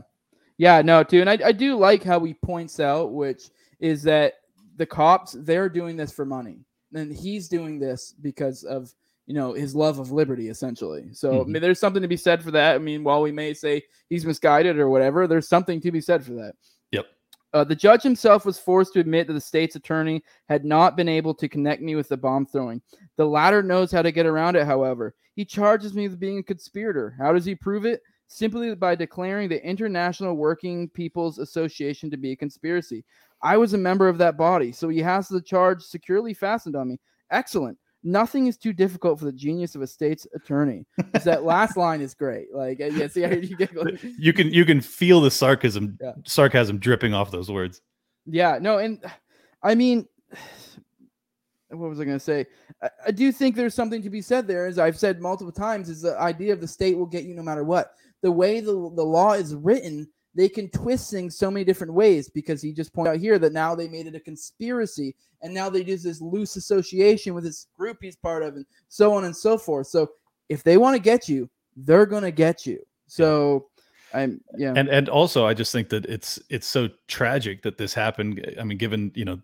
Yeah, 0.58 0.82
no, 0.82 1.02
too. 1.04 1.20
And 1.20 1.28
I, 1.28 1.38
I 1.44 1.52
do 1.52 1.76
like 1.76 2.02
how 2.02 2.18
he 2.24 2.32
points 2.32 2.80
out, 2.80 3.12
which 3.12 3.50
is 3.78 4.02
that 4.04 4.34
the 4.78 4.86
cops, 4.86 5.36
they're 5.40 5.68
doing 5.68 5.96
this 5.96 6.10
for 6.10 6.24
money. 6.24 6.60
And 6.94 7.14
he's 7.14 7.46
doing 7.46 7.78
this 7.78 8.14
because 8.22 8.64
of, 8.64 8.92
you 9.26 9.34
know, 9.34 9.52
his 9.52 9.74
love 9.74 9.98
of 9.98 10.12
liberty, 10.12 10.48
essentially. 10.48 11.08
So 11.12 11.40
I 11.40 11.44
Mhm. 11.44 11.46
mean, 11.48 11.62
there's 11.62 11.80
something 11.80 12.02
to 12.02 12.08
be 12.08 12.16
said 12.16 12.42
for 12.42 12.52
that. 12.52 12.76
I 12.76 12.78
mean, 12.78 13.04
while 13.04 13.22
we 13.22 13.32
may 13.32 13.54
say 13.54 13.82
he's 14.08 14.24
misguided 14.24 14.78
or 14.78 14.88
whatever, 14.88 15.26
there's 15.26 15.48
something 15.48 15.80
to 15.80 15.90
be 15.92 16.00
said 16.00 16.24
for 16.24 16.32
that. 16.34 16.54
Yep. 16.92 17.06
Uh, 17.52 17.64
the 17.64 17.74
judge 17.74 18.02
himself 18.02 18.44
was 18.44 18.58
forced 18.58 18.92
to 18.92 19.00
admit 19.00 19.26
that 19.26 19.32
the 19.32 19.40
state's 19.40 19.76
attorney 19.76 20.22
had 20.48 20.64
not 20.64 20.96
been 20.96 21.08
able 21.08 21.34
to 21.34 21.48
connect 21.48 21.82
me 21.82 21.96
with 21.96 22.08
the 22.08 22.16
bomb 22.16 22.46
throwing. 22.46 22.80
The 23.16 23.26
latter 23.26 23.62
knows 23.62 23.90
how 23.90 24.02
to 24.02 24.12
get 24.12 24.26
around 24.26 24.56
it, 24.56 24.66
however. 24.66 25.14
He 25.34 25.44
charges 25.44 25.94
me 25.94 26.08
with 26.08 26.20
being 26.20 26.38
a 26.38 26.42
conspirator. 26.42 27.14
How 27.18 27.32
does 27.32 27.44
he 27.44 27.54
prove 27.54 27.84
it? 27.84 28.02
Simply 28.28 28.74
by 28.74 28.94
declaring 28.94 29.48
the 29.48 29.64
International 29.64 30.36
Working 30.36 30.88
People's 30.90 31.38
Association 31.38 32.10
to 32.10 32.16
be 32.16 32.32
a 32.32 32.36
conspiracy. 32.36 33.04
I 33.42 33.56
was 33.56 33.72
a 33.72 33.78
member 33.78 34.08
of 34.08 34.18
that 34.18 34.36
body, 34.36 34.72
so 34.72 34.88
he 34.88 34.98
has 35.00 35.28
the 35.28 35.40
charge 35.40 35.82
securely 35.82 36.34
fastened 36.34 36.76
on 36.76 36.88
me. 36.88 36.98
Excellent. 37.30 37.78
Nothing 38.06 38.46
is 38.46 38.56
too 38.56 38.72
difficult 38.72 39.18
for 39.18 39.24
the 39.24 39.32
genius 39.32 39.74
of 39.74 39.82
a 39.82 39.86
state's 39.86 40.28
attorney. 40.32 40.86
that 41.24 41.42
last 41.54 41.76
line 41.76 42.00
is 42.00 42.14
great. 42.14 42.54
Like, 42.54 42.78
yeah, 42.78 43.08
see, 43.08 43.22
how 43.22 43.30
you 43.30 43.56
get 43.56 43.72
You 44.16 44.32
can 44.32 44.52
you 44.52 44.64
can 44.64 44.80
feel 44.80 45.20
the 45.20 45.30
sarcasm 45.30 45.98
Yeah. 46.00 46.12
sarcasm 46.24 46.78
dripping 46.78 47.14
off 47.14 47.32
those 47.32 47.50
words. 47.50 47.82
Yeah, 48.24 48.58
no, 48.60 48.78
and 48.78 49.04
I 49.60 49.74
mean, 49.74 50.06
what 51.70 51.88
was 51.88 51.98
I 52.00 52.04
going 52.04 52.16
to 52.16 52.24
say? 52.24 52.46
I, 52.80 52.90
I 53.08 53.10
do 53.10 53.32
think 53.32 53.56
there's 53.56 53.74
something 53.74 54.02
to 54.02 54.10
be 54.10 54.22
said 54.22 54.46
there, 54.46 54.66
as 54.66 54.78
I've 54.78 54.98
said 54.98 55.20
multiple 55.20 55.52
times, 55.52 55.88
is 55.88 56.02
the 56.02 56.16
idea 56.20 56.52
of 56.52 56.60
the 56.60 56.68
state 56.68 56.96
will 56.96 57.06
get 57.06 57.24
you 57.24 57.34
no 57.34 57.42
matter 57.42 57.64
what. 57.64 57.94
The 58.22 58.30
way 58.30 58.60
the, 58.60 58.72
the 58.72 59.02
law 59.04 59.32
is 59.32 59.54
written, 59.54 60.08
they 60.36 60.48
can 60.50 60.68
twist 60.68 61.10
things 61.10 61.36
so 61.36 61.50
many 61.50 61.64
different 61.64 61.92
ways 61.92 62.28
because 62.28 62.60
he 62.60 62.70
just 62.70 62.92
pointed 62.92 63.12
out 63.12 63.20
here 63.20 63.38
that 63.38 63.54
now 63.54 63.74
they 63.74 63.88
made 63.88 64.06
it 64.06 64.14
a 64.14 64.20
conspiracy 64.20 65.16
and 65.42 65.52
now 65.52 65.70
they 65.70 65.82
do 65.82 65.96
this 65.96 66.20
loose 66.20 66.56
association 66.56 67.32
with 67.32 67.42
this 67.42 67.68
group 67.76 67.96
he's 68.02 68.16
part 68.16 68.42
of 68.42 68.54
and 68.54 68.66
so 68.88 69.14
on 69.14 69.24
and 69.24 69.34
so 69.34 69.56
forth. 69.56 69.86
So 69.86 70.10
if 70.50 70.62
they 70.62 70.76
want 70.76 70.94
to 70.94 71.02
get 71.02 71.28
you, 71.28 71.48
they're 71.74 72.06
going 72.06 72.22
to 72.22 72.30
get 72.30 72.66
you. 72.66 72.80
So 73.06 73.66
I'm, 74.12 74.40
yeah. 74.56 74.72
and 74.76 74.88
and 74.88 75.08
also 75.08 75.44
i 75.44 75.52
just 75.52 75.72
think 75.72 75.88
that 75.88 76.06
it's 76.06 76.38
it's 76.48 76.66
so 76.66 76.88
tragic 77.08 77.62
that 77.62 77.76
this 77.76 77.92
happened 77.92 78.54
i 78.58 78.62
mean 78.62 78.78
given 78.78 79.10
you 79.16 79.24
know 79.24 79.40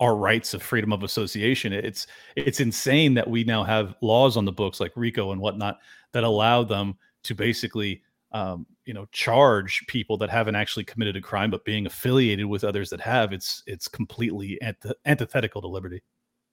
our 0.00 0.16
rights 0.16 0.54
of 0.54 0.62
freedom 0.62 0.92
of 0.92 1.04
association 1.04 1.72
it's 1.72 2.08
it's 2.34 2.58
insane 2.58 3.14
that 3.14 3.30
we 3.30 3.44
now 3.44 3.62
have 3.62 3.94
laws 4.00 4.36
on 4.36 4.44
the 4.44 4.52
books 4.52 4.80
like 4.80 4.92
rico 4.96 5.30
and 5.30 5.40
whatnot 5.40 5.78
that 6.12 6.24
allow 6.24 6.64
them 6.64 6.96
to 7.22 7.34
basically 7.34 8.02
um, 8.32 8.66
you 8.84 8.94
know 8.94 9.06
charge 9.12 9.84
people 9.86 10.16
that 10.18 10.30
haven't 10.30 10.54
actually 10.54 10.84
committed 10.84 11.16
a 11.16 11.20
crime 11.20 11.50
but 11.50 11.64
being 11.64 11.86
affiliated 11.86 12.46
with 12.46 12.64
others 12.64 12.90
that 12.90 13.00
have 13.00 13.32
it's 13.32 13.62
it's 13.66 13.88
completely 13.88 14.60
anti- 14.62 14.92
antithetical 15.04 15.60
to 15.60 15.68
liberty 15.68 16.02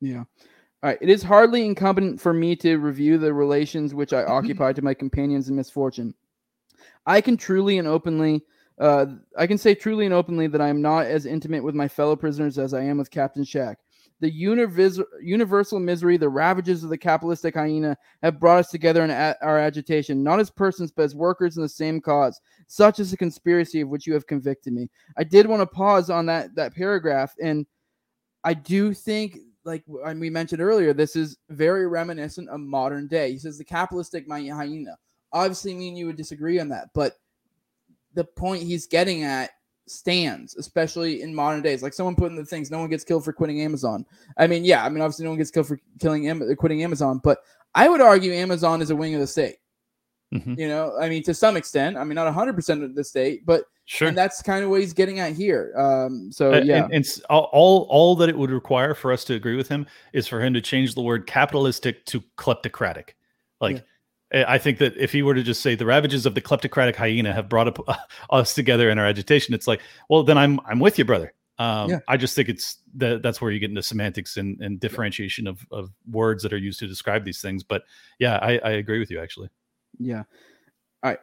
Yeah. 0.01 0.23
All 0.81 0.89
right. 0.89 0.97
It 1.01 1.09
is 1.09 1.21
hardly 1.21 1.65
incumbent 1.65 2.21
for 2.21 2.33
me 2.33 2.55
to 2.57 2.77
review 2.77 3.17
the 3.17 3.33
relations 3.33 3.93
which 3.93 4.13
I 4.13 4.23
occupy 4.25 4.73
to 4.73 4.81
my 4.81 4.93
companions 4.93 5.49
in 5.49 5.55
misfortune. 5.55 6.13
I 7.05 7.21
can 7.21 7.35
truly 7.35 7.77
and 7.79 7.87
openly, 7.87 8.45
uh, 8.79 9.07
I 9.37 9.45
can 9.45 9.57
say 9.57 9.75
truly 9.75 10.05
and 10.05 10.13
openly 10.13 10.47
that 10.47 10.61
I 10.61 10.69
am 10.69 10.81
not 10.81 11.05
as 11.05 11.25
intimate 11.25 11.63
with 11.63 11.75
my 11.75 11.87
fellow 11.87 12.15
prisoners 12.15 12.57
as 12.57 12.73
I 12.73 12.81
am 12.83 12.97
with 12.97 13.11
Captain 13.11 13.43
Schaack. 13.43 13.75
The 14.21 14.31
univis- 14.31 15.03
universal 15.21 15.79
misery, 15.79 16.17
the 16.17 16.27
ravages 16.27 16.83
of 16.83 16.89
the 16.89 16.97
capitalistic 16.97 17.55
hyena 17.55 17.97
have 18.21 18.39
brought 18.39 18.59
us 18.59 18.69
together 18.69 19.03
in 19.03 19.09
a- 19.09 19.37
our 19.41 19.57
agitation, 19.57 20.23
not 20.23 20.39
as 20.39 20.49
persons, 20.49 20.91
but 20.91 21.03
as 21.03 21.15
workers 21.15 21.55
in 21.55 21.63
the 21.63 21.69
same 21.69 22.01
cause. 22.01 22.41
Such 22.67 22.99
is 22.99 23.11
the 23.11 23.17
conspiracy 23.17 23.81
of 23.81 23.89
which 23.89 24.05
you 24.05 24.13
have 24.13 24.27
convicted 24.27 24.73
me. 24.73 24.89
I 25.17 25.23
did 25.23 25.47
want 25.47 25.61
to 25.61 25.65
pause 25.65 26.09
on 26.09 26.25
that 26.25 26.53
that 26.55 26.75
paragraph, 26.75 27.33
and 27.41 27.65
I 28.43 28.53
do 28.53 28.93
think, 28.93 29.37
like 29.63 29.83
we 29.87 30.29
mentioned 30.29 30.61
earlier, 30.61 30.93
this 30.93 31.15
is 31.15 31.37
very 31.49 31.87
reminiscent 31.87 32.49
of 32.49 32.59
modern 32.59 33.07
day. 33.07 33.31
He 33.31 33.37
says 33.37 33.57
the 33.57 33.63
capitalistic 33.63 34.29
hyena. 34.29 34.97
Obviously, 35.31 35.73
me 35.75 35.89
and 35.89 35.97
you 35.97 36.07
would 36.07 36.17
disagree 36.17 36.59
on 36.59 36.69
that, 36.69 36.89
but 36.93 37.17
the 38.15 38.23
point 38.23 38.63
he's 38.63 38.87
getting 38.87 39.23
at 39.23 39.51
stands, 39.89 40.55
especially 40.55 41.21
in 41.21 41.33
modern 41.33 41.61
days. 41.61 41.83
Like 41.83 41.93
someone 41.93 42.15
put 42.15 42.31
in 42.31 42.35
the 42.35 42.45
things, 42.45 42.71
no 42.71 42.79
one 42.79 42.89
gets 42.89 43.03
killed 43.03 43.25
for 43.25 43.33
quitting 43.33 43.61
Amazon. 43.61 44.05
I 44.37 44.47
mean, 44.47 44.63
yeah, 44.65 44.85
I 44.85 44.89
mean, 44.89 45.01
obviously, 45.01 45.25
no 45.25 45.31
one 45.31 45.37
gets 45.37 45.51
killed 45.51 45.67
for 45.67 45.79
killing 45.99 46.55
quitting 46.55 46.83
Amazon, 46.83 47.19
but 47.23 47.39
I 47.75 47.89
would 47.89 48.01
argue 48.01 48.31
Amazon 48.33 48.81
is 48.81 48.89
a 48.89 48.95
wing 48.95 49.13
of 49.13 49.21
the 49.21 49.27
state. 49.27 49.57
Mm-hmm. 50.33 50.59
You 50.59 50.67
know, 50.67 50.95
I 50.99 51.09
mean, 51.09 51.23
to 51.23 51.33
some 51.33 51.57
extent, 51.57 51.97
I 51.97 52.03
mean, 52.03 52.15
not 52.15 52.31
100% 52.33 52.83
of 52.83 52.95
the 52.95 53.03
state, 53.03 53.45
but 53.45 53.63
sure. 53.85 54.07
And 54.07 54.17
that's 54.17 54.41
kind 54.41 54.63
of 54.63 54.69
what 54.69 54.81
he's 54.81 54.93
getting 54.93 55.19
at 55.19 55.33
here. 55.33 55.73
Um, 55.75 56.31
so, 56.31 56.53
uh, 56.53 56.61
yeah. 56.61 56.83
And, 56.85 56.93
and, 56.93 57.21
all, 57.29 57.87
all 57.89 58.15
that 58.17 58.29
it 58.29 58.37
would 58.37 58.51
require 58.51 58.93
for 58.93 59.11
us 59.11 59.23
to 59.25 59.33
agree 59.33 59.55
with 59.55 59.67
him 59.67 59.87
is 60.13 60.27
for 60.27 60.41
him 60.41 60.53
to 60.53 60.61
change 60.61 60.93
the 60.93 61.01
word 61.01 61.25
capitalistic 61.25 62.05
to 62.07 62.21
kleptocratic. 62.37 63.09
Like, 63.59 63.77
yeah. 63.77 63.81
I 64.31 64.57
think 64.57 64.77
that 64.77 64.95
if 64.97 65.11
he 65.11 65.23
were 65.23 65.33
to 65.33 65.41
just 65.41 65.61
say 65.61 65.75
the 65.75 65.85
ravages 65.85 66.25
of 66.25 66.35
the 66.35 66.41
kleptocratic 66.41 66.95
hyena 66.95 67.33
have 67.33 67.49
brought 67.49 67.67
up, 67.67 67.79
uh, 67.87 67.95
us 68.29 68.53
together 68.53 68.89
in 68.89 68.99
our 68.99 69.05
agitation, 69.05 69.53
it's 69.53 69.67
like, 69.67 69.81
well, 70.09 70.23
then 70.23 70.37
I'm 70.37 70.59
I'm 70.67 70.79
with 70.79 70.99
you, 70.99 71.05
brother. 71.05 71.33
Um, 71.59 71.89
yeah. 71.89 71.99
I 72.07 72.15
just 72.15 72.35
think 72.35 72.47
it's 72.47 72.77
that 72.95 73.21
that's 73.21 73.41
where 73.41 73.51
you 73.51 73.59
get 73.59 73.69
into 73.69 73.83
semantics 73.83 74.37
and, 74.37 74.59
and 74.61 74.79
differentiation 74.79 75.45
of, 75.45 75.65
of 75.71 75.91
words 76.09 76.41
that 76.43 76.53
are 76.53 76.57
used 76.57 76.79
to 76.79 76.87
describe 76.87 77.25
these 77.25 77.41
things. 77.41 77.63
But 77.63 77.83
yeah, 78.17 78.39
I, 78.41 78.59
I 78.59 78.69
agree 78.71 78.97
with 78.97 79.11
you 79.11 79.19
actually. 79.19 79.49
Yeah. 79.99 80.23
All 81.03 81.11
right. 81.11 81.19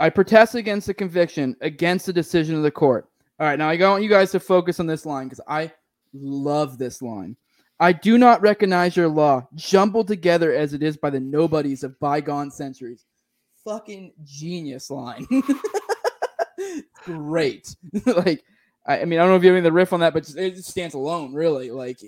I 0.00 0.08
protest 0.08 0.54
against 0.54 0.86
the 0.86 0.94
conviction, 0.94 1.56
against 1.60 2.06
the 2.06 2.12
decision 2.12 2.56
of 2.56 2.62
the 2.62 2.70
court. 2.70 3.10
All 3.38 3.46
right. 3.46 3.58
Now 3.58 3.68
I 3.68 3.76
want 3.76 4.02
you 4.02 4.08
guys 4.08 4.30
to 4.32 4.40
focus 4.40 4.80
on 4.80 4.86
this 4.86 5.04
line 5.04 5.28
because 5.28 5.42
I 5.46 5.70
love 6.14 6.78
this 6.78 7.02
line. 7.02 7.36
I 7.80 7.92
do 7.92 8.18
not 8.18 8.42
recognize 8.42 8.94
your 8.94 9.08
law, 9.08 9.48
jumbled 9.54 10.06
together 10.06 10.52
as 10.52 10.74
it 10.74 10.82
is 10.82 10.98
by 10.98 11.08
the 11.08 11.18
nobodies 11.18 11.82
of 11.82 11.98
bygone 11.98 12.50
centuries. 12.50 13.06
Fucking 13.64 14.12
genius 14.22 14.90
line. 14.90 15.26
Great. 17.04 17.74
like, 18.06 18.44
I, 18.86 19.00
I, 19.00 19.04
mean, 19.06 19.18
I 19.18 19.22
don't 19.22 19.30
know 19.30 19.36
if 19.36 19.42
you 19.42 19.48
have 19.48 19.56
any 19.56 19.64
the 19.64 19.72
riff 19.72 19.94
on 19.94 20.00
that, 20.00 20.12
but 20.12 20.28
it 20.36 20.62
stands 20.62 20.94
alone, 20.94 21.32
really. 21.32 21.70
Like, 21.70 21.98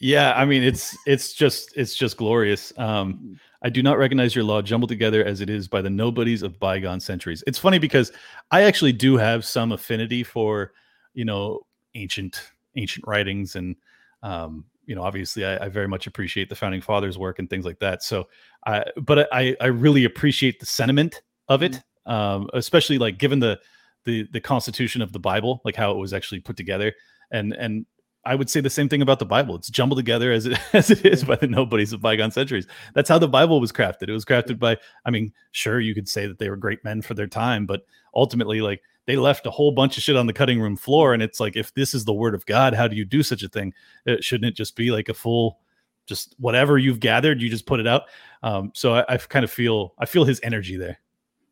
yeah, 0.00 0.32
I 0.36 0.44
mean, 0.44 0.62
it's 0.62 0.96
it's 1.06 1.32
just 1.32 1.76
it's 1.76 1.96
just 1.96 2.16
glorious. 2.16 2.72
Um, 2.76 3.14
mm-hmm. 3.14 3.32
I 3.62 3.70
do 3.70 3.82
not 3.82 3.98
recognize 3.98 4.34
your 4.34 4.44
law, 4.44 4.62
jumbled 4.62 4.90
together 4.90 5.24
as 5.24 5.40
it 5.40 5.50
is 5.50 5.66
by 5.66 5.82
the 5.82 5.90
nobodies 5.90 6.42
of 6.42 6.60
bygone 6.60 7.00
centuries. 7.00 7.42
It's 7.48 7.58
funny 7.58 7.80
because 7.80 8.12
I 8.52 8.62
actually 8.62 8.92
do 8.92 9.16
have 9.16 9.44
some 9.44 9.72
affinity 9.72 10.22
for, 10.22 10.72
you 11.14 11.24
know, 11.24 11.66
ancient 11.94 12.52
ancient 12.76 13.06
writings 13.08 13.56
and 13.56 13.74
um, 14.22 14.64
you 14.86 14.94
know, 14.94 15.02
obviously, 15.02 15.44
I, 15.44 15.66
I, 15.66 15.68
very 15.68 15.88
much 15.88 16.06
appreciate 16.06 16.48
the 16.48 16.54
founding 16.54 16.80
fathers' 16.80 17.18
work 17.18 17.38
and 17.38 17.50
things 17.50 17.64
like 17.64 17.78
that. 17.80 18.02
So, 18.02 18.28
I 18.64 18.84
but 18.96 19.28
I 19.32 19.56
I 19.60 19.66
really 19.66 20.04
appreciate 20.04 20.60
the 20.60 20.66
sentiment 20.66 21.22
of 21.48 21.62
it, 21.62 21.82
mm-hmm. 22.06 22.12
um, 22.12 22.48
especially 22.54 22.98
like 22.98 23.18
given 23.18 23.40
the 23.40 23.60
the 24.04 24.26
the 24.32 24.40
constitution 24.40 25.02
of 25.02 25.12
the 25.12 25.18
Bible, 25.18 25.60
like 25.64 25.76
how 25.76 25.90
it 25.90 25.98
was 25.98 26.12
actually 26.12 26.40
put 26.40 26.56
together, 26.56 26.94
and 27.30 27.52
and 27.52 27.86
I 28.26 28.34
would 28.34 28.50
say 28.50 28.60
the 28.60 28.68
same 28.68 28.88
thing 28.88 29.02
about 29.02 29.20
the 29.20 29.24
Bible. 29.24 29.54
It's 29.54 29.70
jumbled 29.70 29.98
together 29.98 30.32
as 30.32 30.46
it 30.46 30.58
as 30.72 30.90
it 30.90 31.06
is 31.06 31.24
by 31.24 31.36
the 31.36 31.46
nobodies 31.46 31.92
of 31.92 32.00
bygone 32.00 32.32
centuries. 32.32 32.66
That's 32.94 33.08
how 33.08 33.18
the 33.18 33.28
Bible 33.28 33.60
was 33.60 33.72
crafted. 33.72 34.08
It 34.08 34.12
was 34.12 34.24
crafted 34.24 34.58
by, 34.58 34.76
I 35.04 35.10
mean, 35.10 35.32
sure, 35.52 35.80
you 35.80 35.94
could 35.94 36.08
say 36.08 36.26
that 36.26 36.38
they 36.38 36.50
were 36.50 36.56
great 36.56 36.84
men 36.84 37.02
for 37.02 37.14
their 37.14 37.28
time, 37.28 37.66
but 37.66 37.82
ultimately, 38.14 38.60
like 38.60 38.82
they 39.06 39.16
left 39.16 39.46
a 39.46 39.50
whole 39.50 39.72
bunch 39.72 39.96
of 39.96 40.02
shit 40.02 40.16
on 40.16 40.26
the 40.26 40.32
cutting 40.32 40.60
room 40.60 40.76
floor. 40.76 41.14
And 41.14 41.22
it's 41.22 41.40
like, 41.40 41.56
if 41.56 41.72
this 41.74 41.94
is 41.94 42.04
the 42.04 42.12
word 42.12 42.34
of 42.34 42.44
God, 42.46 42.74
how 42.74 42.88
do 42.88 42.96
you 42.96 43.04
do 43.04 43.22
such 43.22 43.42
a 43.42 43.48
thing? 43.48 43.72
It, 44.04 44.22
shouldn't 44.22 44.48
it 44.48 44.56
just 44.56 44.76
be 44.76 44.90
like 44.90 45.08
a 45.08 45.14
full, 45.14 45.60
just 46.06 46.34
whatever 46.38 46.76
you've 46.76 47.00
gathered, 47.00 47.40
you 47.40 47.48
just 47.48 47.66
put 47.66 47.80
it 47.80 47.86
out. 47.86 48.02
Um, 48.42 48.72
so 48.74 48.94
I, 48.94 49.04
I 49.08 49.16
kind 49.16 49.44
of 49.44 49.50
feel, 49.50 49.94
I 49.98 50.06
feel 50.06 50.24
his 50.24 50.40
energy 50.42 50.76
there. 50.76 50.98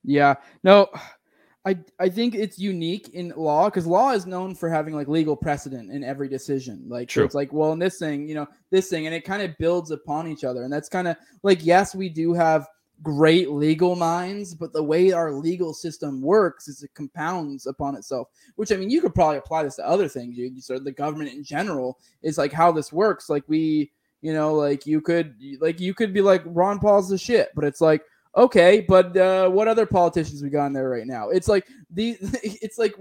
Yeah, 0.02 0.34
no, 0.62 0.88
I, 1.64 1.78
I 1.98 2.10
think 2.10 2.34
it's 2.34 2.58
unique 2.58 3.08
in 3.14 3.32
law 3.36 3.70
because 3.70 3.86
law 3.86 4.10
is 4.10 4.26
known 4.26 4.54
for 4.54 4.68
having 4.68 4.94
like 4.94 5.08
legal 5.08 5.34
precedent 5.34 5.90
in 5.90 6.04
every 6.04 6.28
decision. 6.28 6.84
Like 6.86 7.10
so 7.10 7.24
it's 7.24 7.34
like, 7.34 7.52
well, 7.52 7.72
in 7.72 7.78
this 7.78 7.98
thing, 7.98 8.28
you 8.28 8.34
know, 8.34 8.46
this 8.70 8.90
thing, 8.90 9.06
and 9.06 9.14
it 9.14 9.24
kind 9.24 9.40
of 9.40 9.56
builds 9.58 9.90
upon 9.90 10.28
each 10.28 10.44
other. 10.44 10.64
And 10.64 10.72
that's 10.72 10.90
kind 10.90 11.08
of 11.08 11.16
like, 11.42 11.64
yes, 11.64 11.94
we 11.94 12.10
do 12.10 12.34
have 12.34 12.66
great 13.04 13.50
legal 13.50 13.94
minds, 13.94 14.54
but 14.54 14.72
the 14.72 14.82
way 14.82 15.12
our 15.12 15.30
legal 15.30 15.72
system 15.72 16.20
works 16.20 16.66
is 16.66 16.82
it 16.82 16.90
compounds 16.94 17.66
upon 17.66 17.94
itself. 17.94 18.28
Which 18.56 18.72
I 18.72 18.76
mean, 18.76 18.90
you 18.90 19.00
could 19.00 19.14
probably 19.14 19.36
apply 19.36 19.62
this 19.62 19.76
to 19.76 19.86
other 19.86 20.08
things. 20.08 20.36
You, 20.36 20.46
you 20.46 20.60
sort 20.60 20.78
of 20.78 20.84
the 20.84 20.92
government 20.92 21.32
in 21.32 21.44
general 21.44 21.98
is 22.22 22.38
like 22.38 22.52
how 22.52 22.72
this 22.72 22.92
works. 22.92 23.30
Like 23.30 23.44
we, 23.46 23.92
you 24.22 24.32
know, 24.32 24.54
like 24.54 24.86
you 24.86 25.00
could 25.00 25.36
like 25.60 25.78
you 25.78 25.94
could 25.94 26.12
be 26.12 26.22
like 26.22 26.42
Ron 26.46 26.80
Paul's 26.80 27.08
the 27.08 27.18
shit, 27.18 27.50
but 27.54 27.64
it's 27.64 27.80
like 27.80 28.02
okay, 28.36 28.84
but 28.88 29.16
uh, 29.16 29.48
what 29.48 29.68
other 29.68 29.86
politicians 29.86 30.42
we 30.42 30.50
got 30.50 30.66
in 30.66 30.72
there 30.72 30.88
right 30.88 31.06
now? 31.06 31.28
It's 31.28 31.46
like 31.46 31.68
the 31.90 32.16
it's 32.42 32.78
like 32.78 32.94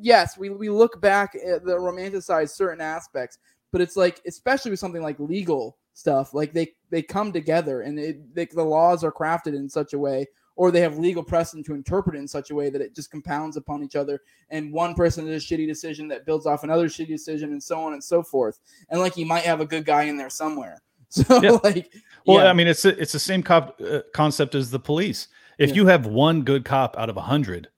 yes, 0.00 0.36
we 0.38 0.50
we 0.50 0.70
look 0.70 1.00
back 1.00 1.34
at 1.34 1.64
the 1.64 1.76
romanticize 1.76 2.50
certain 2.50 2.80
aspects, 2.80 3.38
but 3.70 3.80
it's 3.80 3.96
like 3.96 4.20
especially 4.26 4.70
with 4.70 4.80
something 4.80 5.02
like 5.02 5.20
legal 5.20 5.76
stuff 5.94 6.34
like 6.34 6.52
they 6.52 6.72
they 6.90 7.00
come 7.00 7.32
together 7.32 7.82
and 7.82 7.98
it, 7.98 8.34
they, 8.34 8.44
the 8.46 8.62
laws 8.62 9.02
are 9.02 9.12
crafted 9.12 9.54
in 9.54 9.68
such 9.68 9.94
a 9.94 9.98
way 9.98 10.26
or 10.56 10.70
they 10.70 10.80
have 10.80 10.98
legal 10.98 11.22
precedent 11.22 11.64
to 11.66 11.74
interpret 11.74 12.16
it 12.16 12.18
in 12.18 12.28
such 12.28 12.50
a 12.50 12.54
way 12.54 12.68
that 12.68 12.80
it 12.80 12.94
just 12.94 13.10
compounds 13.10 13.56
upon 13.56 13.82
each 13.82 13.96
other 13.96 14.20
and 14.50 14.72
one 14.72 14.94
person 14.94 15.24
does 15.24 15.42
a 15.42 15.46
shitty 15.46 15.66
decision 15.66 16.08
that 16.08 16.26
builds 16.26 16.46
off 16.46 16.64
another 16.64 16.88
shitty 16.88 17.08
decision 17.08 17.52
and 17.52 17.62
so 17.62 17.80
on 17.80 17.92
and 17.92 18.02
so 18.02 18.22
forth 18.22 18.58
and 18.90 19.00
like 19.00 19.16
you 19.16 19.24
might 19.24 19.44
have 19.44 19.60
a 19.60 19.66
good 19.66 19.84
guy 19.84 20.02
in 20.02 20.16
there 20.16 20.30
somewhere 20.30 20.82
so 21.08 21.40
yeah. 21.40 21.58
like 21.62 21.92
well 22.26 22.42
yeah. 22.42 22.50
i 22.50 22.52
mean 22.52 22.66
it's 22.66 22.84
it's 22.84 23.12
the 23.12 23.18
same 23.18 23.42
cop, 23.42 23.80
uh, 23.80 24.00
concept 24.12 24.54
as 24.56 24.70
the 24.70 24.80
police 24.80 25.28
if 25.58 25.70
yeah. 25.70 25.76
you 25.76 25.86
have 25.86 26.06
one 26.06 26.42
good 26.42 26.64
cop 26.64 26.96
out 26.98 27.08
of 27.08 27.16
a 27.16 27.22
hundred 27.22 27.68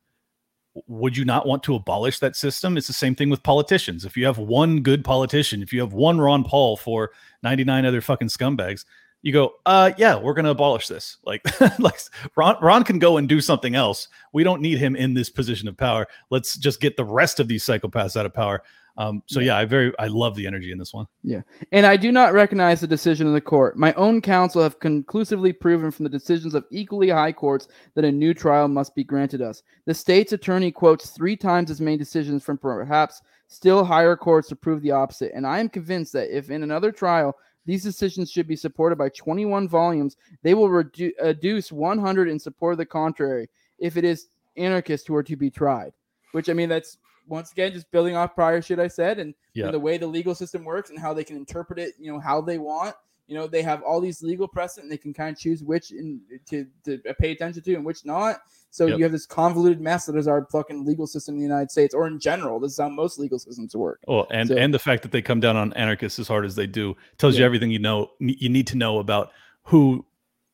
would 0.87 1.17
you 1.17 1.25
not 1.25 1.47
want 1.47 1.63
to 1.65 1.75
abolish 1.75 2.19
that 2.19 2.37
system? 2.37 2.77
It's 2.77 2.87
the 2.87 2.93
same 2.93 3.15
thing 3.15 3.31
with 3.31 3.43
politicians. 3.43 4.05
If 4.05 4.17
you 4.17 4.27
have 4.27 4.39
one 4.39 4.81
good 4.81 5.05
politician, 5.05 5.63
if 5.63 5.73
you 5.73 5.81
have 5.81 5.93
one 5.93 6.21
Ron 6.21 6.45
Paul 6.45 6.77
for 6.77 7.11
99 7.43 7.85
other 7.85 8.01
fucking 8.01 8.29
scumbags, 8.29 8.85
you 9.23 9.33
go, 9.33 9.55
uh, 9.65 9.93
yeah, 9.97 10.17
we're 10.17 10.35
gonna 10.35 10.51
abolish 10.51 10.89
this. 10.89 11.17
Like, 11.25 11.43
like 11.81 11.99
Ron, 12.37 12.57
Ron 12.63 12.85
can 12.85 12.99
go 12.99 13.17
and 13.17 13.29
do 13.29 13.41
something 13.41 13.75
else. 13.75 14.09
We 14.33 14.45
don't 14.45 14.63
need 14.63 14.79
him 14.79 14.95
in 14.95 15.15
this 15.15 15.31
position 15.31 15.69
of 15.69 15.77
power. 15.77 16.07
Let's 16.31 16.57
just 16.57 16.81
get 16.81 16.97
the 16.97 17.05
rest 17.05 17.41
of 17.41 17.49
these 17.49 17.65
psychopaths 17.65 18.17
out 18.17 18.27
of 18.27 18.35
power. 18.35 18.63
Um, 18.99 19.23
so 19.27 19.41
yeah. 19.41 19.47
yeah, 19.47 19.59
I 19.59 19.65
very 19.67 19.93
I 19.99 20.07
love 20.07 20.35
the 20.37 20.47
energy 20.47 20.73
in 20.73 20.79
this 20.79 20.95
one. 20.95 21.07
Yeah, 21.23 21.43
and 21.73 21.85
I 21.85 21.97
do 21.97 22.11
not 22.11 22.33
recognize 22.33 22.81
the 22.81 22.87
decision 22.87 23.27
of 23.27 23.35
the 23.35 23.41
court. 23.41 23.77
My 23.77 23.93
own 23.95 24.21
counsel 24.21 24.63
have 24.63 24.81
conclusively 24.81 25.53
proven 25.53 25.91
from 25.91 26.05
the 26.05 26.11
decisions 26.11 26.55
of 26.55 26.65
equally 26.71 27.11
high 27.11 27.33
courts 27.33 27.69
that 27.95 28.05
a 28.05 28.13
new 28.13 28.33
trial 28.33 28.69
must 28.69 28.95
be 28.95 29.05
granted 29.05 29.43
us. 29.43 29.63
The 29.85 29.95
state's 29.95 30.33
attorney 30.33 30.73
quotes 30.73 31.11
three 31.11 31.37
times 31.37 31.71
as 31.71 31.81
many 31.81 31.97
decisions 31.97 32.43
from 32.43 32.57
perhaps 32.57 33.21
still 33.49 33.85
higher 33.85 34.17
courts 34.17 34.49
to 34.49 34.57
prove 34.57 34.81
the 34.83 34.93
opposite, 34.93 35.33
and 35.35 35.47
I 35.47 35.61
am 35.61 35.69
convinced 35.69 36.13
that 36.15 36.35
if 36.37 36.51
in 36.51 36.63
another 36.63 36.91
trial 36.91 37.37
these 37.67 37.83
decisions 37.83 38.31
should 38.31 38.47
be 38.47 38.57
supported 38.57 38.97
by 38.97 39.09
21 39.11 39.69
volumes, 39.69 40.17
they 40.43 40.55
will 40.55 40.69
redu- 40.69 41.13
reduce 41.21 41.73
100 41.73 42.29
in 42.29 42.39
support 42.39 42.75
of 42.75 42.79
the 42.79 42.87
contrary. 42.87 43.51
If 43.79 43.97
it 43.97 44.05
is 44.05 44.29
anarchists 44.57 45.07
who 45.07 45.17
are 45.17 45.23
to 45.25 45.37
be 45.37 45.51
tried, 45.51 45.93
which 46.33 46.49
I 46.49 46.55
mean 46.55 46.69
that's 46.69 46.97
once 47.27 47.53
again, 47.53 47.73
just 47.73 47.91
building 47.91 48.17
off 48.17 48.35
prior 48.35 48.63
shit 48.63 48.79
I 48.79 48.89
said 48.89 49.19
and, 49.19 49.35
and, 49.55 49.73
the 49.73 49.81
way 49.81 49.99
the 49.99 50.07
legal 50.07 50.35
system 50.35 50.65
works 50.65 50.91
and 50.91 50.99
how 50.99 51.13
they 51.13 51.25
can 51.25 51.37
interpret 51.37 51.79
it, 51.79 51.95
you 51.99 52.13
know, 52.13 52.19
how 52.19 52.41
they 52.41 52.59
want. 52.59 52.95
You 53.27 53.35
know, 53.35 53.49
they 53.49 53.63
have 53.63 53.83
all 53.83 54.01
these 54.01 54.23
legal 54.23 54.47
precedent 54.47 54.85
and 54.85 54.93
they 54.93 55.03
can 55.03 55.13
kind 55.13 55.35
of 55.35 55.41
choose 55.41 55.65
which 55.65 55.91
in, 55.91 56.21
to, 56.49 56.65
to 56.85 56.99
pay 57.19 57.33
attention 57.33 57.61
to 57.61 57.75
and 57.75 57.85
which 57.85 58.05
not. 58.05 58.37
So 58.71 58.87
yep. 58.87 58.99
you 58.99 59.05
have 59.05 59.11
this 59.11 59.27
convoluted 59.27 59.81
mess 59.81 60.07
that 60.07 60.17
is 60.17 60.29
our 60.29 60.47
fucking 60.53 60.85
legal 60.85 61.09
system 61.09 61.35
in 61.35 61.41
the 61.41 61.47
United 61.47 61.73
States 61.73 61.93
or 61.93 62.07
in 62.07 62.21
general. 62.21 62.61
This 62.61 62.73
is 62.73 62.79
how 62.79 62.89
most 62.89 63.19
legal 63.19 63.41
systems 63.41 63.75
work. 63.75 64.01
Oh, 64.07 64.27
and 64.31 64.51
so, 64.51 64.57
and 64.57 64.73
the 64.73 64.79
fact 64.79 65.03
that 65.03 65.11
they 65.11 65.23
come 65.23 65.41
down 65.41 65.57
on 65.57 65.73
anarchists 65.73 66.21
as 66.21 66.29
hard 66.29 66.45
as 66.45 66.55
they 66.55 66.69
do 66.69 66.97
tells 67.19 67.35
yeah. 67.35 67.41
you 67.41 67.47
everything 67.47 67.71
you 67.71 67.81
know 67.81 68.13
you 68.21 68.49
need 68.49 68.69
to 68.69 68.77
know 68.77 69.01
about 69.01 69.33
who 69.65 70.07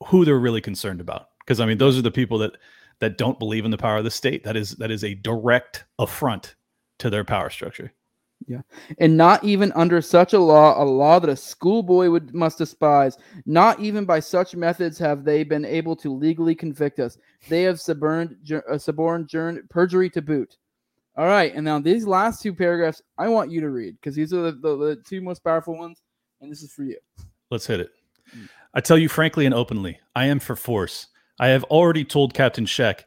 who 0.07 0.25
they're 0.25 0.39
really 0.39 0.61
concerned 0.61 1.01
about. 1.01 1.29
Because 1.41 1.61
I 1.61 1.67
mean, 1.67 1.77
those 1.79 1.99
are 1.99 2.03
the 2.03 2.11
people 2.11 2.39
that 2.39 2.57
that 3.01 3.19
don't 3.19 3.39
believe 3.39 3.65
in 3.65 3.71
the 3.71 3.77
power 3.77 3.97
of 3.97 4.05
the 4.05 4.11
state. 4.11 4.45
That 4.45 4.57
is 4.57 4.77
that 4.77 4.91
is 4.91 5.03
a 5.05 5.15
direct 5.15 5.85
affront 5.99 6.55
to 7.03 7.11
their 7.11 7.25
power 7.25 7.51
structure. 7.51 7.93
Yeah. 8.47 8.63
And 8.99 9.17
not 9.17 9.45
even 9.45 9.73
under 9.73 10.01
such 10.01 10.33
a 10.33 10.39
law, 10.39 10.83
a 10.83 10.85
law 10.85 11.19
that 11.19 11.31
a 11.31 11.37
schoolboy 11.37 12.09
would 12.11 12.35
must 12.35 12.59
despise, 12.59 13.17
not 13.47 13.79
even 13.81 14.05
by 14.05 14.21
such 14.21 14.57
methods 14.57 14.99
have 14.99 15.25
they 15.25 15.45
been 15.45 15.65
able 15.65 15.95
to 15.97 16.13
legally 16.13 16.55
convict 16.55 16.99
us. 16.99 17.19
They 17.49 17.63
have 17.63 17.81
suborned, 17.81 18.37
uh, 18.69 18.79
suborned 18.79 19.31
perjury 19.71 20.11
to 20.11 20.23
boot. 20.23 20.57
All 21.17 21.27
right. 21.27 21.53
And 21.55 21.65
now 21.65 21.79
these 21.79 22.07
last 22.07 22.43
two 22.43 22.55
paragraphs, 22.55 23.03
I 23.19 23.29
want 23.29 23.51
you 23.51 23.61
to 23.61 23.71
read 23.71 23.97
because 24.01 24.15
these 24.15 24.33
are 24.33 24.51
the, 24.51 24.53
the, 24.53 24.77
the, 24.77 25.03
two 25.07 25.21
most 25.21 25.45
powerful 25.45 25.77
ones. 25.77 26.01
And 26.41 26.51
this 26.51 26.63
is 26.63 26.73
for 26.73 26.85
you. 26.85 26.99
Let's 27.51 27.67
hit 27.67 27.81
it. 27.81 27.91
I 28.75 28.81
tell 28.81 28.99
you 28.99 29.09
frankly 29.09 29.45
and 29.45 29.55
openly, 29.55 30.01
I 30.17 30.27
am 30.27 30.41
for 30.41 30.57
force. 30.57 31.09
I 31.39 31.49
have 31.49 31.65
already 31.65 32.05
told 32.05 32.35
Captain 32.35 32.65
Schaack, 32.65 33.03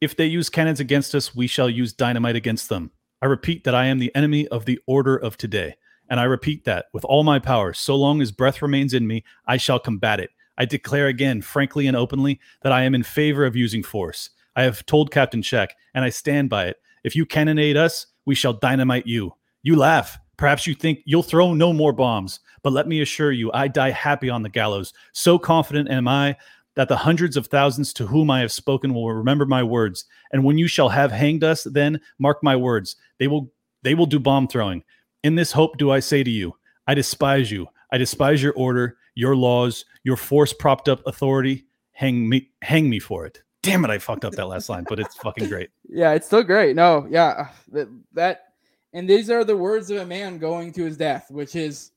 if 0.00 0.16
they 0.16 0.26
use 0.26 0.48
cannons 0.48 0.78
against 0.78 1.14
us, 1.14 1.34
we 1.34 1.46
shall 1.46 1.68
use 1.68 1.92
dynamite 1.92 2.36
against 2.36 2.68
them. 2.68 2.92
I 3.20 3.26
repeat 3.26 3.64
that 3.64 3.74
I 3.74 3.86
am 3.86 3.98
the 3.98 4.14
enemy 4.14 4.46
of 4.48 4.64
the 4.64 4.78
order 4.86 5.16
of 5.16 5.36
today. 5.36 5.76
And 6.08 6.18
I 6.20 6.24
repeat 6.24 6.64
that 6.64 6.86
with 6.92 7.04
all 7.04 7.24
my 7.24 7.38
power, 7.38 7.72
so 7.74 7.94
long 7.94 8.22
as 8.22 8.32
breath 8.32 8.62
remains 8.62 8.94
in 8.94 9.06
me, 9.06 9.24
I 9.46 9.56
shall 9.56 9.78
combat 9.78 10.20
it. 10.20 10.30
I 10.56 10.64
declare 10.64 11.06
again, 11.06 11.42
frankly 11.42 11.86
and 11.86 11.96
openly, 11.96 12.40
that 12.62 12.72
I 12.72 12.82
am 12.84 12.94
in 12.94 13.02
favor 13.02 13.44
of 13.44 13.56
using 13.56 13.82
force. 13.82 14.30
I 14.56 14.62
have 14.62 14.86
told 14.86 15.10
Captain 15.10 15.42
Schaack, 15.42 15.68
and 15.94 16.04
I 16.04 16.10
stand 16.10 16.50
by 16.50 16.66
it. 16.66 16.76
If 17.04 17.14
you 17.14 17.26
cannonade 17.26 17.76
us, 17.76 18.06
we 18.24 18.34
shall 18.34 18.54
dynamite 18.54 19.06
you. 19.06 19.34
You 19.62 19.76
laugh. 19.76 20.18
Perhaps 20.36 20.66
you 20.66 20.74
think 20.74 21.00
you'll 21.04 21.22
throw 21.22 21.52
no 21.52 21.72
more 21.72 21.92
bombs, 21.92 22.40
but 22.62 22.72
let 22.72 22.86
me 22.88 23.00
assure 23.00 23.32
you, 23.32 23.50
I 23.52 23.68
die 23.68 23.90
happy 23.90 24.30
on 24.30 24.42
the 24.42 24.48
gallows. 24.48 24.92
So 25.12 25.38
confident 25.38 25.90
am 25.90 26.06
I 26.06 26.36
that 26.78 26.86
the 26.88 26.96
hundreds 26.96 27.36
of 27.36 27.48
thousands 27.48 27.92
to 27.92 28.06
whom 28.06 28.30
I 28.30 28.38
have 28.38 28.52
spoken 28.52 28.94
will 28.94 29.12
remember 29.12 29.44
my 29.44 29.64
words. 29.64 30.04
And 30.32 30.44
when 30.44 30.58
you 30.58 30.68
shall 30.68 30.88
have 30.88 31.10
hanged 31.10 31.42
us, 31.42 31.64
then 31.64 32.00
mark 32.20 32.40
my 32.40 32.54
words, 32.54 32.94
they 33.18 33.26
will 33.26 33.50
they 33.82 33.96
will 33.96 34.06
do 34.06 34.20
bomb 34.20 34.46
throwing. 34.46 34.84
In 35.24 35.34
this 35.34 35.50
hope 35.50 35.76
do 35.76 35.90
I 35.90 35.98
say 35.98 36.22
to 36.22 36.30
you, 36.30 36.54
I 36.86 36.94
despise 36.94 37.50
you. 37.50 37.66
I 37.90 37.98
despise 37.98 38.40
your 38.40 38.52
order, 38.52 38.96
your 39.16 39.34
laws, 39.34 39.86
your 40.04 40.16
force 40.16 40.52
propped 40.52 40.88
up 40.88 41.04
authority. 41.04 41.66
Hang 41.90 42.28
me 42.28 42.48
hang 42.62 42.88
me 42.88 43.00
for 43.00 43.26
it. 43.26 43.42
Damn 43.64 43.84
it, 43.84 43.90
I 43.90 43.98
fucked 43.98 44.24
up 44.24 44.34
that 44.34 44.46
last 44.46 44.68
line, 44.68 44.86
but 44.88 45.00
it's 45.00 45.16
fucking 45.16 45.48
great. 45.48 45.70
Yeah, 45.88 46.12
it's 46.12 46.28
still 46.28 46.44
great. 46.44 46.76
No, 46.76 47.08
yeah. 47.10 47.48
That, 47.72 47.88
that 48.12 48.44
and 48.92 49.10
these 49.10 49.30
are 49.30 49.42
the 49.42 49.56
words 49.56 49.90
of 49.90 49.96
a 49.96 50.06
man 50.06 50.38
going 50.38 50.70
to 50.74 50.84
his 50.84 50.96
death, 50.96 51.28
which 51.28 51.56
is 51.56 51.90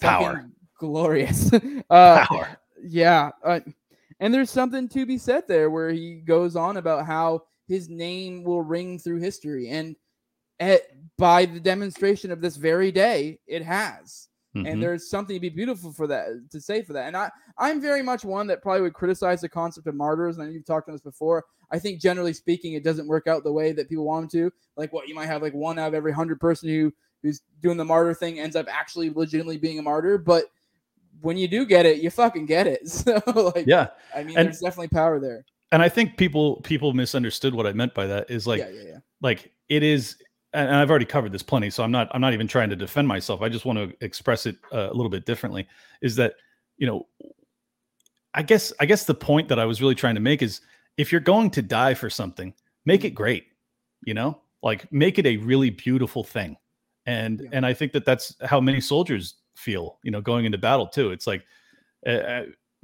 Power. 0.00 0.48
glorious. 0.78 1.52
uh, 1.90 2.24
Power. 2.24 2.56
Yeah. 2.82 3.32
Uh, 3.44 3.60
and 4.22 4.32
there's 4.32 4.50
something 4.50 4.88
to 4.90 5.04
be 5.04 5.18
said 5.18 5.48
there 5.48 5.68
where 5.68 5.90
he 5.90 6.22
goes 6.24 6.54
on 6.54 6.76
about 6.76 7.06
how 7.06 7.42
his 7.66 7.88
name 7.88 8.44
will 8.44 8.62
ring 8.62 8.96
through 8.96 9.18
history. 9.18 9.68
And 9.68 9.96
at, 10.60 10.82
by 11.18 11.44
the 11.44 11.58
demonstration 11.58 12.30
of 12.30 12.40
this 12.40 12.56
very 12.56 12.92
day, 12.92 13.40
it 13.48 13.64
has. 13.64 14.28
Mhm. 14.54 14.70
And 14.70 14.82
there's 14.82 15.10
something 15.10 15.34
to 15.34 15.40
be 15.40 15.48
beautiful 15.48 15.92
for 15.92 16.06
that 16.06 16.28
to 16.52 16.60
say 16.60 16.82
for 16.82 16.92
that. 16.92 17.08
And 17.08 17.16
I, 17.16 17.32
I'm 17.58 17.80
very 17.80 18.00
much 18.00 18.24
one 18.24 18.46
that 18.46 18.62
probably 18.62 18.82
would 18.82 18.94
criticize 18.94 19.40
the 19.40 19.48
concept 19.48 19.88
of 19.88 19.96
martyrs. 19.96 20.38
And 20.38 20.52
you've 20.52 20.66
talked 20.66 20.88
on 20.88 20.94
this 20.94 21.02
before. 21.02 21.44
I 21.72 21.80
think 21.80 22.00
generally 22.00 22.32
speaking, 22.32 22.74
it 22.74 22.84
doesn't 22.84 23.08
work 23.08 23.26
out 23.26 23.42
the 23.42 23.52
way 23.52 23.72
that 23.72 23.88
people 23.88 24.04
want 24.04 24.30
them 24.30 24.50
to. 24.50 24.54
Like 24.76 24.92
what 24.92 25.08
you 25.08 25.16
might 25.16 25.26
have 25.26 25.42
like 25.42 25.54
one 25.54 25.80
out 25.80 25.88
of 25.88 25.94
every 25.94 26.12
hundred 26.12 26.38
person 26.38 26.68
who 26.68 26.92
who's 27.24 27.40
doing 27.60 27.76
the 27.76 27.84
martyr 27.84 28.14
thing 28.14 28.38
ends 28.38 28.54
up 28.54 28.66
actually 28.70 29.10
legitimately 29.10 29.58
being 29.58 29.80
a 29.80 29.82
martyr. 29.82 30.16
But 30.16 30.44
when 31.22 31.36
you 31.36 31.48
do 31.48 31.64
get 31.64 31.86
it, 31.86 31.98
you 32.02 32.10
fucking 32.10 32.46
get 32.46 32.66
it. 32.66 32.80
So 32.88 33.20
like, 33.54 33.66
yeah. 33.66 33.88
I 34.14 34.22
mean, 34.22 34.36
And- 34.36 34.46
there's 34.48 34.60
definitely 34.60 34.88
power 34.88 35.18
there. 35.18 35.44
And 35.72 35.80
I 35.80 35.88
think 35.88 36.18
people 36.18 36.60
people 36.60 36.92
misunderstood 36.92 37.54
what 37.54 37.66
I 37.66 37.72
meant 37.72 37.94
by 37.94 38.06
that 38.06 38.30
is 38.30 38.46
like 38.46 38.60
yeah, 38.60 38.68
yeah, 38.68 38.82
yeah. 38.88 38.98
like 39.22 39.50
it 39.70 39.82
is 39.82 40.16
and 40.52 40.68
I've 40.76 40.90
already 40.90 41.06
covered 41.06 41.32
this 41.32 41.42
plenty, 41.42 41.70
so 41.70 41.82
I'm 41.82 41.90
not 41.90 42.08
I'm 42.14 42.20
not 42.20 42.34
even 42.34 42.46
trying 42.46 42.68
to 42.68 42.76
defend 42.76 43.08
myself. 43.08 43.40
I 43.40 43.48
just 43.48 43.64
want 43.64 43.78
to 43.78 44.04
express 44.04 44.44
it 44.44 44.56
uh, 44.70 44.90
a 44.90 44.92
little 44.92 45.08
bit 45.08 45.24
differently. 45.24 45.66
Is 46.02 46.14
that 46.16 46.34
you 46.76 46.86
know, 46.86 47.06
I 48.34 48.42
guess 48.42 48.70
I 48.80 48.84
guess 48.86 49.04
the 49.04 49.14
point 49.14 49.48
that 49.48 49.58
I 49.58 49.64
was 49.64 49.80
really 49.80 49.94
trying 49.94 50.14
to 50.14 50.20
make 50.20 50.42
is 50.42 50.60
if 50.98 51.10
you're 51.10 51.22
going 51.22 51.50
to 51.52 51.62
die 51.62 51.94
for 51.94 52.10
something, 52.10 52.52
make 52.84 53.04
it 53.04 53.10
great. 53.14 53.44
You 54.04 54.12
know, 54.12 54.40
like 54.62 54.92
make 54.92 55.18
it 55.18 55.26
a 55.26 55.38
really 55.38 55.70
beautiful 55.70 56.22
thing, 56.24 56.56
and 57.06 57.40
Yeah. 57.40 57.48
and 57.52 57.64
I 57.64 57.72
think 57.72 57.92
that 57.92 58.04
that's 58.04 58.36
how 58.44 58.60
many 58.60 58.80
soldiers 58.80 59.36
feel. 59.54 59.98
You 60.02 60.10
know, 60.10 60.20
going 60.20 60.44
into 60.44 60.58
battle 60.58 60.86
too. 60.86 61.10
It's 61.10 61.26
like 61.26 61.44
uh, 62.06 62.42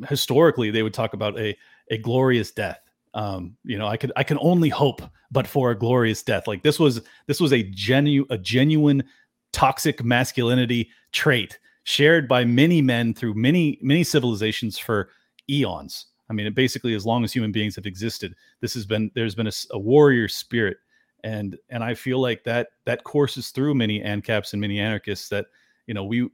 historically 0.08 0.70
they 0.70 0.82
would 0.82 0.94
talk 0.94 1.14
about 1.14 1.38
a 1.38 1.56
a 1.90 1.98
glorious 1.98 2.50
death. 2.50 2.80
Um, 3.14 3.56
you 3.64 3.78
know, 3.78 3.86
I 3.86 3.96
could 3.96 4.12
I 4.16 4.22
can 4.22 4.38
only 4.40 4.68
hope, 4.68 5.02
but 5.30 5.46
for 5.46 5.70
a 5.70 5.78
glorious 5.78 6.22
death. 6.22 6.46
Like 6.46 6.62
this 6.62 6.78
was 6.78 7.00
this 7.26 7.40
was 7.40 7.52
a 7.52 7.62
genu 7.62 8.26
a 8.30 8.38
genuine 8.38 9.04
toxic 9.52 10.04
masculinity 10.04 10.90
trait 11.12 11.58
shared 11.84 12.28
by 12.28 12.44
many 12.44 12.82
men 12.82 13.14
through 13.14 13.34
many 13.34 13.78
many 13.82 14.04
civilizations 14.04 14.78
for 14.78 15.10
eons. 15.48 16.06
I 16.30 16.34
mean, 16.34 16.52
basically, 16.52 16.94
as 16.94 17.06
long 17.06 17.24
as 17.24 17.32
human 17.32 17.52
beings 17.52 17.74
have 17.76 17.86
existed, 17.86 18.34
this 18.60 18.74
has 18.74 18.84
been 18.84 19.10
there's 19.14 19.34
been 19.34 19.50
a 19.70 19.78
warrior 19.78 20.28
spirit, 20.28 20.76
and 21.24 21.56
and 21.70 21.82
I 21.82 21.94
feel 21.94 22.20
like 22.20 22.44
that 22.44 22.68
that 22.84 23.04
courses 23.04 23.50
through 23.50 23.74
many 23.74 24.00
ANCAPs 24.00 24.52
and 24.52 24.60
many 24.60 24.78
anarchists 24.78 25.30
that 25.30 25.46
you 25.86 25.94
know 25.94 26.04
we 26.04 26.28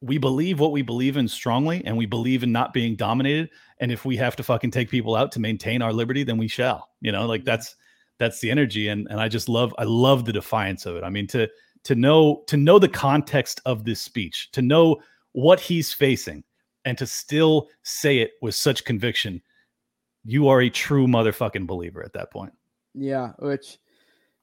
we 0.00 0.18
believe 0.18 0.60
what 0.60 0.72
we 0.72 0.82
believe 0.82 1.16
in 1.16 1.26
strongly, 1.28 1.84
and 1.84 1.96
we 1.96 2.06
believe 2.06 2.42
in 2.42 2.52
not 2.52 2.72
being 2.72 2.94
dominated. 2.94 3.50
And 3.80 3.90
if 3.90 4.04
we 4.04 4.16
have 4.16 4.36
to 4.36 4.42
fucking 4.42 4.70
take 4.70 4.90
people 4.90 5.16
out 5.16 5.32
to 5.32 5.40
maintain 5.40 5.82
our 5.82 5.92
liberty, 5.92 6.22
then 6.22 6.38
we 6.38 6.48
shall. 6.48 6.90
You 7.00 7.12
know, 7.12 7.26
like 7.26 7.42
Mhm. 7.42 7.46
that's 7.46 7.76
that's 8.18 8.40
the 8.40 8.50
energy, 8.50 8.88
and 8.88 9.06
and 9.10 9.20
I 9.20 9.28
just 9.28 9.48
love 9.48 9.74
I 9.78 9.84
love 9.84 10.24
the 10.24 10.32
defiance 10.32 10.86
of 10.86 10.96
it. 10.96 11.04
I 11.04 11.10
mean, 11.10 11.26
to 11.28 11.48
to 11.84 11.94
know 11.94 12.44
to 12.46 12.56
know 12.56 12.78
the 12.78 12.88
context 12.88 13.60
of 13.64 13.84
this 13.84 14.00
speech, 14.00 14.50
to 14.52 14.62
know 14.62 15.00
what 15.32 15.60
he's 15.60 15.92
facing, 15.92 16.44
and 16.84 16.96
to 16.98 17.06
still 17.06 17.68
say 17.82 18.18
it 18.18 18.32
with 18.42 18.54
such 18.54 18.84
conviction, 18.84 19.42
you 20.24 20.48
are 20.48 20.60
a 20.60 20.70
true 20.70 21.06
motherfucking 21.06 21.66
believer 21.66 22.02
at 22.04 22.12
that 22.14 22.30
point. 22.30 22.52
Yeah, 22.94 23.32
which, 23.38 23.78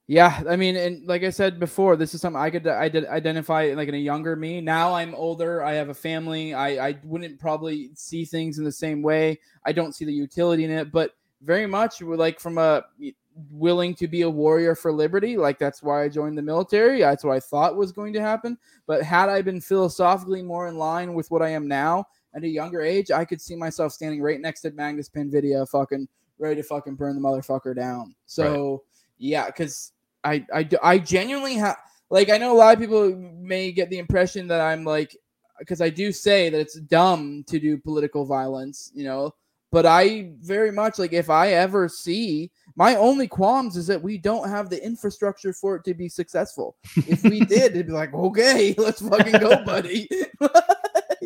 yeah, 0.08 0.44
I 0.48 0.56
mean, 0.56 0.76
and 0.76 1.06
like 1.08 1.24
I 1.24 1.32
said 1.32 1.60
before, 1.60 1.96
this 1.96 2.14
is 2.14 2.22
something 2.22 2.40
I 2.40 2.52
could 2.52 2.68
I 2.68 2.90
did 2.90 3.08
identify 3.08 3.74
like 3.76 3.88
in 3.88 3.96
a 3.96 3.98
younger 3.98 4.36
me. 4.36 4.62
Now 4.62 4.94
I'm 4.94 5.16
older. 5.16 5.64
I 5.64 5.74
have 5.74 5.90
a 5.90 5.96
family. 5.96 6.54
I 6.54 6.90
I 6.90 7.00
wouldn't 7.04 7.40
probably 7.40 7.90
see 7.96 8.24
things 8.24 8.60
in 8.60 8.64
the 8.64 8.72
same 8.72 9.02
way. 9.02 9.40
I 9.66 9.72
don't 9.72 9.96
see 9.96 10.06
the 10.06 10.14
utility 10.14 10.64
in 10.64 10.70
it, 10.70 10.92
but 10.92 11.16
very 11.42 11.66
much 11.66 12.02
like 12.02 12.40
from 12.40 12.60
a 12.60 12.84
willing 13.50 13.96
to 13.96 14.08
be 14.08 14.22
a 14.22 14.30
warrior 14.30 14.76
for 14.76 14.92
liberty. 14.92 15.38
Like 15.38 15.58
that's 15.58 15.82
why 15.82 16.04
I 16.04 16.10
joined 16.10 16.38
the 16.38 16.44
military. 16.44 17.00
That's 17.00 17.24
what 17.24 17.36
I 17.36 17.40
thought 17.40 17.76
was 17.76 17.92
going 17.92 18.14
to 18.14 18.22
happen. 18.22 18.60
But 18.86 19.02
had 19.02 19.30
I 19.30 19.42
been 19.42 19.60
philosophically 19.60 20.44
more 20.44 20.68
in 20.68 20.78
line 20.78 21.16
with 21.16 21.32
what 21.32 21.42
I 21.42 21.50
am 21.50 21.68
now 21.68 22.06
at 22.36 22.44
a 22.44 22.48
younger 22.48 22.82
age, 22.82 23.10
I 23.10 23.26
could 23.26 23.42
see 23.42 23.56
myself 23.56 23.92
standing 23.92 24.22
right 24.22 24.40
next 24.40 24.62
to 24.62 24.72
Magnus 24.72 25.10
Pinvidia, 25.10 25.68
fucking 25.68 26.08
ready 26.38 26.62
to 26.62 26.68
fucking 26.68 26.96
burn 26.96 27.16
the 27.16 27.28
motherfucker 27.28 27.76
down. 27.76 28.14
So 28.28 28.84
yeah, 29.18 29.48
because 29.48 29.94
I, 30.26 30.46
I 30.54 30.70
I 30.84 30.98
genuinely 31.00 31.54
have 31.56 31.78
like 32.10 32.30
I 32.30 32.38
know 32.38 32.54
a 32.54 32.58
lot 32.58 32.74
of 32.74 32.80
people 32.80 33.16
may 33.40 33.72
get 33.72 33.90
the 33.90 34.00
impression 34.00 34.48
that 34.48 34.60
I'm 34.60 34.84
like 34.84 35.16
because 35.60 35.80
I 35.80 35.90
do 35.90 36.12
say 36.12 36.50
that 36.50 36.60
it's 36.60 36.76
dumb 36.82 37.46
to 37.48 37.60
do 37.60 37.78
political 37.78 38.26
violence, 38.26 38.92
you 38.94 39.06
know. 39.06 39.34
But 39.72 39.86
I 39.86 40.32
very 40.42 40.72
much 40.72 41.00
like 41.00 41.12
if 41.14 41.30
I 41.30 41.50
ever 41.54 41.90
see 41.90 42.52
my 42.76 42.96
only 42.96 43.28
qualms 43.28 43.76
is 43.78 43.88
that 43.88 44.02
we 44.02 44.18
don't 44.18 44.50
have 44.50 44.70
the 44.70 44.84
infrastructure 44.84 45.54
for 45.54 45.76
it 45.76 45.84
to 45.86 45.94
be 45.94 46.08
successful. 46.10 46.76
If 46.96 47.24
we 47.24 47.40
did, 47.46 47.72
it'd 47.72 47.88
be 47.88 47.94
like, 47.94 48.14
okay, 48.14 48.74
let's 48.78 49.02
fucking 49.02 49.40
go, 49.40 49.64
buddy. 49.64 50.10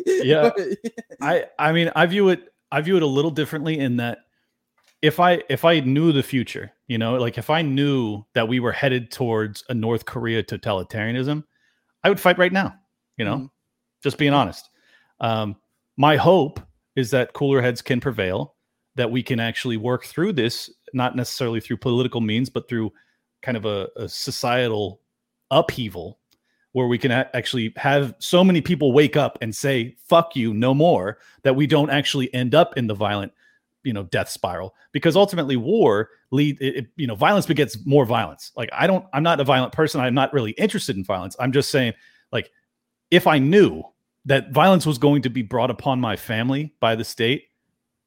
Yeah. 0.06 0.50
But- 0.56 0.78
I 1.20 1.44
I 1.58 1.72
mean 1.72 1.90
I 1.94 2.06
view 2.06 2.30
it 2.30 2.52
I 2.72 2.80
view 2.80 2.96
it 2.96 3.02
a 3.02 3.06
little 3.06 3.30
differently 3.30 3.78
in 3.78 3.96
that 3.98 4.18
if 5.02 5.18
I 5.20 5.42
if 5.48 5.64
I 5.64 5.80
knew 5.80 6.12
the 6.12 6.22
future, 6.22 6.72
you 6.88 6.98
know, 6.98 7.14
like 7.16 7.38
if 7.38 7.50
I 7.50 7.62
knew 7.62 8.24
that 8.34 8.48
we 8.48 8.60
were 8.60 8.72
headed 8.72 9.10
towards 9.10 9.64
a 9.68 9.74
North 9.74 10.04
Korea 10.04 10.42
totalitarianism, 10.42 11.44
I 12.04 12.08
would 12.08 12.20
fight 12.20 12.38
right 12.38 12.52
now, 12.52 12.74
you 13.16 13.24
know, 13.24 13.36
Mhm. 13.36 13.50
just 14.02 14.18
being 14.18 14.32
honest. 14.34 14.68
Um, 15.20 15.56
my 15.96 16.16
hope 16.16 16.60
is 16.96 17.10
that 17.10 17.32
cooler 17.32 17.60
heads 17.62 17.82
can 17.82 18.00
prevail, 18.00 18.56
that 18.96 19.10
we 19.10 19.22
can 19.22 19.40
actually 19.40 19.76
work 19.76 20.04
through 20.04 20.32
this, 20.32 20.70
not 20.92 21.16
necessarily 21.16 21.60
through 21.60 21.76
political 21.78 22.20
means, 22.20 22.50
but 22.50 22.68
through 22.68 22.92
kind 23.42 23.56
of 23.56 23.64
a, 23.64 23.88
a 23.96 24.08
societal 24.08 25.00
upheaval 25.50 26.18
where 26.72 26.86
we 26.86 26.98
can 26.98 27.10
a- 27.10 27.28
actually 27.34 27.72
have 27.76 28.14
so 28.18 28.44
many 28.44 28.60
people 28.60 28.92
wake 28.92 29.16
up 29.16 29.38
and 29.40 29.54
say 29.54 29.96
fuck 30.06 30.36
you 30.36 30.52
no 30.54 30.72
more 30.74 31.18
that 31.42 31.56
we 31.56 31.66
don't 31.66 31.90
actually 31.90 32.32
end 32.34 32.54
up 32.54 32.76
in 32.76 32.86
the 32.86 32.94
violent 32.94 33.32
you 33.82 33.92
know 33.92 34.02
death 34.04 34.28
spiral 34.28 34.74
because 34.92 35.16
ultimately 35.16 35.56
war 35.56 36.10
lead 36.30 36.56
it, 36.60 36.76
it- 36.76 36.86
you 36.96 37.06
know 37.06 37.14
violence 37.14 37.46
begets 37.46 37.78
more 37.86 38.04
violence. 38.04 38.52
Like 38.56 38.68
i 38.72 38.86
don't 38.86 39.04
i'm 39.12 39.22
not 39.22 39.40
a 39.40 39.44
violent 39.44 39.72
person. 39.72 40.00
I'm 40.00 40.14
not 40.14 40.32
really 40.32 40.52
interested 40.52 40.96
in 40.96 41.04
violence. 41.04 41.36
I'm 41.40 41.52
just 41.52 41.70
saying 41.70 41.94
like 42.32 42.50
if 43.10 43.26
i 43.26 43.38
knew 43.38 43.82
that 44.26 44.50
violence 44.52 44.84
was 44.86 44.98
going 44.98 45.22
to 45.22 45.30
be 45.30 45.42
brought 45.42 45.70
upon 45.70 46.00
my 46.00 46.14
family 46.16 46.74
by 46.80 46.94
the 46.94 47.04
state 47.04 47.44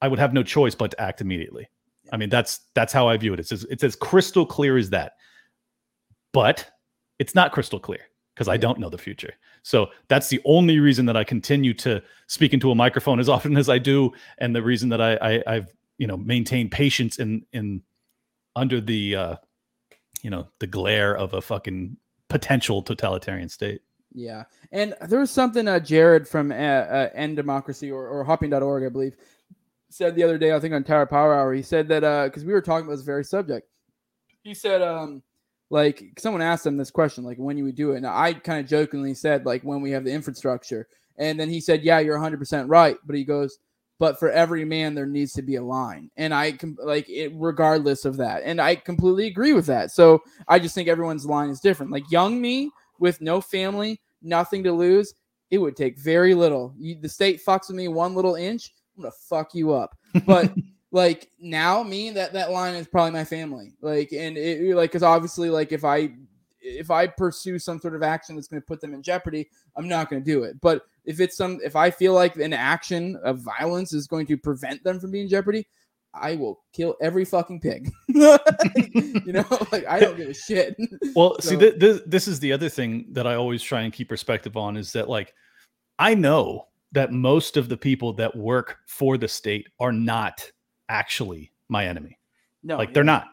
i 0.00 0.08
would 0.08 0.18
have 0.18 0.32
no 0.32 0.42
choice 0.42 0.74
but 0.74 0.92
to 0.92 1.00
act 1.00 1.20
immediately. 1.20 1.68
I 2.12 2.16
mean 2.16 2.28
that's 2.28 2.60
that's 2.74 2.92
how 2.92 3.08
i 3.08 3.16
view 3.16 3.32
it. 3.34 3.40
It's 3.40 3.52
as, 3.52 3.64
it's 3.64 3.82
as 3.84 3.96
crystal 3.96 4.46
clear 4.46 4.76
as 4.76 4.90
that. 4.90 5.12
But 6.32 6.68
it's 7.18 7.34
not 7.34 7.52
crystal 7.52 7.78
clear 7.80 8.00
because 8.34 8.48
I 8.48 8.56
don't 8.56 8.78
know 8.78 8.90
the 8.90 8.98
future. 8.98 9.34
So 9.62 9.90
that's 10.08 10.28
the 10.28 10.40
only 10.44 10.80
reason 10.80 11.06
that 11.06 11.16
I 11.16 11.24
continue 11.24 11.72
to 11.74 12.02
speak 12.26 12.52
into 12.52 12.70
a 12.70 12.74
microphone 12.74 13.20
as 13.20 13.28
often 13.34 13.56
as 13.56 13.68
I 13.68 13.78
do, 13.78 14.12
and 14.38 14.54
the 14.54 14.62
reason 14.62 14.88
that 14.90 15.00
I, 15.00 15.16
I 15.16 15.42
I've 15.46 15.74
you 15.98 16.06
know 16.06 16.16
maintained 16.16 16.70
patience 16.72 17.18
in 17.18 17.46
in 17.52 17.82
under 18.56 18.80
the 18.80 19.16
uh, 19.16 19.36
you 20.22 20.30
know 20.30 20.48
the 20.58 20.66
glare 20.66 21.16
of 21.16 21.34
a 21.34 21.40
fucking 21.40 21.96
potential 22.28 22.82
totalitarian 22.82 23.48
state. 23.48 23.80
Yeah, 24.12 24.44
and 24.70 24.94
there 25.08 25.20
was 25.20 25.30
something 25.30 25.66
uh, 25.66 25.80
Jared 25.80 26.28
from 26.28 26.52
uh, 26.52 26.54
uh, 26.54 27.08
End 27.14 27.34
Democracy 27.36 27.90
or, 27.90 28.06
or 28.06 28.22
Hopping.org, 28.22 28.84
I 28.84 28.88
believe, 28.88 29.16
said 29.90 30.14
the 30.14 30.22
other 30.22 30.38
day. 30.38 30.54
I 30.54 30.60
think 30.60 30.72
on 30.72 30.84
Tower 30.84 31.06
Power 31.06 31.34
Hour, 31.34 31.52
he 31.52 31.62
said 31.62 31.88
that 31.88 32.24
because 32.26 32.44
we 32.44 32.52
were 32.52 32.60
talking 32.60 32.86
about 32.86 32.96
this 32.96 33.04
very 33.04 33.24
subject. 33.24 33.68
He 34.44 34.54
said, 34.54 34.82
um, 34.82 35.22
like 35.70 36.04
someone 36.18 36.42
asked 36.42 36.66
him 36.66 36.76
this 36.76 36.90
question, 36.90 37.24
like 37.24 37.38
when 37.38 37.56
you 37.56 37.64
would 37.64 37.74
do 37.74 37.92
it, 37.92 37.98
and 37.98 38.06
I 38.06 38.34
kind 38.34 38.60
of 38.60 38.66
jokingly 38.66 39.14
said, 39.14 39.46
like 39.46 39.62
when 39.62 39.80
we 39.80 39.90
have 39.90 40.04
the 40.04 40.12
infrastructure, 40.12 40.86
and 41.16 41.38
then 41.38 41.48
he 41.48 41.60
said, 41.60 41.82
yeah, 41.82 42.00
you're 42.00 42.16
100 42.16 42.38
percent 42.38 42.68
right, 42.68 42.96
but 43.06 43.16
he 43.16 43.24
goes, 43.24 43.58
but 43.98 44.18
for 44.18 44.30
every 44.30 44.64
man 44.64 44.94
there 44.94 45.06
needs 45.06 45.32
to 45.32 45.42
be 45.42 45.56
a 45.56 45.62
line 45.62 46.10
and 46.16 46.34
i 46.34 46.52
com- 46.52 46.76
like 46.82 47.08
it 47.08 47.32
regardless 47.34 48.04
of 48.04 48.16
that 48.16 48.42
and 48.44 48.60
i 48.60 48.74
completely 48.74 49.26
agree 49.26 49.52
with 49.52 49.66
that 49.66 49.90
so 49.90 50.22
i 50.48 50.58
just 50.58 50.74
think 50.74 50.88
everyone's 50.88 51.26
line 51.26 51.50
is 51.50 51.60
different 51.60 51.92
like 51.92 52.10
young 52.10 52.40
me 52.40 52.70
with 52.98 53.20
no 53.20 53.40
family 53.40 54.00
nothing 54.22 54.62
to 54.62 54.72
lose 54.72 55.14
it 55.50 55.58
would 55.58 55.76
take 55.76 55.98
very 55.98 56.34
little 56.34 56.74
you, 56.78 56.96
the 57.00 57.08
state 57.08 57.40
fucks 57.44 57.68
with 57.68 57.76
me 57.76 57.88
one 57.88 58.14
little 58.14 58.34
inch 58.34 58.74
i'm 58.96 59.02
gonna 59.02 59.12
fuck 59.12 59.54
you 59.54 59.72
up 59.72 59.96
but 60.26 60.52
like 60.94 61.28
now 61.40 61.82
me 61.82 62.10
that 62.10 62.32
that 62.32 62.52
line 62.52 62.74
is 62.76 62.86
probably 62.86 63.10
my 63.10 63.24
family. 63.24 63.72
Like 63.82 64.12
and 64.12 64.38
it 64.38 64.74
like 64.76 64.90
because 64.90 65.02
obviously 65.02 65.50
like 65.50 65.72
if 65.72 65.84
i 65.84 66.08
if 66.60 66.90
i 66.90 67.06
pursue 67.06 67.58
some 67.58 67.78
sort 67.80 67.94
of 67.96 68.02
action 68.02 68.36
that's 68.36 68.46
going 68.48 68.62
to 68.62 68.66
put 68.66 68.80
them 68.80 68.94
in 68.94 69.02
jeopardy 69.02 69.46
i'm 69.76 69.88
not 69.88 70.08
going 70.08 70.22
to 70.22 70.30
do 70.30 70.44
it. 70.44 70.58
But 70.60 70.82
if 71.04 71.20
it's 71.20 71.36
some 71.36 71.58
if 71.64 71.74
i 71.76 71.90
feel 71.90 72.14
like 72.14 72.36
an 72.36 72.52
action 72.52 73.16
of 73.24 73.40
violence 73.40 73.92
is 73.92 74.06
going 74.06 74.26
to 74.28 74.36
prevent 74.38 74.82
them 74.84 75.00
from 75.00 75.10
being 75.10 75.24
in 75.24 75.28
jeopardy 75.28 75.66
i 76.14 76.36
will 76.36 76.62
kill 76.72 76.94
every 77.02 77.24
fucking 77.24 77.60
pig. 77.60 77.90
You 78.08 79.32
know 79.32 79.46
like 79.72 79.84
i 79.86 79.98
don't 79.98 80.16
give 80.16 80.28
a 80.28 80.34
shit. 80.34 80.76
Well, 81.16 81.36
So- 81.40 81.50
see, 81.50 81.56
th- 81.56 81.80
th- 81.80 82.02
this 82.06 82.28
is 82.28 82.38
the 82.38 82.52
other 82.52 82.68
thing 82.68 83.06
that 83.12 83.26
I 83.26 83.34
always 83.34 83.62
try 83.62 83.82
and 83.82 83.92
keep 83.92 84.08
perspective 84.08 84.56
on 84.56 84.76
is 84.76 84.92
that, 84.92 85.08
like, 85.08 85.32
I 85.98 86.14
know 86.14 86.68
that 86.92 87.12
most 87.12 87.56
of 87.56 87.68
the 87.68 87.76
people 87.76 88.12
that 88.14 88.34
work 88.36 88.78
for 88.86 89.16
the 89.18 89.28
state 89.28 89.68
are 89.80 89.92
not 89.92 90.50
actually 90.88 91.52
my 91.68 91.86
enemy. 91.86 92.18
no 92.62 92.76
like, 92.76 92.94
they're 92.94 93.04
not. 93.04 93.26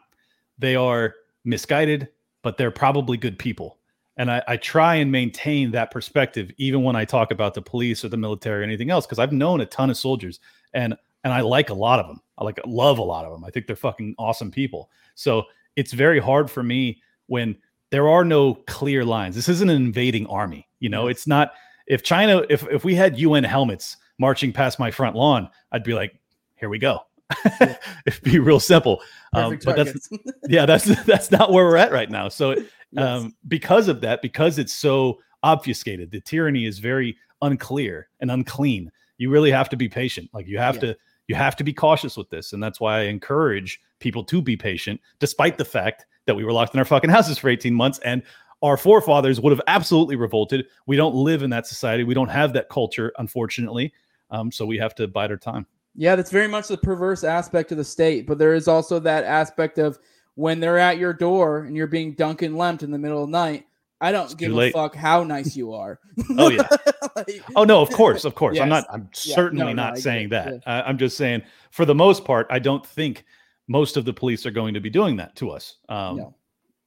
They 0.58 0.76
are 0.76 1.14
misguided, 1.44 2.08
but 2.42 2.56
they're 2.56 2.70
probably 2.70 3.16
good 3.16 3.38
people. 3.38 3.78
And 4.16 4.30
I, 4.30 4.42
I 4.46 4.56
try 4.58 4.96
and 4.96 5.10
maintain 5.10 5.70
that 5.72 5.90
perspective 5.90 6.50
even 6.58 6.82
when 6.82 6.96
I 6.96 7.04
talk 7.04 7.30
about 7.30 7.54
the 7.54 7.62
police 7.62 8.04
or 8.04 8.08
the 8.08 8.16
military 8.16 8.60
or 8.60 8.64
anything 8.64 8.90
else, 8.90 9.06
because 9.06 9.18
I've 9.18 9.32
known 9.32 9.60
a 9.60 9.66
ton 9.66 9.90
of 9.90 9.96
soldiers 9.96 10.40
and 10.74 10.96
and 11.24 11.32
I 11.32 11.40
like 11.40 11.70
a 11.70 11.74
lot 11.74 12.00
of 12.00 12.08
them. 12.08 12.20
I 12.36 12.44
like 12.44 12.58
love 12.66 12.98
a 12.98 13.02
lot 13.02 13.24
of 13.24 13.32
them. 13.32 13.44
I 13.44 13.50
think 13.50 13.66
they're 13.66 13.76
fucking 13.76 14.16
awesome 14.18 14.50
people. 14.50 14.90
So 15.14 15.44
it's 15.76 15.92
very 15.92 16.18
hard 16.18 16.50
for 16.50 16.62
me 16.62 17.00
when 17.26 17.56
there 17.90 18.08
are 18.08 18.24
no 18.24 18.54
clear 18.66 19.04
lines. 19.04 19.36
This 19.36 19.48
isn't 19.48 19.70
an 19.70 19.76
invading 19.76 20.26
army. 20.26 20.68
You 20.80 20.88
know, 20.88 21.06
it's 21.06 21.26
not 21.26 21.52
if 21.86 22.02
China, 22.02 22.44
if 22.50 22.66
if 22.70 22.84
we 22.84 22.94
had 22.94 23.18
UN 23.18 23.44
helmets 23.44 23.96
marching 24.18 24.52
past 24.52 24.78
my 24.78 24.90
front 24.90 25.16
lawn, 25.16 25.48
I'd 25.70 25.84
be 25.84 25.94
like, 25.94 26.18
here 26.56 26.68
we 26.68 26.78
go. 26.78 27.00
Yeah. 27.60 27.76
It'd 28.06 28.22
be 28.22 28.38
real 28.38 28.60
simple. 28.60 29.02
Um, 29.32 29.58
but 29.64 29.76
that's 29.76 30.08
yeah, 30.48 30.66
that's 30.66 30.84
that's 31.04 31.30
not 31.30 31.52
where 31.52 31.64
we're 31.64 31.76
at 31.76 31.92
right 31.92 32.10
now. 32.10 32.28
So 32.28 32.56
Yes. 32.94 33.22
um, 33.22 33.34
because 33.48 33.88
of 33.88 34.02
that, 34.02 34.20
because 34.20 34.58
it's 34.58 34.72
so 34.74 35.18
obfuscated, 35.42 36.10
the 36.10 36.20
tyranny 36.20 36.66
is 36.66 36.78
very 36.78 37.16
unclear 37.40 38.08
and 38.20 38.30
unclean. 38.30 38.92
You 39.16 39.30
really 39.30 39.50
have 39.50 39.68
to 39.70 39.76
be 39.76 39.88
patient. 39.88 40.28
Like 40.34 40.46
you 40.46 40.58
have 40.58 40.74
Yeah. 40.76 40.80
to 40.92 40.96
you 41.28 41.34
have 41.36 41.56
to 41.56 41.64
be 41.64 41.72
cautious 41.72 42.16
with 42.16 42.28
this, 42.30 42.52
and 42.52 42.62
that's 42.62 42.80
why 42.80 42.98
I 42.98 43.02
encourage 43.04 43.80
people 44.00 44.24
to 44.24 44.42
be 44.42 44.56
patient, 44.56 45.00
despite 45.20 45.56
the 45.56 45.64
fact 45.64 46.04
that 46.26 46.34
we 46.34 46.44
were 46.44 46.52
locked 46.52 46.74
in 46.74 46.78
our 46.78 46.84
fucking 46.84 47.10
houses 47.10 47.38
for 47.38 47.48
18 47.48 47.72
months 47.74 47.98
and 48.00 48.22
our 48.62 48.76
forefathers 48.76 49.40
would 49.40 49.50
have 49.50 49.60
absolutely 49.66 50.14
revolted. 50.16 50.66
We 50.86 50.96
don't 50.96 51.14
live 51.16 51.42
in 51.42 51.50
that 51.50 51.66
society. 51.66 52.04
We 52.04 52.14
don't 52.14 52.28
have 52.28 52.52
that 52.52 52.68
culture, 52.68 53.12
unfortunately. 53.18 53.92
Um, 54.30 54.52
so 54.52 54.64
we 54.64 54.78
have 54.78 54.94
to 54.96 55.08
bide 55.08 55.30
our 55.32 55.36
time. 55.36 55.66
Yeah, 55.94 56.16
that's 56.16 56.30
very 56.30 56.48
much 56.48 56.68
the 56.68 56.76
perverse 56.78 57.22
aspect 57.24 57.70
of 57.72 57.78
the 57.78 57.84
state. 57.84 58.26
But 58.26 58.38
there 58.38 58.54
is 58.54 58.66
also 58.68 58.98
that 59.00 59.24
aspect 59.24 59.78
of 59.78 59.98
when 60.34 60.58
they're 60.60 60.78
at 60.78 60.96
your 60.98 61.12
door 61.12 61.60
and 61.64 61.76
you're 61.76 61.86
being 61.86 62.14
Duncan 62.14 62.56
Lemp 62.56 62.82
in 62.82 62.90
the 62.90 62.98
middle 62.98 63.22
of 63.22 63.28
the 63.28 63.32
night. 63.32 63.66
I 64.00 64.10
don't 64.10 64.24
It's 64.24 64.34
give 64.34 64.50
a 64.52 64.54
late. 64.54 64.72
fuck 64.72 64.96
how 64.96 65.22
nice 65.22 65.54
you 65.54 65.72
are. 65.74 66.00
Oh, 66.38 66.48
yeah. 66.50 66.66
Like, 67.14 67.42
Oh 67.56 67.64
no, 67.64 67.82
of 67.82 67.90
course, 67.90 68.24
of 68.24 68.34
course. 68.34 68.58
I'm 68.58 68.70
not. 68.70 68.86
I'm 68.90 69.08
Yeah, 69.22 69.34
certainly 69.34 69.64
no, 69.66 69.72
no, 69.72 69.82
not 69.90 69.98
saying 69.98 70.26
it, 70.26 70.30
that. 70.30 70.62
I, 70.66 70.80
I'm 70.80 70.96
just 70.96 71.16
saying, 71.18 71.42
for 71.70 71.84
the 71.84 71.94
most 71.94 72.24
part, 72.24 72.46
I 72.48 72.58
don't 72.58 72.86
think 72.86 73.24
most 73.68 73.98
of 73.98 74.06
the 74.06 74.14
police 74.14 74.46
are 74.46 74.50
going 74.50 74.72
to 74.72 74.80
be 74.80 74.88
doing 74.88 75.16
that 75.16 75.36
to 75.36 75.50
us. 75.50 75.76
Um, 75.90 76.16
No. 76.16 76.34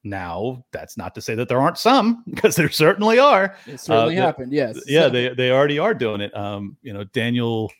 Now, 0.03 0.65
that's 0.71 0.97
not 0.97 1.13
to 1.15 1.21
say 1.21 1.33
that 1.35 1.47
there 1.47 1.59
aren't 1.61 1.77
some, 1.77 2.23
because 2.29 2.55
there 2.55 2.69
certainly 2.69 3.17
are. 3.19 3.55
it 3.67 3.79
certainly 3.79 4.15
the- 4.15 4.21
happened. 4.21 4.51
Yes. 4.51 4.79
Yeah, 4.87 5.07
they 5.09 5.29
they 5.29 5.51
already 5.51 5.77
are 5.79 5.93
doing 5.93 6.21
it. 6.21 6.35
Um, 6.35 6.75
you 6.81 6.91
know, 6.93 7.03
Daniel, 7.05 7.71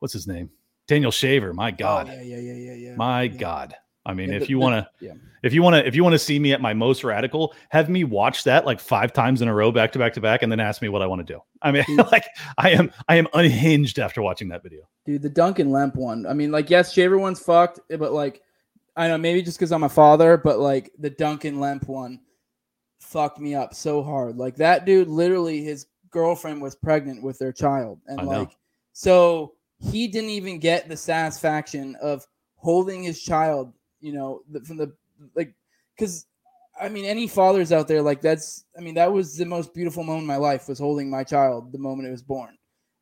what's 0.00 0.12
his 0.12 0.26
name? 0.26 0.50
Daniel 0.88 1.10
Shaver. 1.12 1.54
My 1.54 1.68
Oh, 1.70 1.74
God, 1.78 2.08
yeah, 2.08 2.20
yeah, 2.22 2.36
yeah, 2.38 2.52
yeah, 2.52 2.72
yeah. 2.74 2.96
my 2.96 3.22
yeah. 3.22 3.38
God. 3.38 3.74
I 4.06 4.14
mean, 4.14 4.30
Yeah, 4.30 4.36
if 4.36 4.42
the- 4.44 4.48
you 4.48 4.58
want 4.58 4.74
to, 4.84 5.04
yeah. 5.04 5.12
if 5.42 5.52
you 5.52 5.62
want 5.62 5.74
to, 5.76 5.86
if 5.86 5.94
you 5.94 6.02
want 6.02 6.14
to 6.14 6.18
see 6.18 6.38
me 6.38 6.52
at 6.52 6.60
my 6.60 6.72
most 6.74 7.04
radical, 7.04 7.54
have 7.68 7.88
me 7.90 8.02
watch 8.02 8.44
that 8.44 8.64
like 8.64 8.80
five 8.80 9.12
times 9.12 9.42
in 9.42 9.46
a 9.48 9.54
row, 9.54 9.70
back 9.70 9.92
to 9.92 9.98
back 9.98 10.14
to 10.14 10.20
back, 10.20 10.42
and 10.42 10.50
then 10.50 10.58
ask 10.58 10.80
me 10.82 10.88
what 10.88 11.02
I 11.02 11.06
want 11.06 11.24
to 11.24 11.32
do. 11.34 11.40
I 11.62 11.70
mean, 11.70 11.84
Dude. 11.86 11.98
like 12.12 12.24
I 12.58 12.70
am, 12.70 12.90
I 13.08 13.16
am 13.16 13.28
unhinged 13.34 13.98
after 13.98 14.22
watching 14.22 14.48
that 14.48 14.62
video. 14.62 14.88
Dude, 15.04 15.22
the 15.22 15.28
Duncan 15.28 15.70
Lemp 15.70 15.96
one. 15.96 16.26
I 16.26 16.32
mean, 16.32 16.50
like, 16.50 16.70
yes, 16.70 16.92
Shaver 16.92 17.18
one's 17.18 17.40
fucked, 17.40 17.78
eh, 17.90 17.96
but 17.96 18.12
like, 18.12 18.40
I 18.96 19.06
know 19.06 19.18
maybe 19.18 19.42
just 19.42 19.58
because 19.58 19.70
I'm 19.70 19.84
a 19.84 19.88
father, 19.88 20.36
but 20.38 20.58
like 20.58 20.90
the 20.98 21.10
Duncan 21.10 21.60
Lemp 21.60 21.86
one 21.86 22.20
fucked 23.00 23.38
me 23.38 23.54
up 23.54 23.74
so 23.74 24.02
hard. 24.02 24.36
Like 24.38 24.56
that 24.56 24.86
dude, 24.86 25.08
literally, 25.08 25.62
his 25.62 25.86
girlfriend 26.10 26.60
was 26.62 26.74
pregnant 26.74 27.22
with 27.22 27.38
their 27.38 27.52
child, 27.52 28.00
and 28.06 28.18
I 28.20 28.24
know. 28.24 28.30
like, 28.30 28.56
so 28.94 29.52
he 29.80 30.06
didn't 30.08 30.30
even 30.30 30.58
get 30.58 30.88
the 30.88 30.96
satisfaction 30.96 31.96
of 32.00 32.26
holding 32.56 33.02
his 33.02 33.22
child. 33.22 33.72
You 34.00 34.12
know, 34.12 34.42
from 34.64 34.76
the 34.76 34.92
like, 35.34 35.54
because 35.96 36.26
I 36.80 36.88
mean, 36.88 37.04
any 37.04 37.26
fathers 37.26 37.72
out 37.72 37.88
there, 37.88 38.00
like 38.00 38.22
that's, 38.22 38.64
I 38.76 38.80
mean, 38.80 38.94
that 38.94 39.12
was 39.12 39.36
the 39.36 39.44
most 39.44 39.74
beautiful 39.74 40.02
moment 40.04 40.22
in 40.22 40.26
my 40.26 40.36
life 40.36 40.68
was 40.68 40.78
holding 40.78 41.10
my 41.10 41.24
child 41.24 41.72
the 41.72 41.78
moment 41.78 42.08
it 42.08 42.12
was 42.12 42.22
born. 42.22 42.56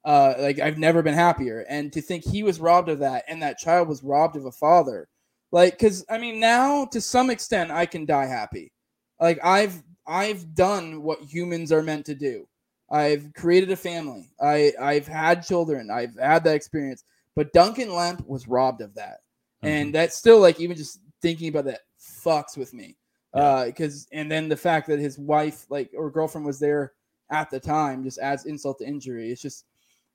Uh, 0.04 0.34
like 0.38 0.58
I've 0.58 0.78
never 0.78 1.02
been 1.02 1.14
happier, 1.14 1.64
and 1.68 1.92
to 1.92 2.00
think 2.00 2.24
he 2.24 2.42
was 2.42 2.60
robbed 2.60 2.88
of 2.88 3.00
that, 3.00 3.24
and 3.28 3.42
that 3.42 3.58
child 3.58 3.88
was 3.88 4.02
robbed 4.02 4.36
of 4.36 4.46
a 4.46 4.52
father, 4.52 5.08
like, 5.52 5.72
because 5.72 6.04
I 6.08 6.18
mean, 6.18 6.40
now 6.40 6.86
to 6.86 7.00
some 7.00 7.30
extent, 7.30 7.70
I 7.70 7.84
can 7.86 8.06
die 8.06 8.26
happy. 8.26 8.72
Like 9.20 9.38
I've 9.44 9.82
I've 10.06 10.54
done 10.54 11.02
what 11.02 11.20
humans 11.20 11.72
are 11.72 11.82
meant 11.82 12.06
to 12.06 12.14
do. 12.14 12.46
I've 12.90 13.32
created 13.34 13.70
a 13.70 13.76
family. 13.76 14.30
I 14.40 14.72
I've 14.80 15.06
had 15.06 15.46
children. 15.46 15.90
I've 15.90 16.16
had 16.18 16.44
that 16.44 16.54
experience. 16.54 17.04
But 17.36 17.52
Duncan 17.52 17.94
Lemp 17.94 18.26
was 18.26 18.48
robbed 18.48 18.80
of 18.80 18.94
that, 18.94 19.18
and 19.62 19.94
that's 19.94 20.16
still 20.16 20.40
like 20.40 20.58
even 20.60 20.76
just 20.76 21.00
thinking 21.22 21.48
about 21.48 21.66
that 21.66 21.80
fucks 22.00 22.56
with 22.56 22.72
me. 22.74 22.96
Yeah. 23.34 23.40
Uh, 23.42 23.64
because 23.66 24.08
and 24.12 24.30
then 24.30 24.48
the 24.48 24.56
fact 24.56 24.88
that 24.88 24.98
his 24.98 25.18
wife 25.18 25.66
like 25.68 25.90
or 25.96 26.10
girlfriend 26.10 26.46
was 26.46 26.58
there 26.58 26.92
at 27.30 27.50
the 27.50 27.60
time 27.60 28.02
just 28.02 28.18
adds 28.18 28.46
insult 28.46 28.78
to 28.78 28.86
injury. 28.86 29.30
It's 29.30 29.42
just 29.42 29.66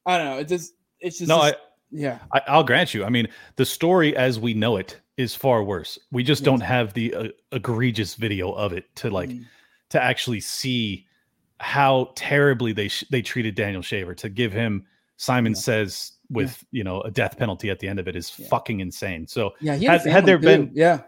I 0.05 0.17
don't 0.17 0.28
know. 0.28 0.39
It 0.39 0.47
just 0.47 0.74
it's 0.99 1.19
just 1.19 1.30
no, 1.30 1.38
I, 1.38 1.53
yeah 1.91 2.19
I, 2.34 2.41
I'll 2.47 2.63
grant 2.63 2.93
you. 2.93 3.05
I 3.05 3.09
mean, 3.09 3.28
the 3.55 3.65
story 3.65 4.15
as 4.17 4.39
we 4.39 4.53
know 4.53 4.78
it 4.78 4.99
is 5.15 5.36
far 5.36 5.63
worse. 5.63 5.99
We 6.11 6.24
just 6.24 6.41
Yes. 6.41 6.45
don't 6.45 6.61
have 6.61 6.93
the 6.93 7.13
uh, 7.13 7.28
egregious 7.51 8.15
video 8.15 8.51
of 8.51 8.74
it 8.74 8.93
to 8.97 9.09
like 9.11 9.30
Mm. 9.30 9.45
to 9.89 10.01
actually 10.01 10.39
see 10.41 11.05
how 11.64 12.11
terribly 12.16 12.74
they 12.74 12.88
sh- 12.89 13.05
they 13.09 13.22
treated 13.22 13.55
Daniel 13.55 13.82
Shaver. 13.82 14.14
To 14.16 14.30
give 14.30 14.51
him 14.53 14.86
Simon 15.18 15.53
Yeah. 15.53 15.59
says 15.59 16.11
with 16.30 16.64
you 16.72 16.84
know 16.84 17.01
a 17.01 17.11
death 17.11 17.38
penalty 17.38 17.70
at 17.70 17.80
the 17.80 17.88
end 17.88 17.99
of 17.99 18.07
it 18.07 18.16
is 18.16 18.34
Yeah. 18.38 18.47
fucking 18.49 18.80
insane. 18.82 19.26
So 19.28 19.53
yeah. 19.61 19.74
Had, 19.76 20.01
Had- 20.01 20.05
had 20.11 20.26
there 20.26 20.38
too. 20.38 20.45
been- 20.45 20.72
yeah 20.74 21.01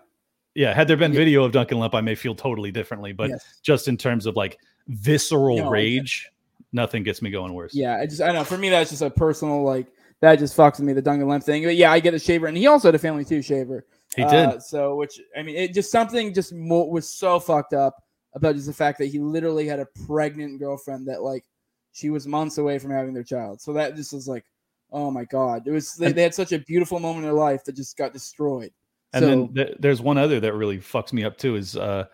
yeah, 0.57 0.73
had 0.73 0.87
there 0.87 0.95
been 0.95 1.11
Yeah. 1.11 1.17
video 1.19 1.43
of 1.43 1.51
Duncan 1.51 1.79
Lemp, 1.79 1.93
I 1.93 1.99
may 2.01 2.15
feel 2.15 2.33
totally 2.33 2.71
differently. 2.71 3.11
But 3.11 3.29
yes. 3.31 3.59
just 3.61 3.89
in 3.89 3.97
terms 3.97 4.25
of 4.25 4.37
like 4.37 4.57
visceral 4.87 5.57
No, 5.57 5.69
rage, 5.69 6.29
nothing 6.71 7.03
gets 7.03 7.21
me 7.21 7.29
going 7.29 7.53
worse. 7.53 7.75
Yeah, 7.75 7.97
I 7.97 8.05
just 8.05 8.21
I 8.21 8.31
know. 8.31 8.43
For 8.45 8.57
me, 8.57 8.69
that's 8.69 8.89
just 8.91 9.01
a 9.01 9.09
personal 9.09 9.63
like 9.63 9.87
that 10.21 10.39
just 10.39 10.55
fucks 10.55 10.79
me 10.79 10.93
the 10.93 11.01
Duncan 11.01 11.27
Lemp 11.27 11.43
thing. 11.43 11.63
But 11.65 11.75
yeah, 11.75 11.91
I 11.91 11.99
get 11.99 12.13
a 12.13 12.19
Shaver, 12.19 12.47
and 12.47 12.55
he 12.55 12.67
also 12.67 12.87
had 12.87 12.95
a 12.95 12.99
family 12.99 13.25
too, 13.25 13.41
Shaver. 13.41 13.85
he 14.15 14.23
did. 14.23 14.31
Uh, 14.45 14.59
so 14.59 14.95
which 14.95 15.19
I 15.37 15.43
mean, 15.43 15.57
it 15.57 15.73
just 15.73 15.91
something 15.91 16.33
just 16.33 16.53
mo- 16.53 16.85
was 16.85 17.09
so 17.09 17.37
fucked 17.39 17.73
up 17.73 18.01
about 18.35 18.55
just 18.55 18.67
the 18.67 18.73
fact 18.73 18.99
that 18.99 19.07
he 19.07 19.19
literally 19.19 19.65
had 19.65 19.79
a 19.79 19.87
pregnant 20.05 20.59
girlfriend 20.59 21.07
that 21.07 21.23
like 21.23 21.45
she 21.93 22.09
was 22.09 22.27
months 22.27 22.57
away 22.57 22.77
from 22.77 22.91
having 22.91 23.13
their 23.13 23.23
child. 23.23 23.61
So 23.61 23.73
that 23.73 23.95
just 23.95 24.13
was 24.13 24.27
like, 24.27 24.45
oh 24.91 25.09
my 25.09 25.25
god, 25.25 25.67
it 25.67 25.71
was 25.71 25.95
they, 25.95 26.11
they 26.11 26.23
had 26.23 26.35
such 26.35 26.51
a 26.51 26.59
beautiful 26.59 26.99
moment 26.99 27.19
in 27.19 27.23
their 27.23 27.33
life 27.33 27.63
that 27.63 27.75
just 27.75 27.97
got 27.97 28.13
destroyed. 28.13 28.71
And 29.13 29.23
so, 29.23 29.29
then 29.29 29.53
th- 29.53 29.77
there's 29.79 30.01
one 30.01 30.17
other 30.17 30.39
that 30.41 30.53
really 30.53 30.77
fucks 30.77 31.13
me 31.13 31.23
up 31.23 31.37
too. 31.37 31.55
Is 31.55 31.77
uh, 31.77 32.05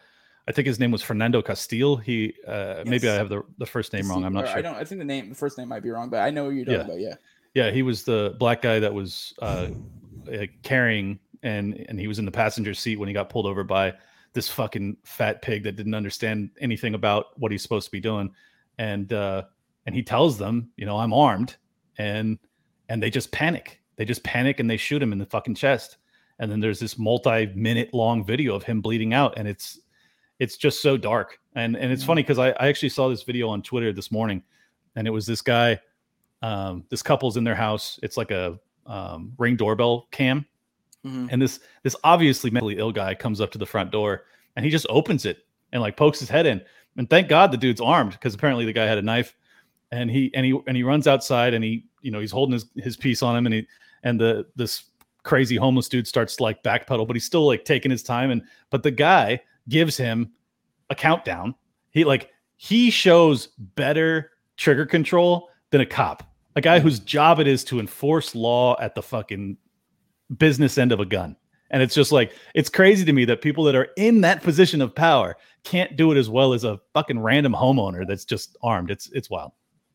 I 0.48 0.52
think 0.52 0.68
his 0.68 0.80
name 0.80 0.92
was 0.92 1.02
Fernando 1.02 1.42
Castile. 1.42 1.98
He 1.98 2.36
uh, 2.48 2.84
maybe 2.86 3.10
I 3.10 3.16
have 3.16 3.30
the, 3.30 3.44
the 3.58 3.66
first 3.66 3.92
name 3.92 4.08
wrong. 4.10 4.24
I'm 4.24 4.34
not 4.34 4.48
sure. 4.48 4.58
I 4.58 4.62
don't. 4.62 4.76
I 4.76 4.84
think 4.84 5.00
the 5.00 5.06
name, 5.06 5.30
the 5.30 5.36
first 5.36 5.58
name 5.58 5.68
might 5.68 5.84
be 5.84 5.90
wrong, 5.90 6.10
but 6.10 6.20
I 6.20 6.30
know 6.30 6.50
you're 6.50 6.66
talking 6.66 6.80
Yeah. 6.80 6.86
about. 6.86 7.00
Yeah. 7.00 7.16
Yeah, 7.54 7.70
he 7.72 7.82
was 7.82 8.04
the 8.04 8.36
black 8.40 8.62
guy 8.62 8.80
that 8.80 8.94
was 8.94 9.34
uh, 9.42 9.68
carrying, 10.64 11.20
and 11.44 11.86
and 11.90 12.00
he 12.00 12.08
was 12.08 12.18
in 12.20 12.26
the 12.26 12.32
passenger 12.32 12.74
seat 12.74 12.98
when 12.98 13.10
he 13.10 13.14
got 13.14 13.30
pulled 13.30 13.46
over 13.46 13.64
by 13.64 13.94
this 14.34 14.48
fucking 14.50 14.98
fat 15.04 15.42
pig 15.42 15.64
that 15.64 15.76
didn't 15.76 15.94
understand 15.94 16.52
anything 16.60 16.94
about 16.94 17.38
what 17.40 17.52
he's 17.52 17.62
supposed 17.62 17.86
to 17.86 17.92
be 17.92 18.00
doing, 18.00 18.34
and 18.78 19.12
uh, 19.14 19.44
and 19.86 19.96
he 19.96 20.04
tells 20.04 20.38
them, 20.38 20.70
you 20.78 20.86
know, 20.86 20.98
I'm 20.98 21.14
armed, 21.14 21.56
and 21.98 22.38
and 22.90 23.02
they 23.02 23.10
just 23.10 23.32
panic. 23.32 23.82
They 23.98 24.06
just 24.06 24.24
panic 24.24 24.60
and 24.60 24.70
they 24.70 24.78
shoot 24.78 25.02
him 25.02 25.12
in 25.12 25.20
the 25.20 25.26
fucking 25.26 25.56
chest, 25.56 25.98
and 26.40 26.52
then 26.52 26.60
there's 26.60 26.80
this 26.80 26.98
multi-minute 26.98 27.94
long 27.94 28.26
video 28.26 28.56
of 28.56 28.64
him 28.64 28.82
bleeding 28.82 29.14
out, 29.14 29.34
and 29.38 29.48
it's 29.48 29.80
it's 30.40 30.58
just 30.58 30.82
so 30.82 30.98
dark, 30.98 31.40
and 31.56 31.76
and 31.76 31.92
it's 31.92 32.02
Yeah. 32.04 32.08
funny 32.08 32.24
because 32.24 32.40
I, 32.40 32.50
I 32.52 32.68
actually 32.68 32.90
saw 32.90 33.10
this 33.10 33.24
video 33.24 33.50
on 33.50 33.62
Twitter 33.62 33.94
this 33.94 34.12
morning, 34.12 34.44
and 34.96 35.08
it 35.08 35.12
was 35.12 35.26
this 35.26 35.42
guy 35.42 35.80
um, 36.42 36.84
this 36.90 37.04
couple's 37.04 37.38
in 37.38 37.44
their 37.44 37.56
house. 37.56 38.00
It's 38.02 38.18
like 38.18 38.32
a 38.32 38.60
um, 38.88 39.34
ring 39.38 39.56
doorbell 39.56 40.08
cam, 40.12 40.46
Mhm. 41.06 41.30
and 41.32 41.42
this 41.42 41.60
this 41.84 41.96
obviously 42.04 42.52
mentally 42.52 42.78
ill 42.78 42.92
guy 42.92 43.16
comes 43.16 43.42
up 43.42 43.52
to 43.52 43.58
the 43.58 43.66
front 43.66 43.92
door 43.92 44.26
and 44.56 44.64
he 44.64 44.70
just 44.72 44.86
opens 44.90 45.26
it 45.26 45.46
and 45.72 45.82
like 45.82 45.98
pokes 45.98 46.20
his 46.20 46.30
head 46.30 46.46
in. 46.46 46.62
And 46.98 47.10
thank 47.10 47.28
God 47.28 47.52
the 47.52 47.58
dude's 47.58 47.82
armed 47.82 48.12
because 48.12 48.34
apparently 48.36 48.66
the 48.66 48.74
guy 48.74 48.86
had 48.86 48.98
a 48.98 49.02
knife. 49.02 49.36
And 49.92 50.10
he 50.12 50.32
and 50.34 50.46
he 50.46 50.60
and 50.68 50.78
he 50.78 50.84
runs 50.84 51.08
outside 51.08 51.54
and 51.54 51.64
he 51.64 51.86
you 52.02 52.12
know 52.12 52.20
he's 52.20 52.32
holding 52.32 52.54
his 52.54 52.66
his 52.78 52.98
piece 52.98 53.22
on 53.24 53.36
him 53.36 53.46
and 53.46 53.56
he 53.56 53.68
and 54.04 54.20
the 54.20 54.46
this 54.56 54.84
crazy 55.24 55.56
homeless 55.56 55.88
dude 55.90 56.08
starts 56.08 56.36
to 56.36 56.44
like 56.44 56.64
backpedal, 56.64 57.06
but 57.08 57.16
he's 57.16 57.26
still 57.26 57.46
like 57.46 57.66
taking 57.66 57.92
his 57.92 58.04
time. 58.04 58.32
And 58.32 58.42
but 58.70 58.84
the 58.84 58.92
guy 58.92 59.42
gives 59.70 59.98
him 59.98 60.32
a 60.90 60.96
countdown. 60.96 61.56
He 61.92 62.04
like 62.04 62.30
he 62.58 62.90
shows 62.90 63.48
better 63.58 64.32
trigger 64.58 64.86
control 64.86 65.50
than 65.72 65.82
a 65.82 65.86
cop, 65.86 66.24
a 66.56 66.62
guy 66.62 66.80
whose 66.80 67.00
job 67.00 67.40
it 67.40 67.48
is 67.48 67.64
to 67.66 67.80
enforce 67.80 68.36
law 68.36 68.80
at 68.80 68.96
the 68.96 69.02
fucking 69.02 69.58
business 70.38 70.78
end 70.78 70.92
of 70.92 71.00
a 71.00 71.06
gun. 71.06 71.36
And 71.72 71.82
it's 71.82 71.96
just 71.96 72.12
like 72.12 72.34
it's 72.54 72.70
crazy 72.70 73.06
to 73.06 73.14
me 73.14 73.26
that 73.26 73.42
people 73.42 73.64
that 73.66 73.76
are 73.76 73.90
in 73.96 74.22
that 74.22 74.44
position 74.44 74.82
of 74.82 74.94
power 74.94 75.38
can't 75.64 75.96
do 75.96 76.12
it 76.12 76.18
as 76.18 76.30
well 76.30 76.54
as 76.54 76.64
a 76.64 76.80
fucking 76.94 77.20
random 77.20 77.54
homeowner 77.54 78.06
that's 78.06 78.26
just 78.26 78.58
armed. 78.62 78.92
It's 78.92 79.10
it's 79.12 79.30
wild. 79.30 79.54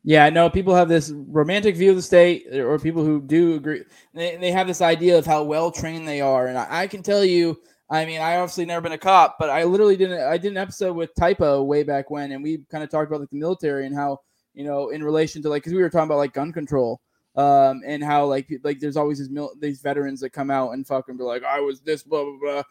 Yeah, 0.09 0.31
no, 0.31 0.49
people 0.49 0.73
have 0.73 0.89
this 0.89 1.11
romantic 1.11 1.75
view 1.75 1.91
of 1.91 1.97
the 1.97 2.03
state, 2.03 2.47
or 2.55 2.79
people 2.79 3.05
who 3.05 3.21
do 3.21 3.57
agree. 3.57 3.83
They, 4.15 4.37
they 4.37 4.53
have 4.53 4.69
this 4.69 4.81
idea 4.81 5.19
of 5.19 5.27
how 5.27 5.43
well 5.43 5.73
trained 5.73 6.07
they 6.07 6.21
are, 6.21 6.47
and 6.47 6.57
I, 6.57 6.83
I 6.83 6.87
can 6.87 7.03
tell 7.03 7.25
you. 7.25 7.59
I 7.91 8.05
mean, 8.05 8.21
I 8.21 8.37
obviously 8.37 8.65
never 8.67 8.81
been 8.81 8.93
a 8.93 8.99
cop, 8.99 9.37
but 9.39 9.51
I 9.51 9.65
literally 9.65 9.97
didn't. 9.97 10.21
I 10.21 10.39
did 10.39 10.53
an 10.53 10.59
episode 10.59 10.95
with 10.95 11.15
Typo 11.19 11.65
way 11.65 11.83
back 11.83 12.09
when, 12.09 12.31
and 12.31 12.43
we 12.43 12.59
kind 12.71 12.85
of 12.85 12.91
talked 12.91 13.09
about 13.11 13.21
like 13.21 13.31
the 13.31 13.39
military 13.39 13.85
and 13.85 13.97
how 13.97 14.19
you 14.55 14.65
know 14.65 14.91
in 14.91 15.03
relation 15.03 15.43
to 15.43 15.49
like 15.49 15.63
because 15.65 15.75
we 15.75 15.83
were 15.83 15.91
talking 15.91 16.07
about 16.07 16.19
like 16.19 16.33
gun 16.33 16.53
control, 16.53 17.01
um, 17.37 17.83
and 17.85 18.03
how 18.03 18.25
like 18.25 18.51
like 18.65 18.81
there's 18.81 18.97
always 18.97 19.19
these 19.19 19.31
mil- 19.31 19.55
these 19.61 19.81
veterans 19.81 20.21
that 20.21 20.31
come 20.31 20.51
out 20.51 20.73
and 20.73 20.87
fucking 20.87 21.17
be 21.17 21.25
like, 21.25 21.45
I 21.45 21.61
was 21.61 21.81
this 21.81 22.03
blah 22.03 22.25
blah 22.25 22.39
blah. 22.41 22.63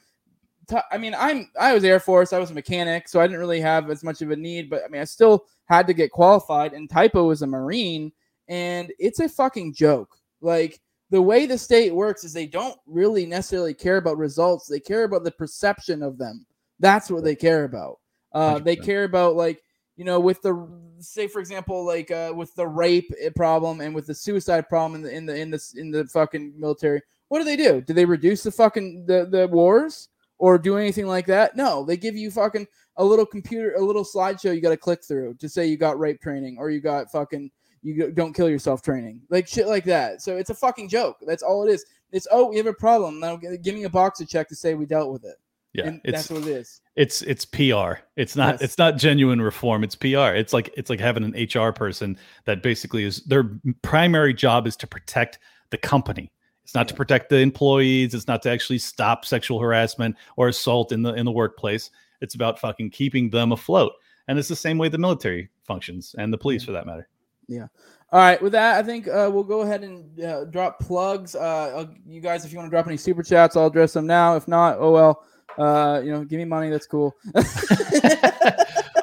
Ty- 0.68 0.84
I 0.92 0.98
mean, 0.98 1.14
I'm 1.18 1.50
I 1.60 1.74
was 1.74 1.84
Air 1.84 2.00
Force, 2.00 2.34
I 2.34 2.40
was 2.40 2.52
a 2.52 2.56
mechanic, 2.56 3.08
so 3.08 3.20
I 3.20 3.28
didn't 3.28 3.40
really 3.40 3.62
have 3.62 3.90
as 3.92 4.04
much 4.04 4.22
of 4.22 4.32
a 4.32 4.36
need, 4.36 4.70
but 4.70 4.82
I 4.84 4.88
mean, 4.88 5.02
I 5.02 5.06
still 5.06 5.46
had 5.66 5.86
to 5.88 5.94
get 5.94 6.12
qualified. 6.12 6.74
And 6.74 6.90
Typo 6.90 7.26
was 7.26 7.44
a 7.44 7.48
Marine, 7.48 8.12
and 8.48 8.92
it's 8.98 9.20
a 9.20 9.30
fucking 9.30 9.76
joke. 9.76 10.18
Like 10.42 10.82
the 11.12 11.22
way 11.22 11.46
the 11.46 11.58
state 11.58 11.94
works 11.94 12.24
is 12.24 12.34
they 12.34 12.48
don't 12.48 12.78
really 12.88 13.28
necessarily 13.28 13.76
care 13.76 13.98
about 13.98 14.18
results; 14.18 14.68
they 14.68 14.80
care 14.80 15.04
about 15.04 15.24
the 15.24 15.32
perception 15.32 16.02
of 16.02 16.18
them. 16.18 16.46
That's 16.80 17.12
what 17.12 17.24
they 17.24 17.36
care 17.36 17.66
about. 17.66 18.00
Uh, 18.34 18.60
they 18.60 18.76
care 18.76 19.06
about 19.06 19.36
like 19.36 19.62
you 19.96 20.06
know 20.06 20.20
with 20.20 20.42
the 20.42 20.68
say 21.00 21.28
for 21.28 21.40
example 21.40 21.86
like 21.86 22.12
uh, 22.12 22.34
with 22.36 22.54
the 22.56 22.68
rape 22.68 23.12
uh, 23.26 23.30
problem 23.36 23.82
and 23.82 23.94
with 23.94 24.08
the 24.08 24.16
suicide 24.16 24.68
problem 24.70 24.96
in 24.96 25.02
the 25.04 25.16
in 25.16 25.26
the 25.26 25.36
in 25.36 25.52
the 25.52 25.74
in 25.78 25.92
the 25.92 26.06
fucking 26.08 26.54
military. 26.58 27.02
What 27.30 27.40
do 27.40 27.46
they 27.46 27.56
do? 27.56 27.82
Do 27.82 27.94
they 27.94 28.06
reduce 28.06 28.44
the 28.44 28.52
fucking 28.52 29.06
the 29.06 29.28
the 29.30 29.48
wars? 29.48 30.10
or 30.38 30.58
do 30.58 30.78
anything 30.78 31.08
like 31.08 31.26
that. 31.28 31.56
No, 31.56 31.84
they 31.84 31.98
give 31.98 32.16
you 32.16 32.32
fucking 32.32 32.68
a 32.98 33.04
little 33.04 33.26
computer, 33.26 33.76
a 33.76 33.82
little 33.82 34.04
slideshow 34.04 34.54
you 34.54 34.62
got 34.62 34.70
to 34.70 34.78
click 34.78 35.04
through 35.04 35.36
to 35.36 35.50
say 35.50 35.66
you 35.66 35.78
got 35.78 36.00
rape 36.00 36.22
training 36.22 36.58
or 36.60 36.70
you 36.70 36.82
got 36.82 37.12
fucking 37.12 37.52
you 37.82 38.12
don't 38.12 38.34
kill 38.34 38.50
yourself 38.50 38.82
training, 38.82 39.22
like 39.30 39.48
shit 39.48 39.68
like 39.68 39.84
that. 39.84 40.20
So 40.22 40.38
it's 40.38 40.50
a 40.50 40.56
fucking 40.56 40.90
joke. 40.90 41.18
That's 41.22 41.44
all 41.44 41.68
it 41.68 41.72
is. 41.72 41.86
It's 42.12 42.28
oh 42.32 42.50
we 42.50 42.58
have 42.58 42.66
a 42.66 42.74
problem 42.74 43.20
now. 43.20 43.36
Give 43.36 43.76
me 43.76 43.84
a 43.84 43.90
boxer 43.90 44.26
check 44.26 44.50
to 44.50 44.56
say 44.56 44.74
we 44.74 44.88
dealt 44.88 45.12
with 45.12 45.24
it. 45.24 45.36
Yeah. 45.76 45.88
and 45.88 46.02
it's 46.04 46.28
that's 46.28 46.30
what 46.30 46.42
it 46.48 46.56
is. 46.56 46.82
it's 46.96 47.22
it's 47.24 47.46
PR. 47.46 48.00
It's 48.16 48.36
not 48.36 48.56
Yes. 48.56 48.62
it's 48.62 48.78
not 48.78 48.98
genuine 48.98 49.42
reform. 49.42 49.84
It's 49.84 49.96
PR. 49.96 50.34
It's 50.36 50.54
like 50.54 50.70
it's 50.78 50.90
like 50.90 51.00
having 51.00 51.24
an 51.24 51.34
HR 51.36 51.72
person 51.72 52.18
that 52.46 52.64
basically 52.64 53.04
is 53.04 53.24
their 53.26 53.52
primary 53.82 54.34
job 54.34 54.68
is 54.68 54.76
to 54.78 54.88
protect 54.88 55.40
the 55.72 55.78
company. 55.78 56.32
It's 56.64 56.74
not 56.74 56.88
to 56.88 56.94
protect 56.94 57.30
the 57.30 57.38
employees. 57.40 58.14
It's 58.14 58.28
not 58.28 58.42
to 58.44 58.50
actually 58.50 58.80
stop 58.80 59.26
sexual 59.26 59.60
harassment 59.60 60.16
or 60.38 60.48
assault 60.48 60.92
in 60.92 61.02
the 61.04 61.14
in 61.14 61.26
the 61.26 61.32
workplace. 61.32 61.92
It's 62.22 62.36
about 62.36 62.60
fucking 62.60 62.92
keeping 62.92 63.30
them 63.30 63.52
afloat. 63.52 63.92
And 64.28 64.40
it's 64.40 64.48
the 64.48 64.56
same 64.56 64.78
way 64.80 64.90
the 64.90 64.98
military 64.98 65.50
functions 65.64 66.16
and 66.18 66.34
the 66.34 66.38
police 66.38 66.64
for 66.64 66.72
that 66.72 66.88
matter. 66.88 67.08
Yeah. 67.48 67.68
All 68.12 68.20
right, 68.20 68.42
with 68.42 68.54
that, 68.54 68.78
I 68.78 68.84
think 68.84 69.08
uh, 69.08 69.30
we'll 69.32 69.44
go 69.44 69.62
ahead 69.62 69.84
and 69.84 70.20
uh, 70.22 70.46
drop 70.46 70.80
plugs. 70.80 71.36
Uh, 71.36 71.86
you 72.08 72.22
guys, 72.22 72.46
if 72.46 72.52
you 72.52 72.58
want 72.58 72.68
to 72.68 72.72
drop 72.72 72.88
any 72.88 72.98
super 72.98 73.22
chats, 73.24 73.56
I'll 73.56 73.68
address 73.68 73.94
them 73.94 74.08
now. 74.08 74.36
If 74.36 74.48
not, 74.48 74.78
oh 74.80 74.92
well. 74.92 75.24
Uh, 75.58 76.02
you 76.04 76.12
know, 76.12 76.24
give 76.24 76.38
me 76.38 76.46
money. 76.46 76.70
That's 76.70 76.88
cool. 76.88 77.16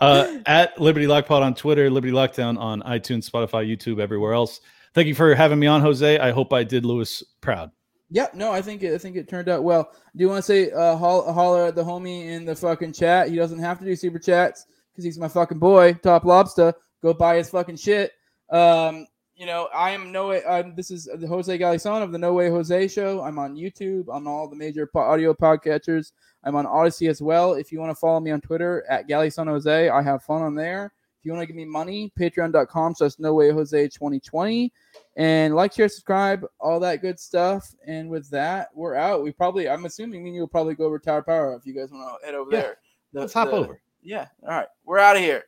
uh, 0.00 0.38
at 0.46 0.78
Liberty 0.80 1.06
Lockpod 1.06 1.42
on 1.42 1.54
Twitter, 1.54 1.90
Liberty 1.90 2.12
Lockdown 2.12 2.58
on 2.58 2.82
iTunes, 2.82 3.28
Spotify, 3.30 3.68
YouTube, 3.68 4.00
everywhere 4.00 4.34
else. 4.34 4.60
Thank 4.94 5.08
you 5.08 5.14
for 5.14 5.34
having 5.34 5.58
me 5.58 5.66
on, 5.66 5.80
Jose. 5.80 6.18
I 6.18 6.30
hope 6.30 6.52
I 6.52 6.64
did 6.64 6.84
Louis 6.84 7.22
proud. 7.40 7.70
Yeah, 8.10 8.26
no, 8.34 8.52
I 8.52 8.60
think 8.60 8.82
it, 8.82 8.92
I 8.92 8.98
think 8.98 9.16
it 9.16 9.26
turned 9.26 9.48
out 9.48 9.64
well. 9.64 9.90
Do 10.14 10.22
you 10.22 10.28
want 10.28 10.44
to 10.44 10.46
say 10.46 10.70
uh, 10.70 10.96
holl- 10.96 11.32
holler 11.32 11.66
at 11.66 11.74
the 11.74 11.82
homie 11.82 12.26
in 12.26 12.44
the 12.44 12.54
fucking 12.54 12.92
chat? 12.92 13.30
He 13.30 13.36
doesn't 13.36 13.58
have 13.58 13.78
to 13.78 13.86
do 13.86 13.96
super 13.96 14.18
chats 14.18 14.66
because 14.92 15.04
he's 15.04 15.18
my 15.18 15.28
fucking 15.28 15.58
boy, 15.58 15.94
Top 15.94 16.24
Lobster. 16.24 16.74
Go 17.02 17.14
buy 17.14 17.36
his 17.36 17.48
fucking 17.48 17.76
shit. 17.76 18.12
Um, 18.50 19.06
you 19.34 19.46
know, 19.46 19.68
I 19.74 19.92
am 19.92 20.12
no 20.12 20.28
way. 20.28 20.44
Um, 20.44 20.74
this 20.76 20.90
is 20.90 21.08
the 21.16 21.26
Jose 21.26 21.58
Galison 21.58 22.02
of 22.02 22.12
the 22.12 22.18
No 22.18 22.34
Way 22.34 22.50
Jose 22.50 22.88
Show. 22.88 23.22
I'm 23.22 23.38
on 23.38 23.56
YouTube 23.56 24.08
on 24.08 24.26
all 24.26 24.46
the 24.46 24.56
major 24.56 24.86
po- 24.86 25.00
audio 25.00 25.32
podcatchers. 25.32 26.12
I'm 26.44 26.56
on 26.56 26.66
Odysee 26.66 27.08
as 27.08 27.22
well. 27.22 27.54
If 27.54 27.70
you 27.72 27.78
want 27.80 27.90
to 27.90 27.94
follow 27.94 28.20
me 28.20 28.30
on 28.30 28.40
Twitter 28.40 28.84
at 28.88 29.08
Galison 29.08 29.46
Jose, 29.46 29.88
I 29.88 30.02
have 30.02 30.22
fun 30.24 30.42
on 30.42 30.54
there. 30.54 30.92
If 31.20 31.26
you 31.26 31.32
want 31.32 31.42
to 31.42 31.46
give 31.46 31.54
me 31.54 31.64
money, 31.64 32.10
patreon.com 32.18 32.96
slash 32.96 33.12
no 33.20 33.32
way 33.34 33.50
Jose 33.50 33.88
2020 33.88 34.72
and 35.16 35.54
like, 35.54 35.72
share, 35.72 35.88
subscribe, 35.88 36.44
all 36.58 36.80
that 36.80 37.00
good 37.00 37.20
stuff. 37.20 37.72
And 37.86 38.10
with 38.10 38.28
that, 38.30 38.70
we're 38.74 38.96
out. 38.96 39.22
We 39.22 39.30
probably, 39.30 39.68
I'm 39.68 39.84
assuming 39.84 40.24
me 40.24 40.32
you 40.32 40.40
will 40.40 40.48
probably 40.48 40.74
go 40.74 40.84
over 40.86 40.98
Tower 40.98 41.22
Power 41.22 41.54
if 41.54 41.64
you 41.64 41.74
guys 41.74 41.90
want 41.92 42.20
to 42.20 42.26
head 42.26 42.34
over 42.34 42.50
Yeah, 42.50 42.60
there. 42.62 42.76
The- 43.12 43.20
Let's 43.20 43.32
hop 43.32 43.50
the- 43.50 43.54
over. 43.56 43.80
Yeah. 44.02 44.26
All 44.42 44.48
right. 44.48 44.66
We're 44.84 44.98
out 44.98 45.14
of 45.14 45.22
here. 45.22 45.44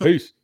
Peace. 0.00 0.32